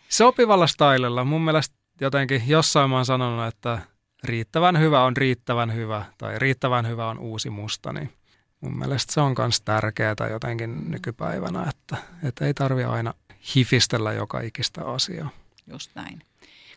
sopivalla 0.09 0.67
stylella. 0.67 1.23
Mun 1.23 1.41
mielestä 1.41 1.75
jotenkin 2.01 2.43
jossain 2.47 2.89
mä 2.89 2.95
oon 2.95 3.05
sanonut, 3.05 3.47
että 3.47 3.79
riittävän 4.23 4.79
hyvä 4.79 5.03
on 5.03 5.17
riittävän 5.17 5.73
hyvä 5.73 6.05
tai 6.17 6.39
riittävän 6.39 6.87
hyvä 6.87 7.07
on 7.07 7.19
uusi 7.19 7.49
musta, 7.49 7.93
niin 7.93 8.13
mun 8.61 8.77
mielestä 8.77 9.13
se 9.13 9.21
on 9.21 9.35
myös 9.37 9.61
tärkeää 9.61 10.15
jotenkin 10.31 10.91
nykypäivänä, 10.91 11.65
että, 11.69 11.97
että 12.23 12.45
ei 12.45 12.53
tarvi 12.53 12.83
aina 12.83 13.13
hifistellä 13.55 14.13
joka 14.13 14.41
ikistä 14.41 14.85
asiaa. 14.85 15.29
Just 15.67 15.91
näin. 15.95 16.21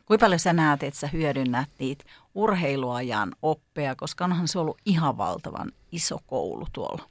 Kuinka 0.07 0.27
paljon 0.27 0.39
sä 0.39 0.53
näet, 0.53 0.83
että 0.83 1.01
sä 1.01 1.07
hyödynnät 1.07 1.69
niitä 1.79 2.05
urheiluajan 2.35 3.33
oppeja, 3.43 3.97
koska 3.97 4.25
onhan 4.25 4.49
se 4.49 4.59
ollut 4.59 4.79
ihan 4.85 5.19
valtavan 5.19 5.73
iso 5.93 6.19
koulu 6.27 6.67
tuolla 6.73 7.09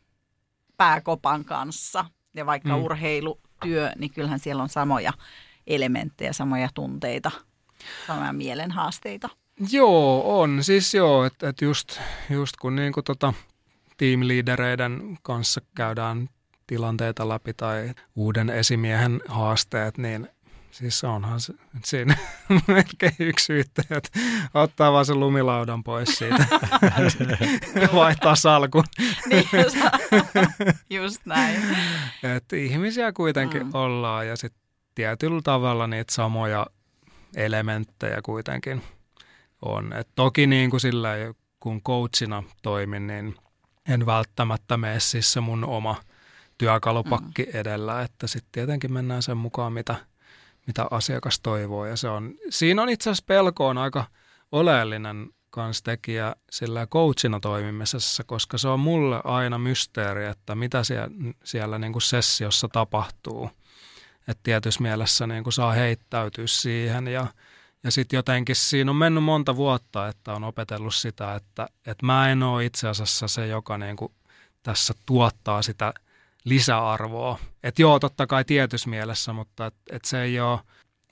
pääkopan 0.78 1.46
kanssa. 1.46 2.06
Ja 2.34 2.46
vaikka 2.46 2.78
mm. 2.78 2.84
urheilutyö, 2.84 3.92
niin 3.98 4.12
kyllähän 4.12 4.40
siellä 4.40 4.64
on 4.64 4.70
samoja 4.70 5.14
elementtejä, 5.68 6.34
samoja 6.34 6.70
tunteita, 6.74 7.32
samoja 8.08 8.34
mielenhaasteita. 8.34 9.30
Joo, 9.70 10.42
on. 10.42 10.64
Siis 10.64 10.94
joo, 10.94 11.26
että 11.26 11.50
et 11.50 11.62
just, 11.62 12.00
just 12.30 12.58
kun 12.62 12.76
niinku 12.76 13.02
tota, 13.02 13.34
tiimiliidereiden 13.98 15.18
kanssa 15.22 15.62
käydään 15.76 16.30
tilanteita 16.68 17.30
läpi 17.30 17.54
tai 17.54 17.94
uuden 18.16 18.50
esimiehen 18.50 19.22
haasteet, 19.28 19.98
niin 19.98 20.28
siis 20.72 21.04
onhan 21.04 21.40
se, 21.40 21.54
siinä 21.84 22.18
melkein 22.68 23.16
yksi 23.20 23.46
syyttäjä, 23.46 23.98
että 23.98 24.20
ottaa 24.54 24.92
vaan 24.92 25.06
sen 25.06 25.20
lumilaudan 25.20 25.84
pois 25.84 26.10
siitä 26.18 26.46
vaihtaa 27.94 28.36
salkun. 28.36 28.84
niin, 29.30 29.48
just, 29.64 29.78
just 30.90 31.26
näin. 31.26 31.62
Et 32.24 32.54
ihmisiä 32.54 33.12
kuitenkin 33.12 33.66
mm. 33.66 33.70
ollaan 33.74 34.28
ja 34.28 34.36
sitten 34.36 34.62
tietyllä 34.96 35.42
tavalla 35.44 35.88
niitä 35.88 36.14
samoja 36.14 36.68
elementtejä 37.36 38.22
kuitenkin 38.24 38.82
on. 39.62 39.94
Et 39.94 40.08
toki 40.16 40.48
niin 40.48 40.70
kuin 40.70 40.82
sillä 40.82 41.10
kun 41.60 41.82
coachina 41.82 42.44
toimin, 42.62 43.08
niin 43.08 43.36
en 43.90 44.06
välttämättä 44.06 44.78
mene 44.78 45.00
siis 45.00 45.34
se 45.34 45.42
mun 45.42 45.66
oma– 45.66 45.96
työkalupakki 46.62 47.44
mm. 47.44 47.60
edellä, 47.60 48.02
että 48.02 48.28
sitten 48.28 48.52
tietenkin 48.52 48.94
mennään 48.94 49.24
sen 49.24 49.38
mukaan, 49.38 49.74
mitä, 49.74 49.96
mitä 50.68 50.88
asiakas 50.92 51.40
toivoo. 51.40 51.86
Ja 51.86 51.98
se 51.98 52.10
on, 52.10 52.34
siinä 52.50 52.82
on 52.82 52.90
itse 52.90 53.10
asiassa 53.10 53.24
pelko 53.28 53.68
on 53.68 53.78
aika 53.78 54.06
oleellinen 54.52 55.30
kans 55.50 55.84
tekijä 55.84 56.36
sillä 56.52 56.88
coachina 56.88 57.40
toimimisessa, 57.40 58.24
koska 58.24 58.58
se 58.58 58.68
on 58.68 58.80
mulle 58.80 59.22
aina 59.24 59.58
mysteeri, 59.58 60.26
että 60.26 60.56
mitä 60.56 60.84
siellä, 60.84 61.10
siellä 61.44 61.80
niin 61.80 61.92
kuin 61.92 62.02
sessiossa 62.02 62.68
tapahtuu. 62.68 63.50
Että 64.28 64.44
tietyssä 64.44 64.82
mielessä 64.82 65.28
niin 65.28 65.44
kuin 65.44 65.54
saa 65.54 65.72
heittäytyä 65.72 66.48
siihen 66.48 67.08
ja, 67.08 67.28
ja 67.84 67.92
sitten 67.92 68.18
jotenkin 68.18 68.56
siinä 68.56 68.92
on 68.92 68.98
mennyt 68.98 69.24
monta 69.24 69.56
vuotta, 69.56 70.08
että 70.08 70.34
on 70.34 70.44
opetellut 70.44 70.96
sitä, 70.96 71.36
että, 71.36 71.68
että 71.86 72.06
mä 72.06 72.30
en 72.30 72.44
ole 72.44 72.66
itse 72.66 72.88
asiassa 72.88 73.28
se, 73.28 73.48
joka 73.48 73.78
niin 73.78 73.96
kuin 73.96 74.14
tässä 74.64 74.94
tuottaa 75.06 75.62
sitä– 75.62 75.94
lisäarvoa. 76.44 77.40
Että 77.64 77.82
joo, 77.82 78.00
totta 78.00 78.28
kai 78.28 78.46
tietyssä 78.46 78.90
mielessä, 78.90 79.34
mutta 79.34 79.66
et, 79.66 79.76
et 79.92 80.06
se 80.06 80.22
ei 80.22 80.40
ole 80.40 80.60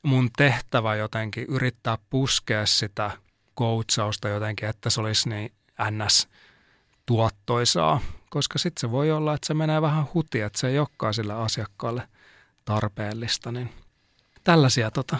mun 0.04 0.30
tehtävä 0.38 0.96
jotenkin 0.96 1.46
yrittää 1.50 1.98
puskea 2.10 2.66
sitä 2.66 3.12
coachausta 3.58 4.30
jotenkin, 4.30 4.70
että 4.70 4.90
se 4.90 5.02
olisi 5.02 5.30
niin 5.30 5.52
ns 5.92 6.28
tuottoisaa, 7.06 8.02
koska 8.30 8.60
sitten 8.60 8.82
se 8.82 8.92
voi 8.92 9.12
olla, 9.12 9.34
että 9.34 9.48
se 9.48 9.54
menee 9.54 9.82
vähän 9.82 10.06
huti, 10.14 10.42
että 10.42 10.60
se 10.60 10.68
ei 10.68 10.80
olekaan 10.80 11.14
sille 11.14 11.34
asiakkaalle 11.34 12.10
tarpeellista, 12.66 13.52
niin 13.52 13.70
tällaisia 14.44 14.92
tota, 14.92 15.18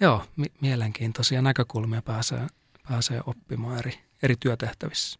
joo, 0.00 0.24
mi- 0.36 0.52
mielenkiintoisia 0.60 1.42
näkökulmia 1.42 2.02
pääsee, 2.02 2.46
pääsee 2.88 3.20
oppimaan 3.26 3.78
eri, 3.78 3.98
eri 4.22 4.34
työtehtävissä. 4.40 5.18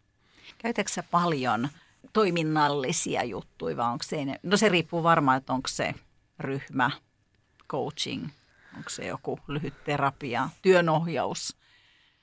Käytätkö 0.57 1.03
paljon 1.11 1.69
toiminnallisia 2.13 3.23
juttuja 3.23 3.77
vai 3.77 3.91
onko 3.91 4.03
se, 4.03 4.17
no 4.43 4.57
se 4.57 4.69
riippuu 4.69 5.03
varmaan, 5.03 5.37
että 5.37 5.53
onko 5.53 5.67
se 5.67 5.95
ryhmä, 6.39 6.91
coaching, 7.69 8.27
onko 8.77 8.89
se 8.89 9.05
joku 9.05 9.39
lyhyt 9.47 9.83
terapia, 9.83 10.49
työnohjaus? 10.61 11.57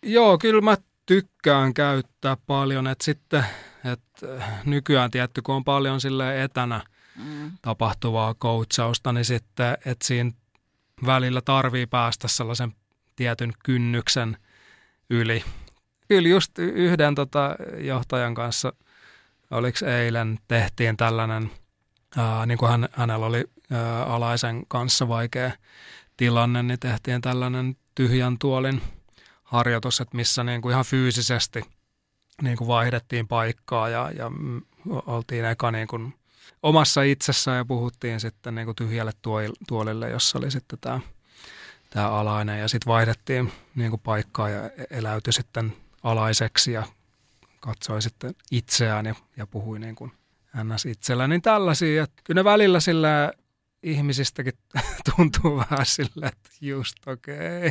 Joo, 0.02 0.38
kyllä 0.38 0.60
mä 0.60 0.76
tykkään 1.06 1.74
käyttää 1.74 2.36
paljon, 2.46 2.86
että 2.86 3.04
sitten 3.04 3.44
että 3.92 4.44
nykyään 4.64 5.10
tietty, 5.10 5.42
kun 5.42 5.54
on 5.54 5.64
paljon 5.64 6.00
sille 6.00 6.42
etänä 6.42 6.80
mm. 7.16 7.52
tapahtuvaa 7.62 8.34
coachausta, 8.34 9.12
niin 9.12 9.24
sitten, 9.24 9.78
että 9.86 10.06
siinä 10.06 10.30
välillä 11.06 11.40
tarvii 11.40 11.86
päästä 11.86 12.28
sellaisen 12.28 12.72
tietyn 13.16 13.52
kynnyksen 13.64 14.36
yli. 15.10 15.44
Kyllä 16.08 16.28
just 16.28 16.58
yhden 16.58 17.14
tota 17.14 17.56
johtajan 17.78 18.34
kanssa– 18.34 18.72
oliko 19.50 19.86
eilen, 19.86 20.38
tehtiin 20.48 20.96
tällainen, 20.96 21.50
ää, 22.16 22.46
niin 22.46 22.58
kuin 22.58 22.70
hän, 22.70 22.88
hänellä 22.92 23.26
oli 23.26 23.44
ää, 23.70 24.04
alaisen 24.04 24.62
kanssa 24.68 25.08
vaikea 25.08 25.52
tilanne, 26.16 26.62
niin 26.62 26.80
tehtiin 26.80 27.20
tällainen 27.20 27.76
tyhjän 27.94 28.38
tuolin 28.38 28.82
harjoitus, 29.44 30.00
että 30.00 30.16
missä 30.16 30.44
niin 30.44 30.62
kuin 30.62 30.72
ihan 30.72 30.84
fyysisesti 30.84 31.62
niin 32.42 32.56
kuin 32.56 32.68
vaihdettiin 32.68 33.28
paikkaa 33.28 33.88
ja, 33.88 34.10
ja 34.16 34.30
oltiin 35.06 35.44
eka 35.44 35.70
niin 35.70 35.88
kuin 35.88 36.14
omassa 36.62 37.02
itsessään 37.02 37.56
ja 37.56 37.64
puhuttiin 37.64 38.20
sitten 38.20 38.54
niin 38.54 38.64
kuin 38.64 38.76
tyhjälle 38.76 39.12
tuolille, 39.68 40.10
jossa 40.10 40.38
oli 40.38 40.50
sitten 40.50 40.78
tämä, 40.78 41.00
tämä 41.90 42.10
alainen 42.10 42.60
ja 42.60 42.68
sitten 42.68 42.90
vaihdettiin 42.92 43.52
niin 43.74 43.90
kuin 43.90 44.00
paikkaa 44.00 44.48
ja 44.48 44.70
eläytyi 44.90 45.32
sitten 45.32 45.76
alaiseksi 46.02 46.72
ja 46.72 46.82
katsoi 47.60 48.02
sitten 48.02 48.34
itseään 48.50 49.06
ja, 49.06 49.14
ja 49.36 49.46
puhui 49.46 49.78
niin 49.78 49.94
kuin 49.94 50.12
ns. 50.64 50.86
itsellä. 50.86 51.28
Niin 51.28 51.42
tällaisia, 51.42 52.02
että 52.02 52.22
kyllä 52.24 52.38
ne 52.38 52.44
välillä 52.44 52.80
sillä 52.80 53.32
ihmisistäkin 53.82 54.52
tuntuu 55.16 55.56
vähän 55.56 55.86
sillä, 55.86 56.28
että 56.28 56.50
just 56.60 56.96
okei. 57.06 57.58
Okay. 57.58 57.70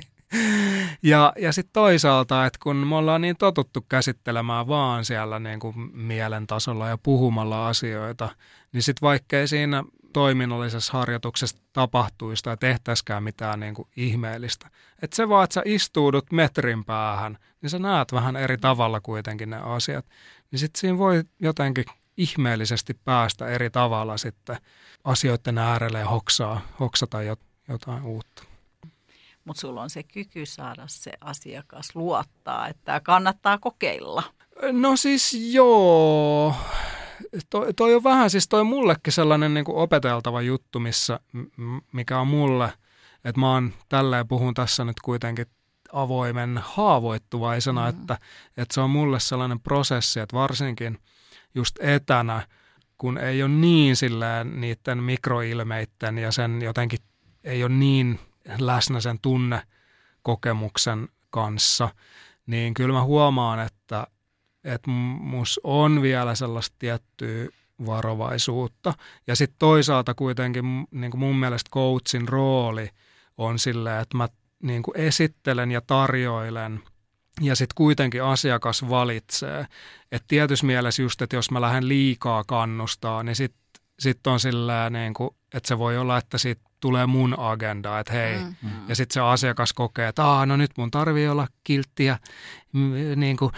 Ja, 1.03 1.34
ja 1.39 1.51
sitten 1.51 1.74
toisaalta, 1.74 2.45
että 2.45 2.59
kun 2.63 2.76
me 2.76 2.95
ollaan 2.95 3.21
niin 3.21 3.38
totuttu 3.38 3.86
käsittelemään 3.89 4.67
vaan 4.67 5.05
siellä 5.05 5.39
niin 5.39 5.59
kuin 5.59 5.76
mielen 5.93 6.47
tasolla 6.47 6.88
ja 6.88 6.97
puhumalla 6.97 7.67
asioita, 7.67 8.30
niin 8.74 8.84
sitten 8.84 9.07
vaikkei 9.07 9.47
siinä 9.47 9.84
toiminnallisessa 10.13 10.93
harjoituksessa 10.93 11.57
tapahtuisi 11.74 12.43
tai 12.43 12.57
tehtäisikään 12.57 13.24
mitään 13.24 13.59
niin 13.59 13.74
kuin 13.74 13.88
ihmeellistä. 13.95 14.69
Että 15.01 15.15
se 15.15 15.30
vaan, 15.30 15.43
että 15.43 15.53
sä 15.53 15.61
istuudut 15.65 16.32
metrin 16.32 16.86
päähän, 16.86 17.38
niin 17.61 17.69
sä 17.69 17.80
näet 17.80 18.11
vähän 18.11 18.36
eri 18.36 18.57
tavalla 18.57 19.01
kuitenkin 19.01 19.49
ne 19.49 19.57
asiat. 19.57 20.05
Niin 20.51 20.59
sitten 20.59 20.80
siinä 20.80 20.97
voi 20.97 21.24
jotenkin 21.39 21.86
ihmeellisesti 22.17 22.93
päästä 23.05 23.47
eri 23.47 23.69
tavalla 23.69 24.17
sitten 24.17 24.57
asioiden 25.03 25.57
äärelle 25.57 25.99
ja 25.99 26.07
hoksaa, 26.07 26.61
hoksata 26.80 27.17
jotain 27.69 28.03
uutta. 28.03 28.43
Mutta 29.45 29.61
sulla 29.61 29.82
on 29.82 29.89
se 29.89 30.03
kyky 30.03 30.45
saada 30.45 30.84
se 30.88 31.11
asiakas 31.21 31.95
luottaa, 31.95 32.67
että 32.67 32.99
kannattaa 33.03 33.57
kokeilla. 33.57 34.24
No 34.71 34.95
siis 34.95 35.38
joo. 35.51 36.55
Toi, 37.50 37.74
toi 37.74 37.96
on 37.96 38.04
vähän, 38.04 38.30
siis 38.30 38.48
toi 38.48 38.64
mullekin 38.64 39.14
sellainen 39.14 39.54
niin 39.54 39.66
kuin 39.66 39.78
opeteltava 39.78 40.42
juttu, 40.42 40.80
missä, 40.80 41.20
mikä 41.94 42.20
on 42.20 42.28
mulle, 42.28 42.74
että 43.26 43.40
mä 43.40 43.54
oon 43.54 43.74
tälleen 43.90 44.28
puhun 44.28 44.54
tässä 44.54 44.84
nyt 44.84 45.00
kuitenkin 45.00 45.46
avoimen 45.94 46.60
haavoittuvaisena, 46.64 47.82
mm. 47.82 47.90
että, 47.90 48.18
että 48.58 48.74
se 48.74 48.82
on 48.82 48.90
mulle 48.90 49.20
sellainen 49.20 49.60
prosessi, 49.60 50.20
että 50.20 50.38
varsinkin 50.38 51.00
just 51.56 51.76
etänä, 51.80 52.48
kun 52.98 53.18
ei 53.18 53.44
ole 53.44 53.52
niin 53.52 53.96
silleen 53.96 54.62
niiden 54.62 55.04
mikroilmeiden 55.04 56.18
ja 56.18 56.32
sen 56.32 56.62
jotenkin 56.62 57.00
ei 57.44 57.64
ole 57.64 57.74
niin 57.74 58.20
läsnä 58.60 59.00
sen 59.00 59.20
tunnekokemuksen 59.22 61.10
kanssa, 61.30 61.90
niin 62.46 62.74
kyllä 62.74 62.94
mä 62.94 63.04
huomaan, 63.04 63.60
että, 63.60 63.83
että 64.64 64.89
mus 65.20 65.59
on 65.64 66.01
vielä 66.01 66.36
sellaista 66.36 66.76
tiettyä 66.80 67.47
varovaisuutta. 67.86 68.93
Ja 69.28 69.36
sitten 69.36 69.59
toisaalta 69.59 70.14
kuitenkin 70.14 70.66
niin 70.91 71.11
kuin 71.11 71.20
mun 71.20 71.36
mielestä 71.36 71.70
coachin 71.74 72.28
rooli 72.28 72.89
on 73.38 73.59
sillä, 73.59 73.99
että 73.99 74.18
mä 74.18 74.28
niin 74.64 74.84
kuin 74.84 74.99
esittelen 74.99 75.72
ja 75.72 75.82
tarjoilen 75.82 76.80
ja 77.41 77.55
sitten 77.55 77.76
kuitenkin 77.76 78.24
asiakas 78.24 78.89
valitsee. 78.89 79.68
Että 80.11 80.26
tietyssä 80.28 80.66
mielessä 80.66 81.01
just, 81.01 81.22
että 81.22 81.36
jos 81.36 81.51
mä 81.51 81.61
lähden 81.61 81.88
liikaa 81.88 82.43
kannustaa, 82.47 83.24
niin 83.24 83.36
sitten 83.36 83.64
sit 83.99 84.28
on 84.28 84.39
sillä 84.39 84.89
niin 84.89 85.14
kuin, 85.14 85.30
että 85.53 85.68
se 85.68 85.78
voi 85.78 85.97
olla, 85.97 86.18
että 86.18 86.38
siitä 86.38 86.61
tulee 86.80 87.05
mun 87.05 87.39
agenda, 87.39 87.99
että 87.99 88.14
hei. 88.14 88.38
Mm. 88.38 88.55
mm. 88.61 88.70
Ja 88.88 88.95
sitten 88.95 89.14
se 89.14 89.22
asiakas 89.22 89.74
kokee, 89.74 90.07
että 90.07 90.26
Aa, 90.26 90.45
no 90.45 90.57
nyt 90.57 90.72
mun 90.78 90.91
tarvii 90.91 91.28
olla 91.28 91.47
kiltti 91.64 92.05
ja 92.05 92.18
niin 93.16 93.38
kuin, 93.38 93.51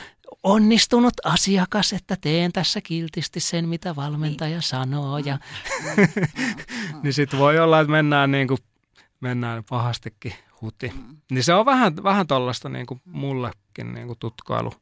onnistunut 0.45 1.13
asiakas, 1.23 1.93
että 1.93 2.17
teen 2.21 2.51
tässä 2.51 2.81
kiltisti 2.81 3.39
sen, 3.39 3.69
mitä 3.69 3.95
valmentaja 3.95 4.49
niin. 4.49 4.61
sanoo. 4.61 5.17
Ja 5.17 5.37
niin 7.03 7.13
sitten 7.13 7.39
voi 7.39 7.59
olla, 7.59 7.79
että 7.79 7.91
mennään, 7.91 8.31
niin 8.31 8.47
kuin, 8.47 8.57
mennään 9.19 9.63
pahastikin 9.69 10.33
huti. 10.61 10.91
Mm. 10.95 11.17
Niin 11.31 11.43
se 11.43 11.53
on 11.53 11.65
vähän, 11.65 12.03
vähän 12.03 12.27
tuollaista 12.27 12.69
niin 12.69 12.85
kuin 12.85 13.01
mullekin 13.05 13.93
niin 13.93 14.07
kuin 14.07 14.19
tutkailu 14.19 14.73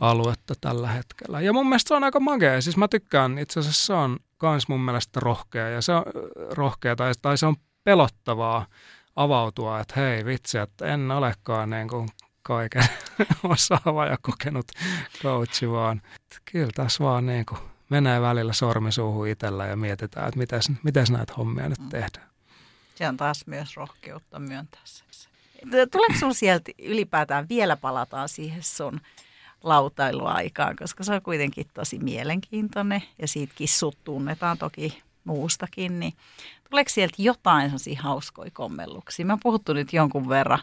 aluetta 0.00 0.54
tällä 0.60 0.88
hetkellä. 0.88 1.40
Ja 1.40 1.52
mun 1.52 1.68
mielestä 1.68 1.88
se 1.88 1.94
on 1.94 2.04
aika 2.04 2.20
magea. 2.20 2.60
Siis 2.60 2.76
mä 2.76 2.88
tykkään, 2.88 3.38
itse 3.38 3.60
asiassa 3.60 3.86
se 3.86 3.92
on 3.92 4.18
kans 4.38 4.68
mun 4.68 4.80
mielestä 4.80 5.20
rohkea 5.20 5.68
ja 5.68 5.82
se 5.82 5.92
on 5.92 6.02
rohkea 6.50 6.96
tai, 6.96 7.12
tai 7.22 7.38
se 7.38 7.46
on 7.46 7.56
pelottavaa 7.84 8.66
avautua, 9.16 9.80
että 9.80 10.00
hei 10.00 10.24
vitsi, 10.24 10.58
että 10.58 10.86
en 10.86 11.10
olekaan 11.10 11.70
niin 11.70 11.88
kuin 11.88 12.08
kaiken 12.50 12.84
osaava 13.54 14.06
ja 14.06 14.18
kokenut 14.22 14.66
coachi, 15.22 15.70
vaan 15.70 16.02
kyllä 16.52 16.70
tässä 16.74 17.04
vaan 17.04 17.26
niin 17.26 17.46
kuin 17.46 17.60
menee 17.88 18.20
välillä 18.20 18.52
sormi 18.52 18.92
suuhun 18.92 19.28
itsellä 19.28 19.66
ja 19.66 19.76
mietitään, 19.76 20.28
että 20.28 20.70
miten 20.82 21.04
näitä 21.10 21.34
hommia 21.36 21.68
nyt 21.68 21.78
mm. 21.78 21.88
tehdään. 21.88 22.26
Se 22.94 23.08
on 23.08 23.16
taas 23.16 23.46
myös 23.46 23.76
rohkeutta 23.76 24.38
myöntää 24.38 24.80
se. 24.84 25.04
Tuleeko 25.92 26.14
sinulla 26.14 26.34
sieltä 26.34 26.72
ylipäätään 26.78 27.48
vielä 27.48 27.76
palataan 27.76 28.28
siihen 28.28 28.62
sun 28.62 29.00
lautailuaikaan, 29.62 30.76
koska 30.76 31.04
se 31.04 31.14
on 31.14 31.22
kuitenkin 31.22 31.66
tosi 31.74 31.98
mielenkiintoinen 31.98 33.02
ja 33.18 33.28
siitäkin 33.28 33.68
sut 33.68 33.98
tunnetaan 34.04 34.58
toki 34.58 35.02
muustakin, 35.24 36.00
niin 36.00 36.14
tuleeko 36.70 36.88
sieltä 36.88 37.14
jotain 37.18 37.70
sellaisia 37.70 38.02
hauskoja 38.02 38.50
kommelluksia? 38.52 39.26
Mä 39.26 39.32
oon 39.32 39.40
puhuttu 39.42 39.72
nyt 39.72 39.92
jonkun 39.92 40.28
verran 40.28 40.62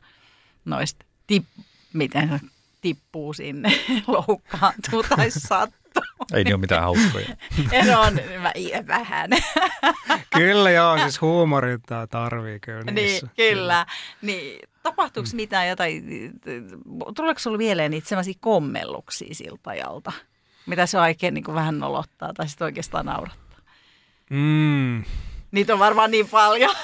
noista, 0.66 1.06
tip, 1.28 1.46
miten 1.94 2.30
se 2.30 2.40
tippuu 2.82 3.34
sinne, 3.34 3.72
loukkaantuu 4.08 5.04
tai 5.10 5.32
sattuu. 5.50 6.04
Ei 6.34 6.44
ne 6.44 6.54
ole 6.54 6.62
mitään 6.62 6.84
hauskoja. 6.84 7.28
no 7.92 8.02
on, 8.02 8.14
mä 8.42 8.52
vähän. 8.88 9.30
kyllä 10.38 10.72
joo, 10.72 10.98
siis 10.98 11.22
huumorit 11.22 11.82
tarvii 12.10 12.60
kyllä 12.60 12.92
niissä. 12.92 13.28
Niin, 13.38 13.56
kyllä. 13.56 13.86
Niin, 14.22 14.60
tapahtuuko 14.84 15.30
mm. 15.34 15.36
mitään 15.36 15.68
jotain, 15.68 16.04
tuleeko 17.16 17.40
sinulle 17.40 17.58
mieleen 17.58 17.92
niitä 17.92 18.10
sellaisia 18.10 18.34
kommelluksia 18.40 19.36
siltä 19.36 19.70
ajalta? 19.70 20.12
Mitä 20.66 20.86
se 20.86 21.00
oikein 21.00 21.34
niin 21.34 21.44
kuin 21.44 21.56
vähän 21.56 21.80
nolottaa 21.80 22.34
tai 22.34 22.48
sitten 22.48 22.66
oikeastaan 22.66 23.06
naurattaa? 23.06 23.60
Mm. 24.30 25.04
Niitä 25.52 25.74
on 25.74 25.80
varmaan 25.80 26.12
niin 26.12 26.28
paljon. 26.30 26.76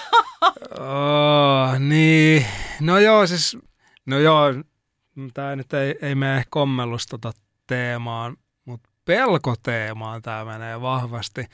oh, 0.79 1.79
niin, 1.79 2.45
no 2.79 2.99
joo 2.99 3.27
siis, 3.27 3.57
no 4.05 4.19
joo, 4.19 4.53
tämä 5.33 5.55
nyt 5.55 5.73
ei, 5.73 5.95
ei 6.01 6.15
mene 6.15 6.43
kommellusta 6.49 7.17
tota 7.17 7.39
teemaan, 7.67 8.37
mutta 8.65 8.89
pelkoteemaan 9.05 10.21
tämä 10.21 10.45
menee 10.45 10.81
vahvasti. 10.81 11.45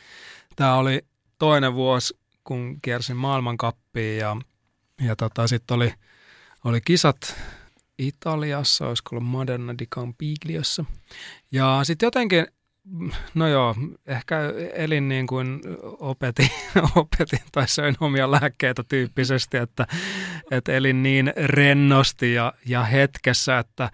Tämä 0.56 0.76
oli 0.76 1.02
toinen 1.40 1.74
vuosi, 1.74 2.18
kun 2.44 2.82
kiersin 2.82 3.18
maailmankappiin 3.18 4.18
ja, 4.18 4.38
ja 5.02 5.16
tota, 5.16 5.48
sitten 5.48 5.76
oli– 5.76 5.94
oli 6.64 6.82
kisat 6.86 7.36
Italiassa, 7.98 8.88
olisiko 8.88 9.16
ollut 9.16 9.30
Moderna 9.30 9.76
di 9.80 9.86
Campigliossa. 9.86 10.86
Ja 11.52 11.80
sitten 11.84 12.08
jotenkin, 12.08 12.48
no 13.34 13.48
joo, 13.48 13.76
ehkä 14.08 14.40
elin 14.74 15.10
niin 15.10 15.28
kuin 15.28 15.62
opetin, 16.00 16.50
opetin 16.96 17.40
tai 17.52 17.68
söin 17.68 17.96
omia 18.00 18.32
lääkkeitä 18.32 18.84
tyyppisesti, 18.84 19.58
että, 19.58 19.88
että 20.52 20.72
elin 20.72 21.04
niin 21.04 21.34
rennosti 21.46 22.34
ja, 22.34 22.54
ja 22.66 22.84
hetkessä, 22.84 23.60
että 23.60 23.90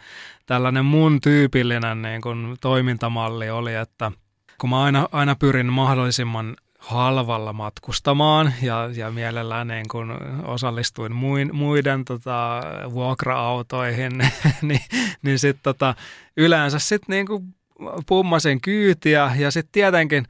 tällainen 0.46 0.86
mun 0.86 1.22
tyypillinen 1.22 2.02
niin 2.02 2.22
kuin 2.22 2.56
toimintamalli 2.62 3.50
oli, 3.50 3.76
että 3.76 4.12
kun 4.58 4.70
mä 4.70 4.84
aina, 4.84 5.10
aina 5.12 5.36
pyrin 5.36 5.74
mahdollisimman 5.74 6.56
halvalla 6.80 7.54
matkustamaan 7.54 8.54
ja, 8.62 8.90
ja 8.96 9.12
mielellään 9.12 9.68
niin 9.68 9.86
kun 9.92 10.18
osallistuin 10.44 11.16
muin, 11.16 11.56
muiden 11.56 12.06
tota, 12.06 12.62
vuokra-autoihin, 12.94 14.12
niin, 14.62 14.82
niin 15.22 15.40
sitten 15.40 15.64
tota, 15.64 15.96
yleensä 16.38 16.80
sitten 16.80 17.14
niin 17.14 17.56
pummasin 18.08 18.62
kyytiä 18.62 19.32
ja 19.38 19.52
sitten 19.52 19.72
tietenkin 19.72 20.26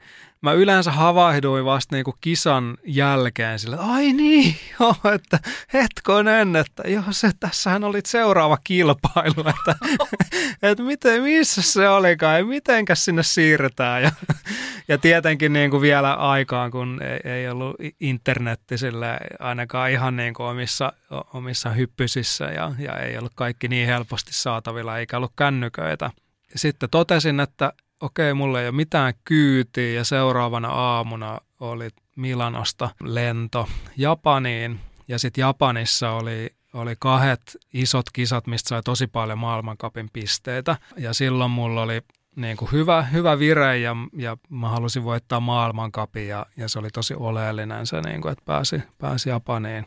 mä 0.46 0.52
yleensä 0.52 0.90
havahduin 0.90 1.64
vasta 1.64 1.94
niinku 1.94 2.14
kisan 2.20 2.76
jälkeen 2.84 3.58
sille, 3.58 3.76
että 3.76 3.86
ai 3.86 4.12
niin, 4.12 4.56
joo, 4.80 4.96
että 5.14 5.38
hetkonen, 5.72 6.56
että 6.56 6.82
joo, 6.86 7.02
se, 7.10 7.30
tässähän 7.40 7.84
oli 7.84 8.00
seuraava 8.06 8.58
kilpailu, 8.64 9.44
että, 9.54 9.76
että 10.62 10.82
miten, 10.82 11.22
missä 11.22 11.62
se 11.62 11.88
olikaan 11.88 12.38
ja 12.38 12.44
mitenkäs 12.44 13.04
sinne 13.04 13.22
siirretään. 13.22 14.02
Ja, 14.02 14.12
ja 14.88 14.98
tietenkin 14.98 15.52
niin 15.52 15.70
kuin 15.70 15.80
vielä 15.80 16.14
aikaan, 16.14 16.70
kun 16.70 17.00
ei, 17.02 17.32
ei 17.32 17.48
ollut 17.48 17.76
internetti 18.00 18.78
sille 18.78 19.18
ainakaan 19.38 19.90
ihan 19.90 20.16
niin 20.16 20.34
kuin 20.34 20.46
omissa, 20.46 20.92
omissa 21.34 21.70
hyppysissä 21.70 22.44
ja, 22.44 22.72
ja 22.78 22.98
ei 22.98 23.18
ollut 23.18 23.32
kaikki 23.34 23.68
niin 23.68 23.86
helposti 23.86 24.32
saatavilla 24.32 24.98
eikä 24.98 25.16
ollut 25.16 25.32
kännyköitä. 25.36 26.10
Sitten 26.56 26.90
totesin, 26.90 27.40
että 27.40 27.72
okei, 28.00 28.34
mulla 28.34 28.60
ei 28.60 28.68
ole 28.68 28.76
mitään 28.76 29.14
kyytiä 29.24 29.92
ja 29.92 30.04
seuraavana 30.04 30.68
aamuna 30.68 31.40
oli 31.60 31.88
Milanosta 32.16 32.90
lento 33.02 33.68
Japaniin 33.96 34.80
ja 35.08 35.18
sitten 35.18 35.42
Japanissa 35.42 36.10
oli, 36.10 36.50
oli 36.72 36.94
kahdet 36.98 37.56
isot 37.74 38.06
kisat, 38.12 38.46
mistä 38.46 38.68
sai 38.68 38.82
tosi 38.84 39.06
paljon 39.06 39.38
maailmankapin 39.38 40.10
pisteitä 40.12 40.76
ja 40.96 41.14
silloin 41.14 41.50
mulla 41.50 41.82
oli 41.82 42.02
niin 42.36 42.56
kuin 42.56 42.72
hyvä, 42.72 43.02
hyvä 43.02 43.38
vire 43.38 43.78
ja, 43.78 43.96
ja 44.16 44.36
mä 44.48 44.68
halusin 44.68 45.04
voittaa 45.04 45.40
maailmankapin 45.40 46.28
ja, 46.28 46.46
ja 46.56 46.68
se 46.68 46.78
oli 46.78 46.90
tosi 46.90 47.14
oleellinen 47.14 47.86
se, 47.86 48.00
niin 48.00 48.20
kuin, 48.20 48.32
että 48.32 48.44
pääsi, 48.44 48.82
pääsi 48.98 49.28
Japaniin. 49.28 49.86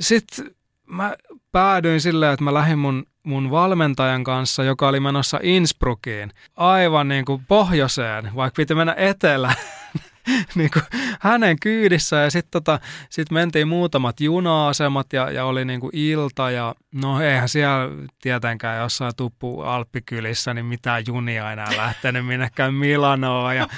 Sitten 0.00 0.50
mä 0.86 1.16
päädyin 1.52 2.00
silleen, 2.00 2.32
että 2.32 2.44
mä 2.44 2.54
lähdin 2.54 2.78
mun, 2.78 3.06
mun 3.26 3.50
valmentajan 3.50 4.24
kanssa, 4.24 4.64
joka 4.64 4.88
oli 4.88 5.00
menossa 5.00 5.40
Innsbruckiin, 5.42 6.30
aivan 6.56 7.08
niin 7.08 7.24
kuin 7.24 7.44
pohjoiseen, 7.48 8.30
vaikka 8.36 8.56
piti 8.56 8.74
mennä 8.74 8.94
etelään. 8.96 9.54
niin 10.54 10.70
kuin 10.72 10.82
hänen 11.20 11.56
kyydissä 11.60 12.16
ja 12.16 12.30
sitten 12.30 12.50
tota, 12.50 12.80
sit 13.10 13.30
mentiin 13.30 13.68
muutamat 13.68 14.20
juna-asemat 14.20 15.12
ja, 15.12 15.30
ja 15.30 15.44
oli 15.44 15.64
niin 15.64 15.80
kuin 15.80 15.90
ilta 15.92 16.50
ja 16.50 16.74
no 16.94 17.20
eihän 17.20 17.48
siellä 17.48 17.88
tietenkään 18.22 18.80
jossain 18.80 19.12
tuppu 19.16 19.60
Alppikylissä 19.60 20.54
niin 20.54 20.66
mitään 20.66 21.04
junia 21.06 21.52
enää 21.52 21.76
lähtenyt 21.76 22.26
minnekään 22.26 22.74
Milanoon 22.74 23.56
ja, 23.56 23.68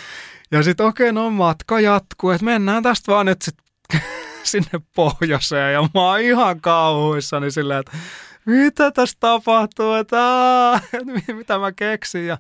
ja 0.51 0.62
sitten 0.62 0.86
okei 0.86 1.11
okay, 1.11 1.22
no 1.22 1.30
matka 1.30 1.80
jatkuu, 1.80 2.30
että 2.30 2.44
mennään 2.44 2.82
tästä 2.82 3.12
vaan 3.12 3.26
nyt 3.26 3.42
sitten 3.42 3.66
sinne 4.42 4.80
pohjoiseen 4.94 5.72
ja 5.72 5.80
mä 5.80 6.01
oon 6.01 6.20
ihan 6.20 6.61
kauhuissani 6.61 7.51
silleen, 7.51 7.80
että 7.80 7.92
mitä 8.49 8.90
tässä 8.90 9.16
tapahtuu, 9.20 9.92
että, 9.92 10.16
mitä 11.38 11.59
mä 11.59 11.72
keksin 11.72 12.26
ja 12.26 12.38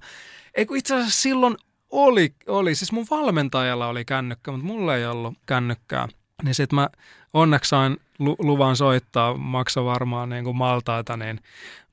ei 0.54 0.66
itse 0.74 0.94
asiassa 0.94 1.20
silloin 1.22 1.56
oli, 1.90 2.34
oli. 2.46 2.74
Siis 2.74 2.92
mun 2.92 3.06
valmentajalla 3.10 3.86
oli 3.86 4.04
kännykkä, 4.04 4.50
mutta 4.50 4.66
mulla 4.66 4.96
ei 4.96 5.06
ollut 5.06 5.34
kännykkää. 5.46 6.08
Niin 6.42 6.54
sit 6.54 6.72
mä 6.72 6.88
onneksi 7.34 7.68
sain 7.68 7.96
lu- 8.18 8.36
luvan 8.38 8.76
soittaa, 8.76 9.34
maksa 9.34 9.84
varmaan 9.84 10.28
niin 10.28 10.44
kuin 10.44 10.56
maltaita, 10.56 11.16
niin 11.16 11.40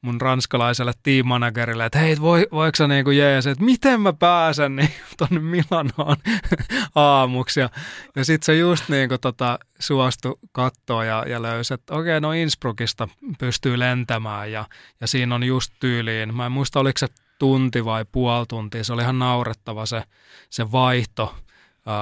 mun 0.01 0.21
ranskalaiselle 0.21 0.91
teammanagerille, 1.03 1.85
että 1.85 1.99
hei, 1.99 2.21
voi, 2.21 2.47
voiko 2.51 2.75
sä 2.75 2.87
niin 2.87 3.05
kuin 3.05 3.17
jees, 3.17 3.47
että 3.47 3.63
miten 3.63 4.01
mä 4.01 4.13
pääsen 4.13 4.75
niin 4.75 4.89
tonne 5.17 5.39
Milanoon 5.39 6.17
aamuksi. 6.95 7.59
Ja, 7.59 7.69
ja 8.15 8.25
sitten 8.25 8.45
se 8.45 8.55
just 8.55 8.89
niin 8.89 9.09
kuin 9.09 9.21
tota, 9.21 9.59
suostui 9.79 10.37
kattoa 10.51 11.05
ja, 11.05 11.25
ja 11.27 11.41
löysi, 11.41 11.73
että 11.73 11.95
okei, 11.95 12.21
no 12.21 12.31
Innsbruckista 12.31 13.07
pystyy 13.39 13.79
lentämään 13.79 14.51
ja, 14.51 14.65
ja 15.01 15.07
siinä 15.07 15.35
on 15.35 15.43
just 15.43 15.73
tyyliin, 15.79 16.35
mä 16.35 16.45
en 16.45 16.51
muista 16.51 16.79
oliko 16.79 16.97
se 16.97 17.07
tunti 17.39 17.85
vai 17.85 18.05
puoli 18.11 18.45
tuntia. 18.45 18.83
Se 18.83 18.93
oli 18.93 19.01
ihan 19.01 19.19
naurettava 19.19 19.85
se, 19.85 20.03
se 20.49 20.71
vaihto 20.71 21.35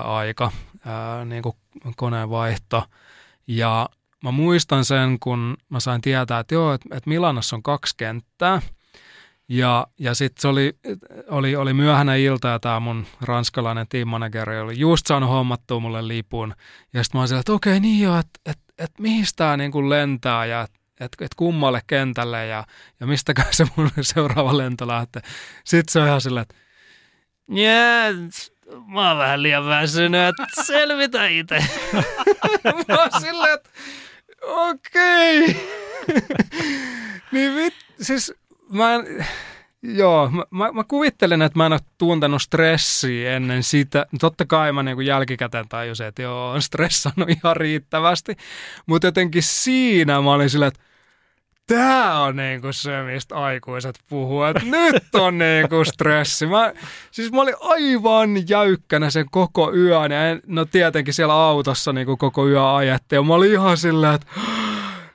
aika, 0.04 0.52
ää, 0.86 1.25
niin 1.25 1.43
kuin 1.43 1.55
koneen 1.95 2.29
vaihto. 2.29 2.84
Ja 3.47 3.89
mä 4.23 4.31
muistan 4.31 4.86
sen, 4.86 5.19
kun 5.19 5.57
mä 5.69 5.79
sain 5.79 6.01
tietää, 6.01 6.39
että 6.39 6.55
joo, 6.55 6.73
että, 6.73 6.95
että 6.97 7.09
Milanossa 7.09 7.55
on 7.55 7.63
kaksi 7.63 7.93
kenttää. 7.97 8.61
Ja, 9.47 9.88
ja 9.99 10.13
sitten 10.13 10.41
se 10.41 10.47
oli, 10.47 10.77
oli, 11.29 11.55
oli 11.55 11.73
myöhäinen 11.73 12.19
ilta 12.19 12.47
ja 12.47 12.59
tämä 12.59 12.79
mun 12.79 13.05
ranskalainen 13.21 13.88
team 13.88 14.07
manageri 14.07 14.59
oli 14.59 14.79
just 14.79 15.07
saanut 15.07 15.29
hommattua 15.29 15.79
mulle 15.79 16.07
lipun. 16.07 16.53
Ja 16.93 17.03
sitten 17.03 17.19
mä 17.19 17.23
olin 17.23 17.39
että 17.39 17.53
okei, 17.53 17.79
niin 17.79 18.03
joo, 18.03 18.17
että 18.17 18.39
et, 18.45 18.59
et, 18.77 18.91
mihin 18.99 19.25
tämä 19.36 19.57
niinku 19.57 19.89
lentää 19.89 20.45
ja 20.45 20.67
että 20.99 21.25
et 21.25 21.36
kummalle 21.36 21.81
kentälle 21.88 22.47
ja, 22.47 22.65
ja 22.99 23.07
mistäkään 23.07 23.47
se 23.53 23.65
mun 23.75 23.91
seuraava 24.01 24.57
lento 24.57 24.88
lähtee. 24.88 25.21
Sitten 25.63 25.91
se 25.91 25.99
on 25.99 26.07
ihan 26.07 26.21
silleen, 26.21 26.41
että 26.41 26.55
mä 28.88 29.09
oon 29.09 29.17
vähän 29.17 29.43
liian 29.43 29.65
väsynyt, 29.65 30.21
että 30.21 30.63
selvitä 30.63 31.28
itse. 31.28 31.55
mä 32.88 32.95
oon 32.97 33.21
silleen, 33.21 33.53
että 33.53 33.69
okei. 34.41 35.43
Okay. 35.43 35.55
niin 37.32 37.55
vit, 37.55 37.74
siis 38.01 38.34
mä 38.69 38.93
en, 38.95 39.26
Joo, 39.86 40.30
mä, 40.30 40.43
mä, 40.51 40.71
mä 40.71 40.84
kuvittelen, 40.84 41.41
että 41.41 41.59
mä 41.59 41.65
en 41.65 41.74
ole 41.74 41.80
tuntenut 41.97 42.41
stressiä 42.41 43.36
ennen 43.36 43.63
sitä. 43.63 44.05
Totta 44.19 44.45
kai 44.45 44.71
mä 44.71 44.84
niin 44.84 45.05
jälkikäteen 45.05 45.69
tajusin, 45.69 46.07
että 46.07 46.21
joo, 46.21 46.49
on 46.49 46.61
stressannut 46.61 47.30
ihan 47.30 47.57
riittävästi. 47.57 48.36
Mutta 48.86 49.07
jotenkin 49.07 49.43
siinä 49.43 50.21
mä 50.21 50.34
olin 50.34 50.49
silleen, 50.49 50.67
että 50.67 50.84
Tämä 51.68 52.24
on 52.24 52.36
niinku 52.36 52.68
se, 52.72 53.03
mistä 53.03 53.36
aikuiset 53.36 53.99
puhuu, 54.09 54.43
että 54.43 54.61
nyt 54.66 55.16
on 55.16 55.38
niinku 55.38 55.86
stressi. 55.86 56.45
Mä, 56.47 56.74
siis 57.11 57.32
mä 57.32 57.41
olin 57.41 57.55
aivan 57.59 58.49
jäykkänä 58.49 59.09
sen 59.09 59.26
koko 59.32 59.74
yön 59.74 60.11
ja 60.11 60.30
en, 60.30 60.41
no 60.47 60.66
tietenkin 60.66 61.14
siellä 61.14 61.34
autossa 61.34 61.93
niinku 61.93 62.18
koko 62.18 62.47
yö 62.47 62.76
ajettiin. 62.76 63.18
Ja 63.18 63.24
mä 63.24 63.34
olin 63.34 63.51
ihan 63.51 63.78
silleen, 63.78 64.14
että 64.14 64.28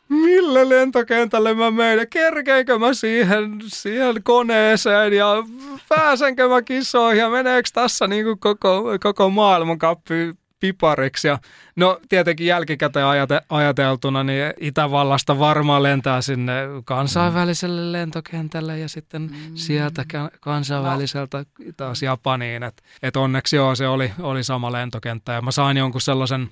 mille 0.08 0.68
lentokentälle 0.68 1.54
mä 1.54 1.70
menen, 1.70 2.08
kerkeekö 2.08 2.78
mä 2.78 2.94
siihen, 2.94 3.58
siihen 3.66 4.22
koneeseen 4.22 5.12
ja 5.12 5.44
pääsenkö 5.88 6.48
mä 6.48 6.62
kisoihin 6.62 7.20
ja 7.20 7.30
meneekö 7.30 7.68
tässä 7.72 8.06
niinku 8.06 8.36
koko, 8.36 8.84
koko 9.02 9.30
maailmankappi 9.30 10.32
pipariksi. 10.60 11.28
Ja 11.28 11.38
no 11.76 12.00
tietenkin 12.08 12.46
jälkikäteen 12.46 13.06
ajate, 13.06 13.40
ajateltuna, 13.48 14.24
niin 14.24 14.54
Itävallasta 14.60 15.38
varmaan 15.38 15.82
lentää 15.82 16.22
sinne 16.22 16.54
kansainväliselle 16.84 17.80
mm. 17.80 17.92
lentokentälle 17.92 18.78
ja 18.78 18.88
sitten 18.88 19.22
mm. 19.22 19.54
sieltä 19.54 20.04
kansainväliseltä 20.40 21.44
taas 21.76 22.02
Japaniin. 22.02 22.62
Että 22.62 22.82
et 23.02 23.16
onneksi 23.16 23.56
joo, 23.56 23.74
se 23.74 23.88
oli, 23.88 24.12
oli 24.18 24.44
sama 24.44 24.72
lentokenttä 24.72 25.32
ja 25.32 25.42
mä 25.42 25.50
sain 25.50 25.76
jonkun 25.76 26.00
sellaisen, 26.00 26.50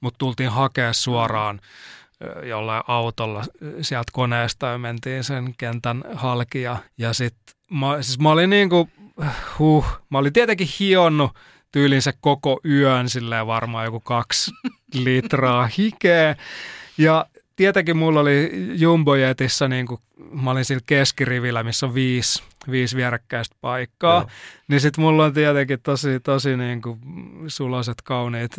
mutta 0.00 0.18
tultiin 0.18 0.50
hakea 0.50 0.92
suoraan 0.92 1.60
jollain 2.42 2.82
autolla 2.88 3.44
sieltä 3.80 4.10
koneesta 4.12 4.66
ja 4.66 4.78
mentiin 4.78 5.24
sen 5.24 5.54
kentän 5.58 6.04
halki 6.14 6.62
ja, 6.62 6.76
ja 6.98 7.12
sitten 7.12 7.54
mä, 7.70 8.02
siis 8.02 8.18
mä 8.18 8.30
olin 8.30 8.50
niin 8.50 8.70
kuin, 8.70 8.92
huh, 9.58 9.86
mä 10.10 10.18
olin 10.18 10.32
tietenkin 10.32 10.68
hionnut 10.80 11.30
tyylinsä 11.74 12.12
koko 12.20 12.60
yön 12.64 13.08
silleen 13.08 13.46
varmaan 13.46 13.84
joku 13.84 14.00
kaksi 14.00 14.50
litraa 14.92 15.68
hikeä. 15.78 16.36
Ja 16.98 17.26
tietenkin 17.56 17.96
mulla 17.96 18.20
oli 18.20 18.50
Jumbojetissä, 18.74 19.68
niin 19.68 19.86
kuin, 19.86 20.00
mä 20.42 20.50
olin 20.50 20.64
sillä 20.64 20.82
keskirivillä, 20.86 21.62
missä 21.62 21.86
on 21.86 21.94
viisi, 21.94 22.42
viisi 22.70 22.96
vierekkäistä 22.96 23.56
paikkaa. 23.60 24.20
Joo. 24.20 24.28
Niin 24.68 24.80
sitten 24.80 25.04
mulla 25.04 25.24
on 25.24 25.32
tietenkin 25.32 25.80
tosi, 25.82 26.20
tosi 26.20 26.56
niin 26.56 26.82
kuin 26.82 26.98
suloset, 27.46 28.02
kauniit 28.04 28.52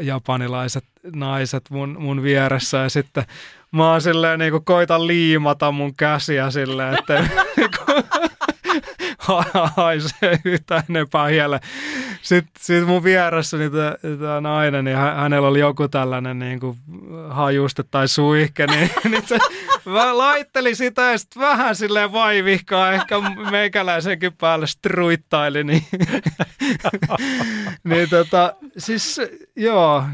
japanilaiset 0.00 0.84
naiset 1.14 1.64
mun, 1.70 1.96
mun 1.98 2.22
vieressä. 2.22 2.78
Ja 2.78 2.88
sitten 2.88 3.24
mä 3.72 3.90
oon 3.90 4.02
silleen 4.02 4.38
niin 4.38 4.52
kuin 4.52 4.64
koitan 4.64 5.06
liimata 5.06 5.72
mun 5.72 5.96
käsiä 5.96 6.50
silleen, 6.50 6.98
että 6.98 7.20
niin 7.56 7.70
kuin, 7.78 8.04
haisee 9.76 10.38
yhtään 10.44 10.82
enempää 10.90 11.26
hielle. 11.26 11.60
Sitten 12.22 12.52
sit 12.60 12.86
mun 12.86 13.04
vieressä 13.04 13.56
niin 13.56 13.72
tämä 14.20 14.40
nainen, 14.40 14.84
niin 14.84 14.96
hänellä 14.96 15.48
oli 15.48 15.60
joku 15.60 15.88
tällainen 15.88 16.38
niin 16.38 16.60
kuin 16.60 16.78
hajuste 17.28 17.82
tai 17.82 18.08
suihke, 18.08 18.66
niin, 18.66 18.90
niin 19.10 19.26
se 19.26 19.38
laitteli 20.12 20.74
sitä 20.74 21.02
ja 21.02 21.18
sitten 21.18 21.42
vähän 21.42 21.76
silleen 21.76 22.12
vaivihkaa, 22.12 22.92
ehkä 22.92 23.16
meikäläisenkin 23.50 24.32
päälle 24.32 24.66
struittaili. 24.66 25.64
Niin, 25.64 25.84
niin 27.84 28.10
tota, 28.10 28.54
siis 28.78 29.20
joo, 29.56 30.04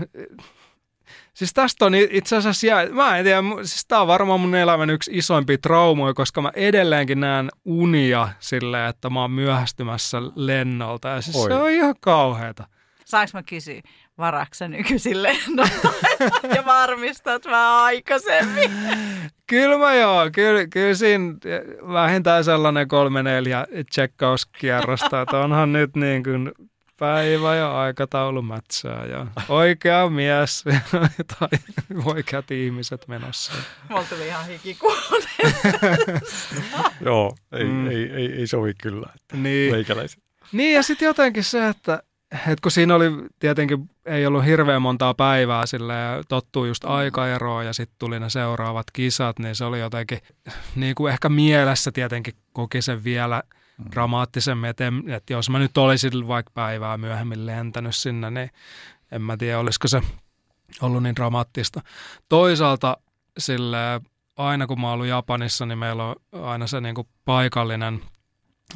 Siis 1.35 1.53
tästä 1.53 1.85
on 1.85 1.95
itse 1.95 2.37
asiassa, 2.37 2.67
jää, 2.67 2.87
mä 2.87 3.19
en 3.19 3.25
tiedä, 3.25 3.43
siis 3.63 3.87
tää 3.89 4.01
on 4.01 4.07
varmaan 4.07 4.41
mun 4.41 4.55
elämän 4.55 4.91
yksi 4.91 5.11
isoimpia 5.15 5.59
traumoja, 5.59 6.15
koska 6.15 6.43
mä 6.43 6.53
edelleenkin 6.55 7.21
näen 7.21 7.51
unia 7.65 8.29
silleen, 8.39 8.89
että 8.89 9.11
mä 9.11 9.21
oon 9.21 9.31
myöhästymässä 9.31 10.19
lennolta 10.35 11.09
ja 11.09 11.21
siis 11.21 11.37
Oi. 11.37 11.49
se 11.49 11.55
on 11.55 11.71
ihan 11.71 11.95
kauheata. 12.01 12.65
Saanko 13.05 13.31
mä 13.35 13.43
kysyä, 13.43 13.81
varaksa 14.19 14.69
nykyisin 14.69 15.23
lennolta 15.23 15.93
ja 16.57 16.65
varmistat 16.67 17.45
vähän 17.45 17.75
aikaisemmin? 17.75 18.71
Kyllä 19.47 19.79
mä 19.79 19.95
joo, 19.95 20.31
kyllä, 20.35 20.67
kyllä 20.67 20.95
siinä 20.95 21.35
vähintään 21.93 22.45
sellainen 22.45 22.89
kolme 22.89 23.23
neljä 23.23 23.67
checkauskierrosta, 23.95 25.21
että 25.21 25.39
onhan 25.39 25.73
nyt 25.73 25.97
niin 25.97 26.23
kuin 26.23 26.53
päivä 27.03 27.55
ja 27.55 27.81
aikataulu 27.81 28.43
mätsää 28.43 29.07
ja 29.07 29.27
oikea 29.49 30.09
mies 30.09 30.65
tai 31.39 31.49
oikeat 32.05 32.51
ihmiset 32.51 33.09
menossa. 33.09 33.53
Mulla 33.89 34.05
tuli 34.05 34.27
ihan 34.27 34.47
hikikuone. 34.47 35.27
Joo, 37.07 37.35
ei, 37.53 37.65
mm. 37.65 37.91
ei, 37.91 38.11
ei, 38.13 38.33
ei 38.33 38.47
sovi 38.47 38.75
kyllä. 38.83 39.07
Että 39.15 39.37
niin. 39.37 39.75
Niin 40.53 40.75
ja 40.75 40.83
sitten 40.83 41.07
jotenkin 41.07 41.45
se, 41.45 41.69
että, 41.69 42.03
että 42.33 42.63
kun 42.63 42.73
siinä 42.73 42.95
oli 42.95 43.11
tietenkin, 43.39 43.91
ei 44.07 44.27
ollut 44.27 44.45
hirveän 44.45 44.83
montaa 44.83 45.15
päivää 45.15 45.67
sille 45.67 45.95
ja 45.95 46.23
tottuu 46.29 46.65
just 46.65 46.85
aikaeroa 46.85 47.63
ja 47.63 47.73
sitten 47.73 47.97
tuli 47.99 48.21
ne 48.21 48.31
seuraavat 48.31 48.87
kisat, 48.93 49.39
niin 49.39 49.55
se 49.55 49.65
oli 49.65 49.81
jotenkin 49.81 50.19
niin 50.77 50.95
kuin 50.95 51.13
ehkä 51.13 51.29
mielessä 51.29 51.93
tietenkin 51.93 52.35
koki 52.53 52.83
sen 52.83 53.05
vielä– 53.05 53.43
dramaattisemmin, 53.91 54.71
että, 54.71 54.85
että 55.07 55.33
jos 55.33 55.51
mä 55.51 55.59
nyt 55.59 55.79
olisin 55.79 56.29
vaikka 56.29 56.53
päivää 56.55 56.99
myöhemmin 56.99 57.47
lentänyt 57.47 57.97
sinne, 57.97 58.31
niin 58.31 58.51
en 59.13 59.23
mä 59.23 59.37
tiedä, 59.37 59.59
olisiko 59.59 59.89
se 59.89 60.03
ollut 60.81 61.03
niin 61.03 61.17
dramaattista. 61.17 61.81
Toisaalta 62.29 62.97
sille 63.39 64.01
aina 64.37 64.67
kun 64.67 64.81
mä 64.81 64.87
oon 64.87 64.95
ollut 64.95 65.07
Japanissa, 65.07 65.67
niin 65.67 65.79
meillä 65.79 66.05
on 66.05 66.17
aina 66.43 66.67
se 66.67 66.81
niin 66.81 66.95
kuin 66.95 67.09
paikallinen 67.25 68.01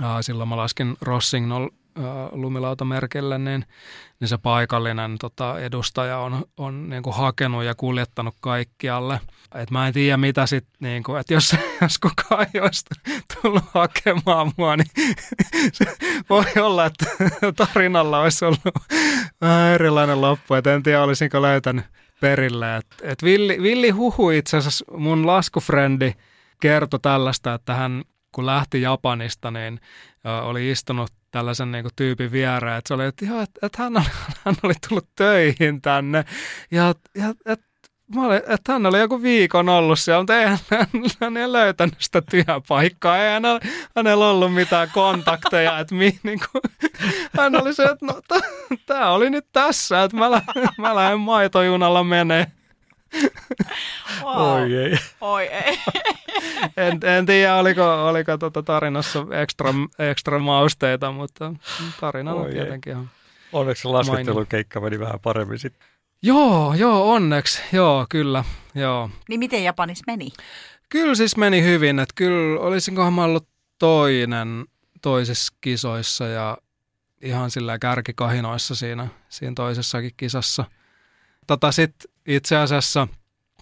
ää, 0.03 0.23
silloin 0.23 0.49
mä 0.49 0.57
laskin 0.57 0.97
Rossignol 1.01 1.69
lumilautamerkille, 2.33 3.39
niin, 3.39 3.65
niin 4.21 4.29
se 4.29 4.39
paikallinen 4.39 5.19
tota, 5.19 5.61
edustaja 5.61 6.19
on, 6.19 6.45
on 6.57 6.91
niin 6.91 7.03
kuin 7.03 7.17
hakenut 7.17 7.65
ja 7.65 7.75
kuljettanut 7.75 8.35
kaikkialle. 8.41 9.21
Et 9.55 9.71
mä 9.71 9.87
en 9.87 9.93
tiedä 9.93 10.17
mitä 10.17 10.47
sitten, 10.47 10.77
niin 10.81 11.03
kuin, 11.03 11.21
että 11.21 11.35
jos, 11.35 11.57
jos 11.83 11.99
kukaan 11.99 12.47
ei 12.55 12.61
olisi 12.61 12.85
tullut 13.43 13.65
hakemaan 13.75 14.53
mua, 14.57 14.77
niin 14.77 14.91
se 15.73 15.97
voi 16.31 16.45
olla, 16.61 16.87
että 16.87 17.07
tarinalla 17.67 18.21
olisi 18.21 18.45
ollut 18.45 18.61
vähän 19.41 19.73
erilainen 19.73 20.21
loppu. 20.21 20.55
Et 20.55 20.67
en 20.67 20.83
tiedä, 20.83 21.03
olisinko 21.03 21.43
löytänyt 21.43 21.85
perille. 22.21 22.77
Et, 22.77 22.87
et 23.03 23.23
Villi, 23.23 23.63
Villi 23.63 23.91
Huhu 23.91 24.31
itse 24.31 24.57
asiassa, 24.57 24.85
mun 24.97 25.27
laskufrendi, 25.27 26.15
kertoi 26.61 27.01
tällaista, 27.01 27.55
että 27.55 27.75
hän 27.75 28.05
kun 28.33 28.47
lähti 28.47 28.83
Japanista, 28.83 29.51
niin 29.51 29.81
oli 30.43 30.71
istunut 30.71 31.11
tällaisen 31.37 31.73
niin 31.73 31.85
kuin, 31.85 31.93
tyypin 31.97 32.33
viereen, 32.33 32.79
että 32.79 32.89
se 32.89 32.95
oli, 32.95 33.05
että, 33.05 33.25
joo, 33.25 33.41
että, 33.41 33.67
että 33.67 33.83
hän, 33.83 33.97
oli, 33.97 34.05
hän 34.45 34.55
oli 34.63 34.75
tullut 34.89 35.09
töihin 35.17 35.83
tänne 35.83 36.25
ja, 36.71 36.95
ja 37.15 37.35
että 37.47 37.67
olin, 38.17 38.43
että 38.47 38.73
hän 38.73 38.87
oli 38.87 38.99
joku 38.99 39.23
viikon 39.23 39.69
ollut 39.69 39.99
siellä, 39.99 40.21
mutta 40.21 40.39
ei 40.39 40.47
hän, 40.71 40.87
hän 41.21 41.37
ei 41.37 41.53
löytänyt 41.53 41.95
sitä 41.99 42.23
työpaikkaa. 42.31 43.19
Ei 43.19 43.33
hänellä, 43.33 43.61
hänellä 43.97 44.29
ollut 44.29 44.55
mitään 44.55 44.91
kontakteja. 44.95 45.79
Että 45.79 45.95
mi, 45.95 46.19
niin 46.23 46.41
kuin, 46.53 46.63
hän 47.39 47.63
oli 47.63 47.75
se, 47.75 47.83
että 47.83 48.07
no, 48.07 48.21
tämä 48.87 49.11
oli 49.11 49.31
nyt 49.31 49.47
tässä, 49.53 50.03
että 50.03 50.17
mä, 50.17 50.43
mä 50.79 50.95
lähden 50.95 51.21
maitojunalla 51.21 52.05
menee. 52.05 52.47
Wow. 54.23 54.63
Oi 54.63 54.75
ei. 54.75 54.99
Oi 55.21 55.43
ei. 55.43 55.79
en, 56.87 57.01
en 57.03 57.27
tiedä, 57.27 57.57
oliko, 57.57 58.07
oliko 58.07 58.39
tuota 58.39 58.63
tarinassa 58.63 59.27
ekstra, 59.43 59.75
ekstra 59.99 60.39
mausteita, 60.39 61.13
mutta 61.13 61.53
tarina 62.01 62.35
on 62.35 62.51
tietenkin 62.51 62.93
ihan 62.93 63.11
Onneksi 63.53 63.83
se 63.83 63.89
laskettelukeikka 63.89 64.81
meni 64.81 64.99
vähän 64.99 65.21
paremmin 65.21 65.59
sitten. 65.59 65.89
Joo, 66.23 66.75
joo, 66.75 67.13
onneksi. 67.13 67.63
Joo, 67.73 68.07
kyllä. 68.09 68.45
Joo. 68.75 69.11
Niin 69.29 69.41
miten 69.41 69.65
Japanis 69.65 70.03
meni? 70.07 70.29
Kyllä 70.89 71.15
siis 71.15 71.37
meni 71.37 71.63
hyvin, 71.63 71.99
että 71.99 72.13
kyllä 72.15 72.61
olisinkohan 72.61 73.13
mä 73.13 73.25
ollut 73.25 73.49
toinen 73.79 74.65
toisissa 75.03 75.55
kisoissa 75.61 76.27
ja 76.27 76.59
ihan 77.23 77.51
sillä 77.51 77.79
kärkikahinoissa 77.79 78.75
siinä, 78.75 79.09
siinä 79.29 79.53
toisessakin 79.57 80.13
kisassa. 80.17 80.65
Tota 81.47 81.73
sit 81.73 81.95
itse 82.27 82.57
asiassa, 82.57 83.09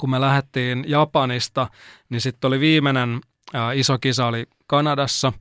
kun 0.00 0.10
me 0.10 0.20
lähdettiin 0.20 0.84
Japanista, 0.88 1.68
niin 2.08 2.20
sitten 2.20 2.48
oli 2.48 2.60
viimeinen 2.60 3.20
ää, 3.54 3.72
iso 3.72 3.98
kisa 3.98 4.26
oli 4.26 4.46
Kanadassa 4.66 5.32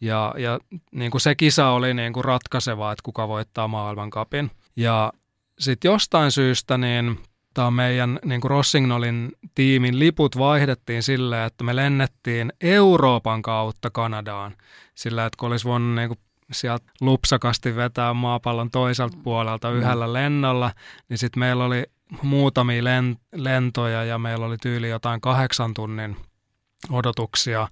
ja, 0.00 0.34
ja 0.38 0.58
niin 0.92 1.10
kuin 1.10 1.20
se 1.20 1.34
kisa 1.34 1.68
oli 1.68 1.94
niin 1.94 2.12
kuin 2.12 2.24
ratkaiseva, 2.24 2.92
että 2.92 3.02
kuka 3.02 3.28
voittaa 3.28 3.68
maailmankapin. 3.68 4.50
Ja 4.76 5.12
sitten 5.58 5.88
jostain 5.88 6.30
syystä 6.30 6.78
niin 6.78 7.18
tämä 7.54 7.70
meidän 7.70 8.18
niin 8.24 8.40
kuin 8.40 8.50
Rossignolin 8.50 9.32
tiimin 9.54 9.98
liput 9.98 10.38
vaihdettiin 10.38 11.02
silleen, 11.02 11.46
että 11.46 11.64
me 11.64 11.76
lennettiin 11.76 12.52
Euroopan 12.60 13.42
kautta 13.42 13.90
Kanadaan. 13.90 14.56
Sillä, 14.94 15.26
että 15.26 15.36
kun 15.40 15.50
olisi 15.50 15.64
voinut 15.64 15.94
niin 15.94 16.08
kuin 16.08 16.18
sieltä 16.52 16.84
lupsakasti 17.00 17.76
vetää 17.76 18.14
maapallon 18.14 18.70
toiselta 18.70 19.18
puolelta 19.22 19.70
mm. 19.70 19.76
yhdellä 19.76 20.12
lennolla, 20.12 20.70
niin 21.08 21.18
sitten 21.18 21.40
meillä 21.40 21.64
oli 21.64 21.84
muutamia 22.22 22.82
lentoja 23.32 24.04
ja 24.04 24.18
meillä 24.18 24.46
oli 24.46 24.56
tyyli 24.56 24.88
jotain 24.88 25.20
kahdeksan 25.20 25.74
tunnin 25.74 26.16
odotuksia, 26.90 27.68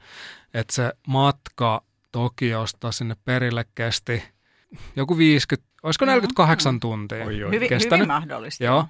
että 0.55 0.75
se 0.75 0.93
matka 1.07 1.83
Tokiosta 2.13 2.93
sinne 2.93 3.17
perille 3.25 3.65
kesti 3.75 4.23
joku 4.97 5.19
50, 5.19 5.71
olisiko 5.83 6.05
48 6.05 6.81
tuntia 6.81 7.25
oi, 7.25 7.45
oi. 7.45 7.51
Hyvin, 7.51 7.69
kestänyt. 7.69 7.99
hyvin 7.99 8.09
mahdollista. 8.09 8.65
Joo. 8.65 8.85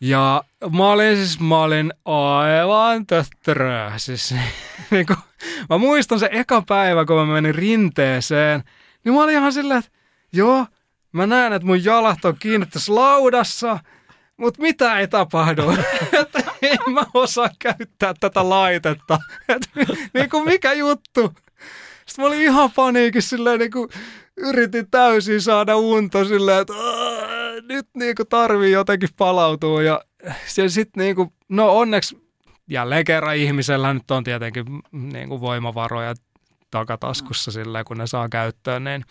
Ja 0.00 0.42
mä 0.76 0.90
olin 0.90 1.16
siis, 1.16 1.40
mä 1.40 1.62
olin 1.62 1.92
aivan 2.04 3.06
töttörö. 3.06 3.90
Siis, 3.96 4.34
niin 4.90 5.06
kuin, 5.06 5.16
mä 5.70 5.78
muistan 5.78 6.18
se 6.18 6.28
eka 6.32 6.62
päivä, 6.68 7.04
kun 7.04 7.16
mä 7.16 7.32
menin 7.32 7.54
rinteeseen, 7.54 8.64
niin 9.04 9.14
mä 9.14 9.22
olin 9.22 9.34
ihan 9.34 9.52
silleen, 9.52 9.78
että 9.78 9.90
joo, 10.32 10.66
mä 11.12 11.26
näen, 11.26 11.52
että 11.52 11.66
mun 11.66 11.84
jalat 11.84 12.24
on 12.24 12.36
kiinni 12.38 12.66
tässä 12.66 12.94
laudassa, 12.94 13.78
mutta 14.36 14.62
mitä 14.62 14.98
ei 14.98 15.08
tapahdu? 15.08 15.62
että 16.20 16.38
en 16.62 16.78
mä 16.94 17.04
osaa 17.14 17.50
käyttää 17.58 18.14
tätä 18.20 18.48
laitetta. 18.48 19.18
Et, 19.48 19.70
niin 20.14 20.30
kuin 20.30 20.44
mikä 20.44 20.72
juttu? 20.72 21.34
Sitten 22.06 22.22
mä 22.22 22.26
olin 22.26 22.42
ihan 22.42 22.70
paniikissa 22.70 23.36
silleen, 23.36 23.58
niin 23.58 23.70
kuin 23.70 23.88
yritin 24.36 24.90
täysin 24.90 25.40
saada 25.40 25.76
unta 25.76 26.24
silleen, 26.24 26.60
että 26.60 26.72
nyt 27.68 27.86
niin 27.94 28.14
kuin 28.14 28.28
tarvii 28.28 28.72
jotenkin 28.72 29.08
palautua. 29.18 29.82
Ja, 29.82 30.00
ja 30.56 30.70
sitten 30.70 31.04
niin 31.04 31.16
kuin, 31.16 31.32
no 31.48 31.76
onneksi 31.78 32.24
jälleen 32.68 33.04
kerran 33.04 33.36
ihmisellä 33.36 33.94
nyt 33.94 34.10
on 34.10 34.24
tietenkin 34.24 34.64
niin 34.92 35.28
kuin 35.28 35.40
voimavaroja 35.40 36.14
takataskussa 36.70 37.52
sillä 37.52 37.84
kun 37.84 37.98
ne 37.98 38.06
saa 38.06 38.28
käyttöön, 38.28 38.84
niin, 38.84 39.04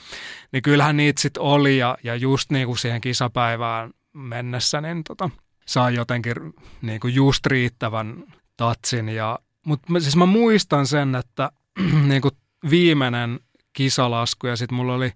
niin 0.51 0.63
kyllähän 0.63 0.97
niitä 0.97 1.21
sitten 1.21 1.43
oli 1.43 1.78
ja, 1.78 1.97
ja 2.03 2.15
just 2.15 2.51
niin 2.51 2.67
kuin 2.67 2.78
siihen 2.78 3.01
kisapäivään 3.01 3.91
mennessä, 4.14 4.82
niin 4.82 5.03
tota, 5.03 5.30
saa 5.66 5.89
jotenkin 5.89 6.36
niin 6.82 6.99
kuin 6.99 7.16
just 7.16 7.45
riittävän 7.45 8.24
tatsin. 8.57 9.09
Ja, 9.09 9.39
mutta 9.66 9.99
siis 9.99 10.16
mä 10.16 10.26
muistan 10.26 10.88
sen, 10.88 11.16
että 11.16 11.51
niin 12.07 12.22
kuin 12.22 12.38
viimeinen 12.70 13.39
kisalasku 13.74 14.47
ja 14.47 14.55
sitten 14.55 14.76
mulla 14.76 14.93
oli 14.93 15.11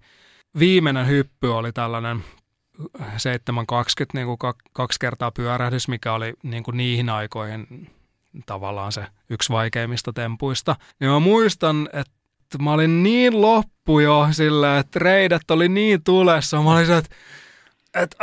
viimeinen 0.59 1.07
hyppy 1.07 1.47
oli 1.47 1.71
tällainen 1.71 2.23
720 3.17 4.17
niin 4.17 4.27
kuin 4.27 4.53
kaksi 4.73 4.99
kertaa 4.99 5.31
pyörähdys, 5.31 5.87
mikä 5.87 6.13
oli 6.13 6.33
niin 6.43 6.63
kuin 6.63 6.77
niihin 6.77 7.09
aikoihin 7.09 7.91
tavallaan 8.45 8.91
se 8.91 9.05
yksi 9.29 9.53
vaikeimmista 9.53 10.13
tempuista. 10.13 10.75
Niin 10.99 11.11
mä 11.11 11.19
muistan, 11.19 11.89
että 11.93 12.57
mä 12.61 12.73
olin 12.73 13.03
niin 13.03 13.41
loppu 13.41 13.99
jo 13.99 14.27
sillä, 14.31 14.79
että 14.79 14.99
reidet 14.99 15.51
oli 15.51 15.69
niin 15.69 16.03
tulessa. 16.03 16.61
Mä 16.61 16.73
olin 16.73 16.85
se, 16.85 16.97
että 16.97 17.15
että 18.03 18.17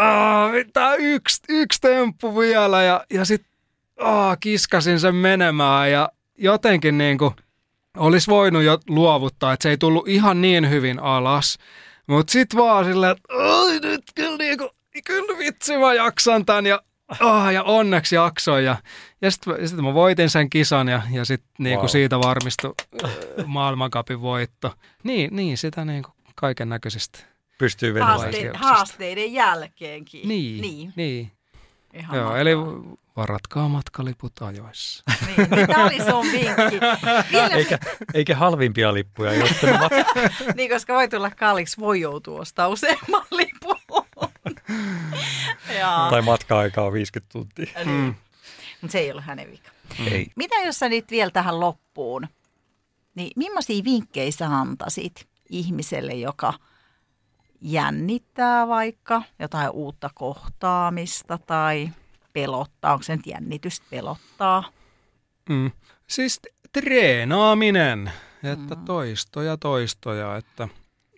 tämä 0.72 0.94
yksi, 0.94 1.42
yksi 1.48 1.80
temppu 1.80 2.38
vielä 2.38 2.82
ja, 2.82 3.04
ja 3.10 3.24
sitten 3.24 3.54
kiskasin 4.40 5.00
sen 5.00 5.14
menemään 5.14 5.90
ja 5.90 6.08
jotenkin 6.38 6.98
niin 6.98 7.18
kuin 7.18 7.34
olisi 7.96 8.30
voinut 8.30 8.62
jo 8.62 8.78
luovuttaa, 8.88 9.52
että 9.52 9.62
se 9.62 9.70
ei 9.70 9.78
tullut 9.78 10.08
ihan 10.08 10.40
niin 10.40 10.70
hyvin 10.70 10.98
alas. 11.00 11.58
Mutta 12.06 12.30
sitten 12.30 12.60
vaan 12.60 12.84
silleen, 12.84 13.12
että 13.12 13.88
nyt 13.88 14.02
kyllä, 14.14 14.36
niinku, 14.36 14.70
kyllä 15.04 15.38
vitsi 15.38 15.78
mä 15.78 15.94
jaksan 15.94 16.46
tämän 16.46 16.66
ja, 16.66 16.82
oh, 17.20 17.48
ja 17.48 17.62
onneksi 17.62 18.14
jaksoin. 18.14 18.64
Ja, 18.64 18.76
ja 19.22 19.30
sitten 19.30 19.68
sit 19.68 19.78
mä 19.80 19.94
voitin 19.94 20.30
sen 20.30 20.50
kisan 20.50 20.88
ja, 20.88 21.02
ja 21.10 21.24
sitten 21.24 21.50
niinku 21.58 21.80
wow. 21.80 21.88
siitä 21.88 22.20
varmistui 22.20 22.74
maailmankapin 23.46 24.20
voitto. 24.20 24.74
Niin, 25.02 25.36
niin 25.36 25.58
sitä 25.58 25.84
niinku 25.84 26.10
kaiken 26.34 26.68
näköisesti. 26.68 27.33
Pystyy 27.58 28.00
Haaste, 28.00 28.50
haasteiden 28.54 29.32
jälkeenkin. 29.32 30.28
Niin, 30.28 30.60
niin. 30.60 30.92
niin. 30.96 31.32
Ihan 31.92 32.16
Joo, 32.18 32.36
eli 32.36 32.50
varatkaa 33.16 33.68
matkaliput 33.68 34.32
ajoissa. 34.42 35.04
Niin, 35.26 35.50
niin 35.50 35.66
tämä 35.66 35.84
oli 35.84 35.98
sun 36.10 36.26
vinkki. 36.32 36.78
eikä, 37.56 37.78
eikä 38.14 38.36
halvimpia 38.36 38.94
lippuja, 38.94 39.34
jotta 39.34 39.66
Niin, 40.56 40.70
koska 40.70 40.94
voi 40.94 41.08
tulla 41.08 41.30
kalliiksi, 41.30 41.80
voi 41.80 42.00
joutua 42.00 42.40
ostaa 42.40 42.68
useamman 42.68 43.26
lipun. 43.30 43.76
tai 46.10 46.22
matka-aika 46.22 46.82
on 46.82 46.92
50 46.92 47.32
tuntia. 47.32 47.70
Mm. 47.84 48.14
Mutta 48.80 48.92
se 48.92 48.98
ei 48.98 49.10
ollut 49.10 49.24
hänen 49.24 49.50
vika. 49.50 49.70
Mm. 49.98 50.06
Ei. 50.06 50.26
Mitä 50.36 50.54
jos 50.64 50.78
sä 50.78 50.88
nyt 50.88 51.10
vielä 51.10 51.30
tähän 51.30 51.60
loppuun, 51.60 52.28
niin 53.14 53.30
millaisia 53.36 53.84
vinkkejä 53.84 54.30
sä 54.30 54.46
antaisit 54.46 55.26
ihmiselle, 55.50 56.14
joka– 56.14 56.54
jännittää 57.64 58.68
vaikka 58.68 59.22
jotain 59.38 59.70
uutta 59.70 60.10
kohtaamista 60.14 61.38
tai 61.46 61.90
pelottaa. 62.32 62.92
Onko 62.92 63.02
se 63.02 63.16
nyt 63.16 63.26
jännitystä 63.26 63.86
pelottaa? 63.90 64.64
Mm. 65.48 65.70
Siis 66.06 66.40
treenaaminen, 66.72 68.12
että 68.42 68.74
mm. 68.74 68.84
toistoja 68.84 69.56
toistoja, 69.56 70.36
että 70.36 70.68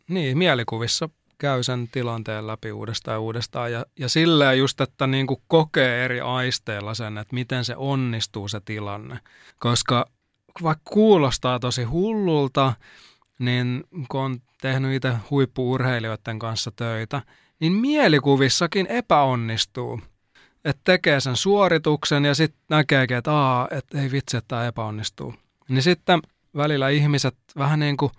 niin, 0.09 0.39
mielikuvissa 0.39 1.09
käy 1.39 1.63
sen 1.63 1.89
tilanteen 1.89 2.47
läpi 2.47 2.73
uudestaan 2.73 3.15
ja 3.15 3.21
uudestaan. 3.21 3.73
Ja, 3.73 3.87
ja 3.99 4.09
sillä 4.09 4.53
just, 4.53 4.81
että 4.81 5.07
niin 5.07 5.27
kuin 5.27 5.41
kokee 5.49 6.05
eri 6.05 6.21
aisteilla 6.21 6.95
sen, 6.95 7.19
että 7.19 7.35
miten 7.35 7.65
se 7.65 7.75
onnistuu 7.77 8.49
se 8.49 8.61
tilanne. 8.65 9.19
Koska 9.59 10.07
vaikka 10.63 10.91
kuulostaa 10.91 11.59
tosi 11.59 11.85
hullulta, 11.85 12.73
niin 13.39 13.85
kun 14.09 14.21
on 14.21 14.39
tehnyt 14.61 14.95
itse 14.95 15.13
huippuurheilijoiden 15.31 16.39
kanssa 16.39 16.71
töitä, 16.77 17.23
niin 17.61 17.73
mielikuvissakin 17.73 18.87
epäonnistuu. 18.87 20.01
Että 20.65 20.81
tekee 20.85 21.21
sen 21.21 21.37
suorituksen 21.37 22.25
ja 22.25 22.35
sitten 22.35 22.61
näkeekin, 22.71 23.17
että 23.17 23.33
aa, 23.33 23.69
et 23.71 23.95
ei 23.95 24.13
vitsi, 24.13 24.37
että 24.37 24.49
tämä 24.49 24.67
epäonnistuu. 24.67 25.35
Niin 25.69 25.83
sitten 25.83 26.21
välillä 26.57 26.89
ihmiset 26.89 27.37
vähän 27.59 27.79
niin 27.79 27.97
kuin 27.97 28.13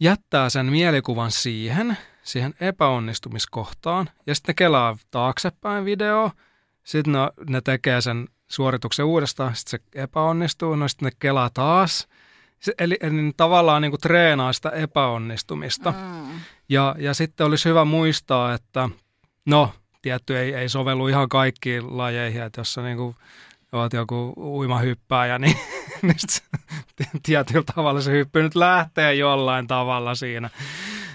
jättää 0.00 0.50
sen 0.50 0.66
mielikuvan 0.66 1.30
siihen, 1.30 1.96
siihen 2.22 2.54
epäonnistumiskohtaan, 2.60 4.10
ja 4.26 4.34
sitten 4.34 4.54
kelaa 4.54 4.96
taaksepäin 5.10 5.84
video, 5.84 6.30
sitten 6.84 7.12
ne, 7.12 7.18
ne 7.48 7.60
tekee 7.60 8.00
sen 8.00 8.28
suorituksen 8.48 9.04
uudestaan, 9.04 9.56
sitten 9.56 9.80
se 9.80 10.00
epäonnistuu, 10.02 10.76
no 10.76 10.88
sitten 10.88 11.06
ne 11.06 11.12
kelaa 11.18 11.50
taas, 11.54 12.08
se, 12.60 12.72
eli, 12.78 12.96
eli 13.00 13.32
tavallaan 13.36 13.82
niin 13.82 13.92
kuin 13.92 14.00
treenaa 14.00 14.52
sitä 14.52 14.70
epäonnistumista. 14.70 15.90
Mm. 15.90 16.40
Ja, 16.68 16.94
ja 16.98 17.14
sitten 17.14 17.46
olisi 17.46 17.68
hyvä 17.68 17.84
muistaa, 17.84 18.54
että 18.54 18.88
no, 19.46 19.72
tietty 20.02 20.38
ei, 20.38 20.54
ei 20.54 20.68
sovellu 20.68 21.08
ihan 21.08 21.28
kaikkiin 21.28 21.98
lajeihin, 21.98 22.42
että 22.42 22.60
jos 22.60 22.74
sä 22.74 22.82
niin 22.82 22.96
kuin 22.96 23.16
oot 23.72 23.92
joku 23.92 24.32
uimahyppääjä, 24.36 25.38
niin, 25.38 25.56
niin 26.02 26.16
tietyllä 27.26 27.64
tavalla 27.74 28.00
se 28.00 28.12
hyppy 28.12 28.42
nyt 28.42 28.54
lähtee 28.54 29.14
jollain 29.14 29.66
tavalla 29.66 30.14
siinä, 30.14 30.50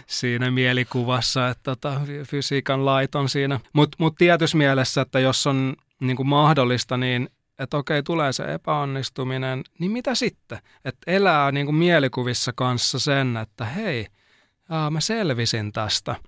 siinä 0.08 0.52
mielikuvassa, 0.52 1.50
että 1.50 1.64
tota, 1.64 2.02
fysiikan 2.24 2.86
lait 2.86 3.16
on 3.16 3.30
siinä. 3.30 3.60
Mutta 3.74 3.96
mut 4.00 4.16
tietyssä 4.18 4.58
mielessä, 4.58 5.02
että 5.02 5.20
jos 5.20 5.48
on 5.48 5.76
niin 6.00 6.18
kuin 6.18 6.28
mahdollista, 6.28 6.98
niin 6.98 7.30
että 7.60 7.78
okei, 7.78 8.03
tulee 8.03 8.34
se 8.34 8.53
epäonnistuminen, 8.53 9.64
niin 9.80 9.91
mitä 9.91 10.16
sitten? 10.16 10.60
Että 10.86 11.12
elää 11.12 11.51
niin 11.51 11.66
kuin 11.66 11.76
mielikuvissa 11.76 12.53
kanssa 12.56 12.99
sen, 12.99 13.38
että 13.38 13.66
hei, 13.66 14.08
aa, 14.70 14.89
mä 14.89 14.99
selvisin 14.99 15.72
tästä– 15.72 16.16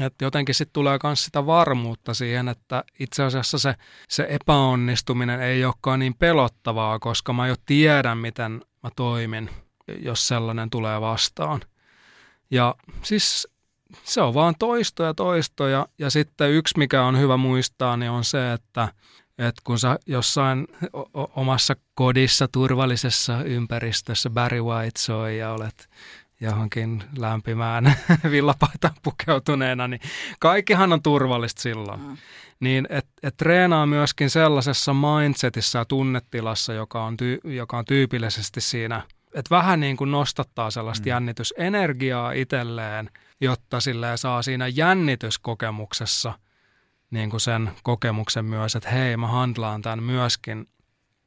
että 0.00 0.24
jotenkin 0.24 0.54
sitten 0.54 0.72
tulee 0.72 0.98
myös 1.02 1.24
sitä 1.24 1.46
varmuutta 1.46 2.14
siihen, 2.14 2.48
että 2.48 2.84
itse 2.98 3.22
asiassa 3.22 3.58
se, 3.58 3.74
se 4.08 4.26
epäonnistuminen 4.30 5.40
ei 5.40 5.64
olekaan 5.64 5.98
niin 5.98 6.14
pelottavaa, 6.14 6.98
koska 6.98 7.32
mä 7.32 7.46
jo 7.46 7.54
tiedän, 7.66 8.18
miten 8.18 8.62
mä 8.82 8.90
toimin, 8.96 9.50
jos 10.02 10.28
sellainen 10.28 10.70
tulee 10.70 11.00
vastaan. 11.00 11.60
Ja 12.50 12.74
siis 13.02 13.48
se 14.04 14.20
on 14.22 14.34
vaan 14.34 14.54
toistoja 14.58 15.14
toistoja. 15.14 15.86
Ja 15.98 16.10
sitten 16.10 16.50
yksi, 16.50 16.78
mikä 16.78 17.02
on 17.02 17.18
hyvä 17.18 17.36
muistaa, 17.36 17.96
niin 17.96 18.10
on 18.10 18.24
se, 18.24 18.52
että, 18.52 18.88
että 19.38 19.62
kun 19.64 19.78
sä 19.78 19.98
jossain 20.06 20.68
omassa 21.36 21.74
kodissa, 21.94 22.48
turvallisessa 22.48 23.42
ympäristössä 23.42 24.30
Barry 24.30 24.62
White 24.62 25.00
soi 25.00 25.38
ja 25.38 25.50
olet 25.52 25.88
johonkin 26.40 27.04
lämpimään 27.18 27.96
villapaitaan 28.30 28.94
pukeutuneena, 29.02 29.88
niin 29.88 30.00
kaikkihan 30.40 30.92
on 30.92 31.02
turvallista 31.02 31.62
silloin. 31.62 32.00
Mm. 32.00 32.16
Niin 32.60 32.86
et, 32.90 33.06
et 33.22 33.36
treenaa 33.36 33.86
myöskin 33.86 34.30
sellaisessa 34.30 34.94
mindsetissä 34.94 35.78
ja 35.78 35.84
tunnetilassa, 35.84 36.72
joka 36.72 37.04
on, 37.04 37.16
tyy, 37.16 37.38
joka 37.44 37.78
on 37.78 37.84
tyypillisesti 37.84 38.60
siinä, 38.60 39.02
että 39.34 39.54
vähän 39.54 39.80
niin 39.80 39.96
kuin 39.96 40.10
nostattaa 40.10 40.70
sellaista 40.70 41.04
mm. 41.04 41.08
jännitysenergiaa 41.08 42.32
itselleen, 42.32 43.10
jotta 43.40 43.80
sille 43.80 44.16
saa 44.16 44.42
siinä 44.42 44.68
jännityskokemuksessa 44.68 46.32
niin 47.16 47.30
kuin 47.30 47.40
sen 47.40 47.70
kokemuksen 47.82 48.44
myös, 48.44 48.76
että 48.76 48.90
hei 48.90 49.16
mä 49.16 49.26
handlaan 49.26 49.82
tämän 49.82 50.02
myöskin 50.02 50.66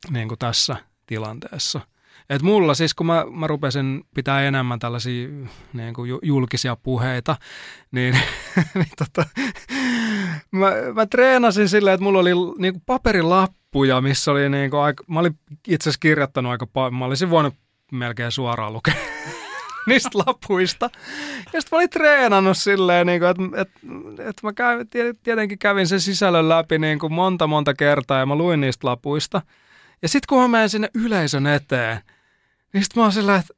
niin 0.09 0.27
kuin 0.27 0.39
tässä 0.39 0.75
tilanteessa– 1.07 1.81
et 2.29 2.41
mulla 2.41 2.73
siis, 2.73 2.93
kun 2.93 3.05
mä, 3.05 3.25
mä 3.31 3.47
rupesin 3.47 4.03
pitää 4.15 4.41
enemmän 4.41 4.79
tällaisia 4.79 5.27
niin 5.73 5.93
kuin 5.93 6.19
julkisia 6.21 6.75
puheita, 6.75 7.35
niin, 7.91 8.13
niin 8.75 8.91
tota, 8.97 9.29
mä, 10.51 10.71
mä 10.93 11.05
treenasin 11.05 11.69
silleen, 11.69 11.93
että 11.93 12.03
mulla 12.03 12.19
oli 12.19 12.31
niin 12.57 12.73
kuin 12.73 12.83
paperilappuja, 12.85 14.01
missä 14.01 14.31
oli 14.31 14.49
niin 14.49 14.71
kuin 14.71 14.81
aika, 14.81 15.03
mä 15.07 15.19
olin 15.19 15.39
itse 15.67 15.89
asiassa 15.89 15.99
kirjoittanut 15.99 16.51
aika 16.51 16.67
paljon, 16.67 16.95
mä 16.95 17.05
olisin 17.05 17.29
voinut 17.29 17.55
melkein 17.91 18.31
suoraan 18.31 18.73
lukea 18.73 18.93
niistä 19.89 20.17
lapuista. 20.25 20.89
Ja 21.53 21.61
sitten 21.61 21.69
mä 21.71 21.77
olin 21.77 21.89
treenannut 21.89 22.57
silleen, 22.57 23.07
niin 23.07 23.23
että, 23.23 23.61
että, 23.61 23.79
että 24.29 24.47
mä 24.47 24.53
kävin, 24.53 24.87
tietenkin 25.23 25.59
kävin 25.59 25.87
sen 25.87 26.01
sisällön 26.01 26.49
läpi 26.49 26.79
niin 26.79 26.99
kuin 26.99 27.13
monta 27.13 27.47
monta 27.47 27.73
kertaa 27.73 28.19
ja 28.19 28.25
mä 28.25 28.35
luin 28.35 28.61
niistä 28.61 28.87
lapuista. 28.87 29.41
Ja 30.01 30.09
sitten 30.09 30.27
kun 30.29 30.41
mä 30.41 30.47
menen 30.47 30.69
sinne 30.69 30.89
yleisön 30.93 31.47
eteen, 31.47 31.99
niin 32.73 32.83
sitten 32.83 33.01
mä 33.01 33.05
oon 33.05 33.11
sillä, 33.11 33.35
että 33.35 33.53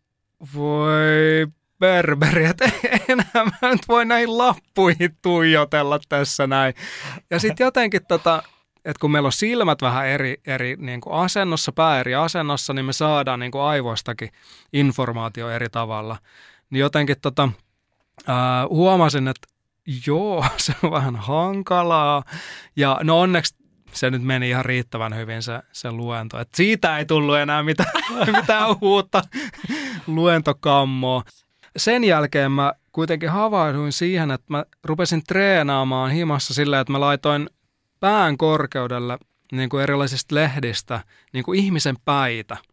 voi 0.56 1.48
berberi, 1.80 2.46
että 2.46 2.72
enää 3.10 3.46
mä 3.62 3.70
nyt 3.72 3.88
voi 3.88 4.06
näihin 4.06 4.38
lappuihin 4.38 5.18
tuijotella 5.22 6.00
tässä 6.10 6.48
näin. 6.48 6.74
Ja 7.30 7.40
sitten 7.40 7.66
jotenkin 7.66 8.06
tota, 8.08 8.44
että 8.86 9.00
kun 9.02 9.12
meillä 9.12 9.28
on 9.28 9.32
silmät 9.32 9.82
vähän 9.82 10.08
eri, 10.08 10.42
eri 10.46 10.76
niin 10.80 11.02
kuin 11.02 11.16
asennossa, 11.16 11.72
pää 11.72 12.00
eri 12.00 12.16
asennossa, 12.16 12.74
niin 12.74 12.86
me 12.86 12.94
saadaan 12.94 13.40
niin 13.40 13.52
kuin 13.52 13.62
aivoistakin 13.62 14.30
informaatio 14.74 15.50
eri 15.50 15.70
tavalla. 15.70 16.18
Niin 16.70 16.80
jotenkin 16.80 17.16
tota, 17.22 17.50
ää, 18.28 18.68
huomasin, 18.68 19.28
että 19.28 19.48
joo, 20.08 20.46
se 20.58 20.74
on 20.84 20.92
vähän 20.92 21.16
hankalaa. 21.16 22.24
Ja 22.76 23.00
no 23.04 23.20
onneksi 23.20 23.56
se 23.94 24.10
nyt 24.10 24.24
meni 24.24 24.50
ihan 24.50 24.66
riittävän 24.66 25.16
hyvin 25.16 25.44
se, 25.44 25.60
se 25.72 25.92
luento. 25.92 26.40
Et 26.40 26.50
siitä 26.56 26.98
ei 26.98 27.06
tullut 27.06 27.38
enää 27.38 27.64
mitään, 27.64 27.92
mitään 28.40 28.76
uutta 28.82 29.22
luentokammoa. 30.08 31.24
Sen 31.78 32.04
jälkeen 32.04 32.52
mä 32.52 32.74
kuitenkin 32.92 33.30
havahduin 33.30 33.92
siihen, 33.92 34.32
että 34.32 34.46
mä 34.50 34.66
rupesin 34.84 35.24
treenaamaan 35.28 36.12
himassa 36.12 36.54
sillä, 36.54 36.80
että 36.80 36.92
mä 36.92 37.00
laitoin 37.00 37.50
pään 38.02 38.38
korkeudelle 38.38 39.18
niin 39.52 39.70
kuin 39.70 39.84
erilaisista 39.84 40.36
lehdistä 40.36 41.04
niin 41.34 41.44
kuin 41.44 41.60
ihmisen 41.60 41.96
päitä– 42.06 42.58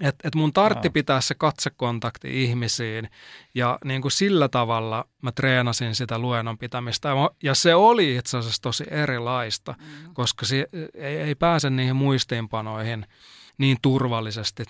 että 0.00 0.28
et 0.28 0.34
mun 0.34 0.52
tartti 0.52 0.90
pitää 0.90 1.20
se 1.20 1.34
katsekontakti 1.34 2.44
ihmisiin 2.44 3.10
ja 3.54 3.78
niin 3.84 4.02
kuin 4.02 4.12
sillä 4.12 4.48
tavalla 4.48 5.04
mä 5.22 5.32
treenasin 5.32 5.94
sitä 5.94 6.18
luennon 6.18 6.58
pitämistä. 6.58 7.08
Ja 7.42 7.54
se 7.54 7.74
oli 7.74 8.16
itse 8.16 8.38
asiassa 8.38 8.62
tosi 8.62 8.84
erilaista, 8.90 9.74
mm. 9.78 10.14
koska 10.14 10.46
se 10.46 10.66
ei, 10.94 11.16
ei 11.16 11.34
pääse 11.34 11.70
niihin 11.70 11.96
muistiinpanoihin 11.96 13.06
niin 13.58 13.76
turvallisesti. 13.82 14.64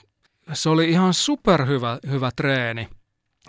Se 0.53 0.69
oli 0.69 0.91
ihan 0.91 1.15
superhyvä 1.15 1.99
hyvä 2.11 2.31
treeni. 2.37 2.89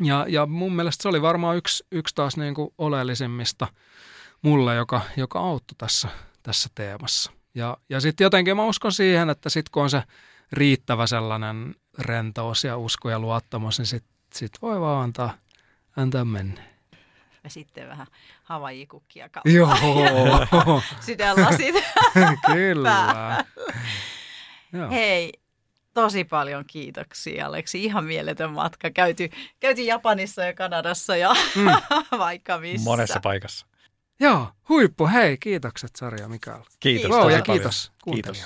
Ja, 0.01 0.25
ja 0.29 0.45
mun 0.45 0.75
mielestä 0.75 1.01
se 1.01 1.09
oli 1.09 1.21
varmaan 1.21 1.57
yksi, 1.57 1.85
yksi 1.91 2.15
taas 2.15 2.37
niin 2.37 2.53
kuin 2.53 2.69
oleellisimmista 2.77 3.67
mulle, 4.41 4.75
joka, 4.75 5.01
joka 5.17 5.39
auttoi 5.39 5.75
tässä, 5.77 6.07
tässä 6.47 6.69
teemassa. 6.75 7.31
Ja, 7.55 7.77
ja 7.89 8.01
sitten 8.01 8.25
jotenkin 8.25 8.55
mä 8.55 8.65
uskon 8.65 8.91
siihen, 8.91 9.29
että 9.29 9.49
sitten 9.49 9.71
kun 9.71 9.83
on 9.83 9.89
se– 9.89 10.03
riittävä 10.51 11.07
sellainen 11.07 11.75
rentous 11.99 12.63
ja 12.63 12.77
usko 12.77 13.09
ja 13.09 13.19
luottamus, 13.19 13.79
niin 13.79 13.85
sitten 13.85 14.11
sit 14.33 14.51
voi 14.61 14.81
vaan 14.81 15.03
antaa, 15.03 15.33
antaa 15.97 16.25
mennä. 16.25 16.61
Ja 17.43 17.49
sitten 17.49 17.89
vähän 17.89 18.07
havajikukkia 18.43 19.29
kautta. 19.29 19.49
Joo. 19.49 20.81
Sydänlasit. 21.05 21.75
Kyllä. 22.53 23.45
Joo. 24.73 24.89
Hei, 24.89 25.33
tosi 25.93 26.23
paljon 26.23 26.63
kiitoksia 26.67 27.47
Aleksi. 27.47 27.83
Ihan 27.83 28.05
mieletön 28.05 28.51
matka. 28.51 28.89
Käyty, 28.89 29.29
käyty 29.59 29.81
Japanissa 29.81 30.43
ja 30.43 30.53
Kanadassa 30.53 31.17
ja 31.17 31.33
mm. 31.55 31.65
vaikka 32.19 32.57
missä. 32.57 32.89
Monessa 32.89 33.19
paikassa. 33.19 33.65
Joo, 34.20 34.47
huippu. 34.70 35.07
Hei, 35.07 35.38
kiitokset 35.38 35.95
Sarja 35.95 36.28
Mikael. 36.28 36.61
Kiitos. 36.80 37.11
Kiitos. 37.11 37.32
ja 37.32 37.41
kiitos. 37.41 37.91
Kiitos. 38.13 38.45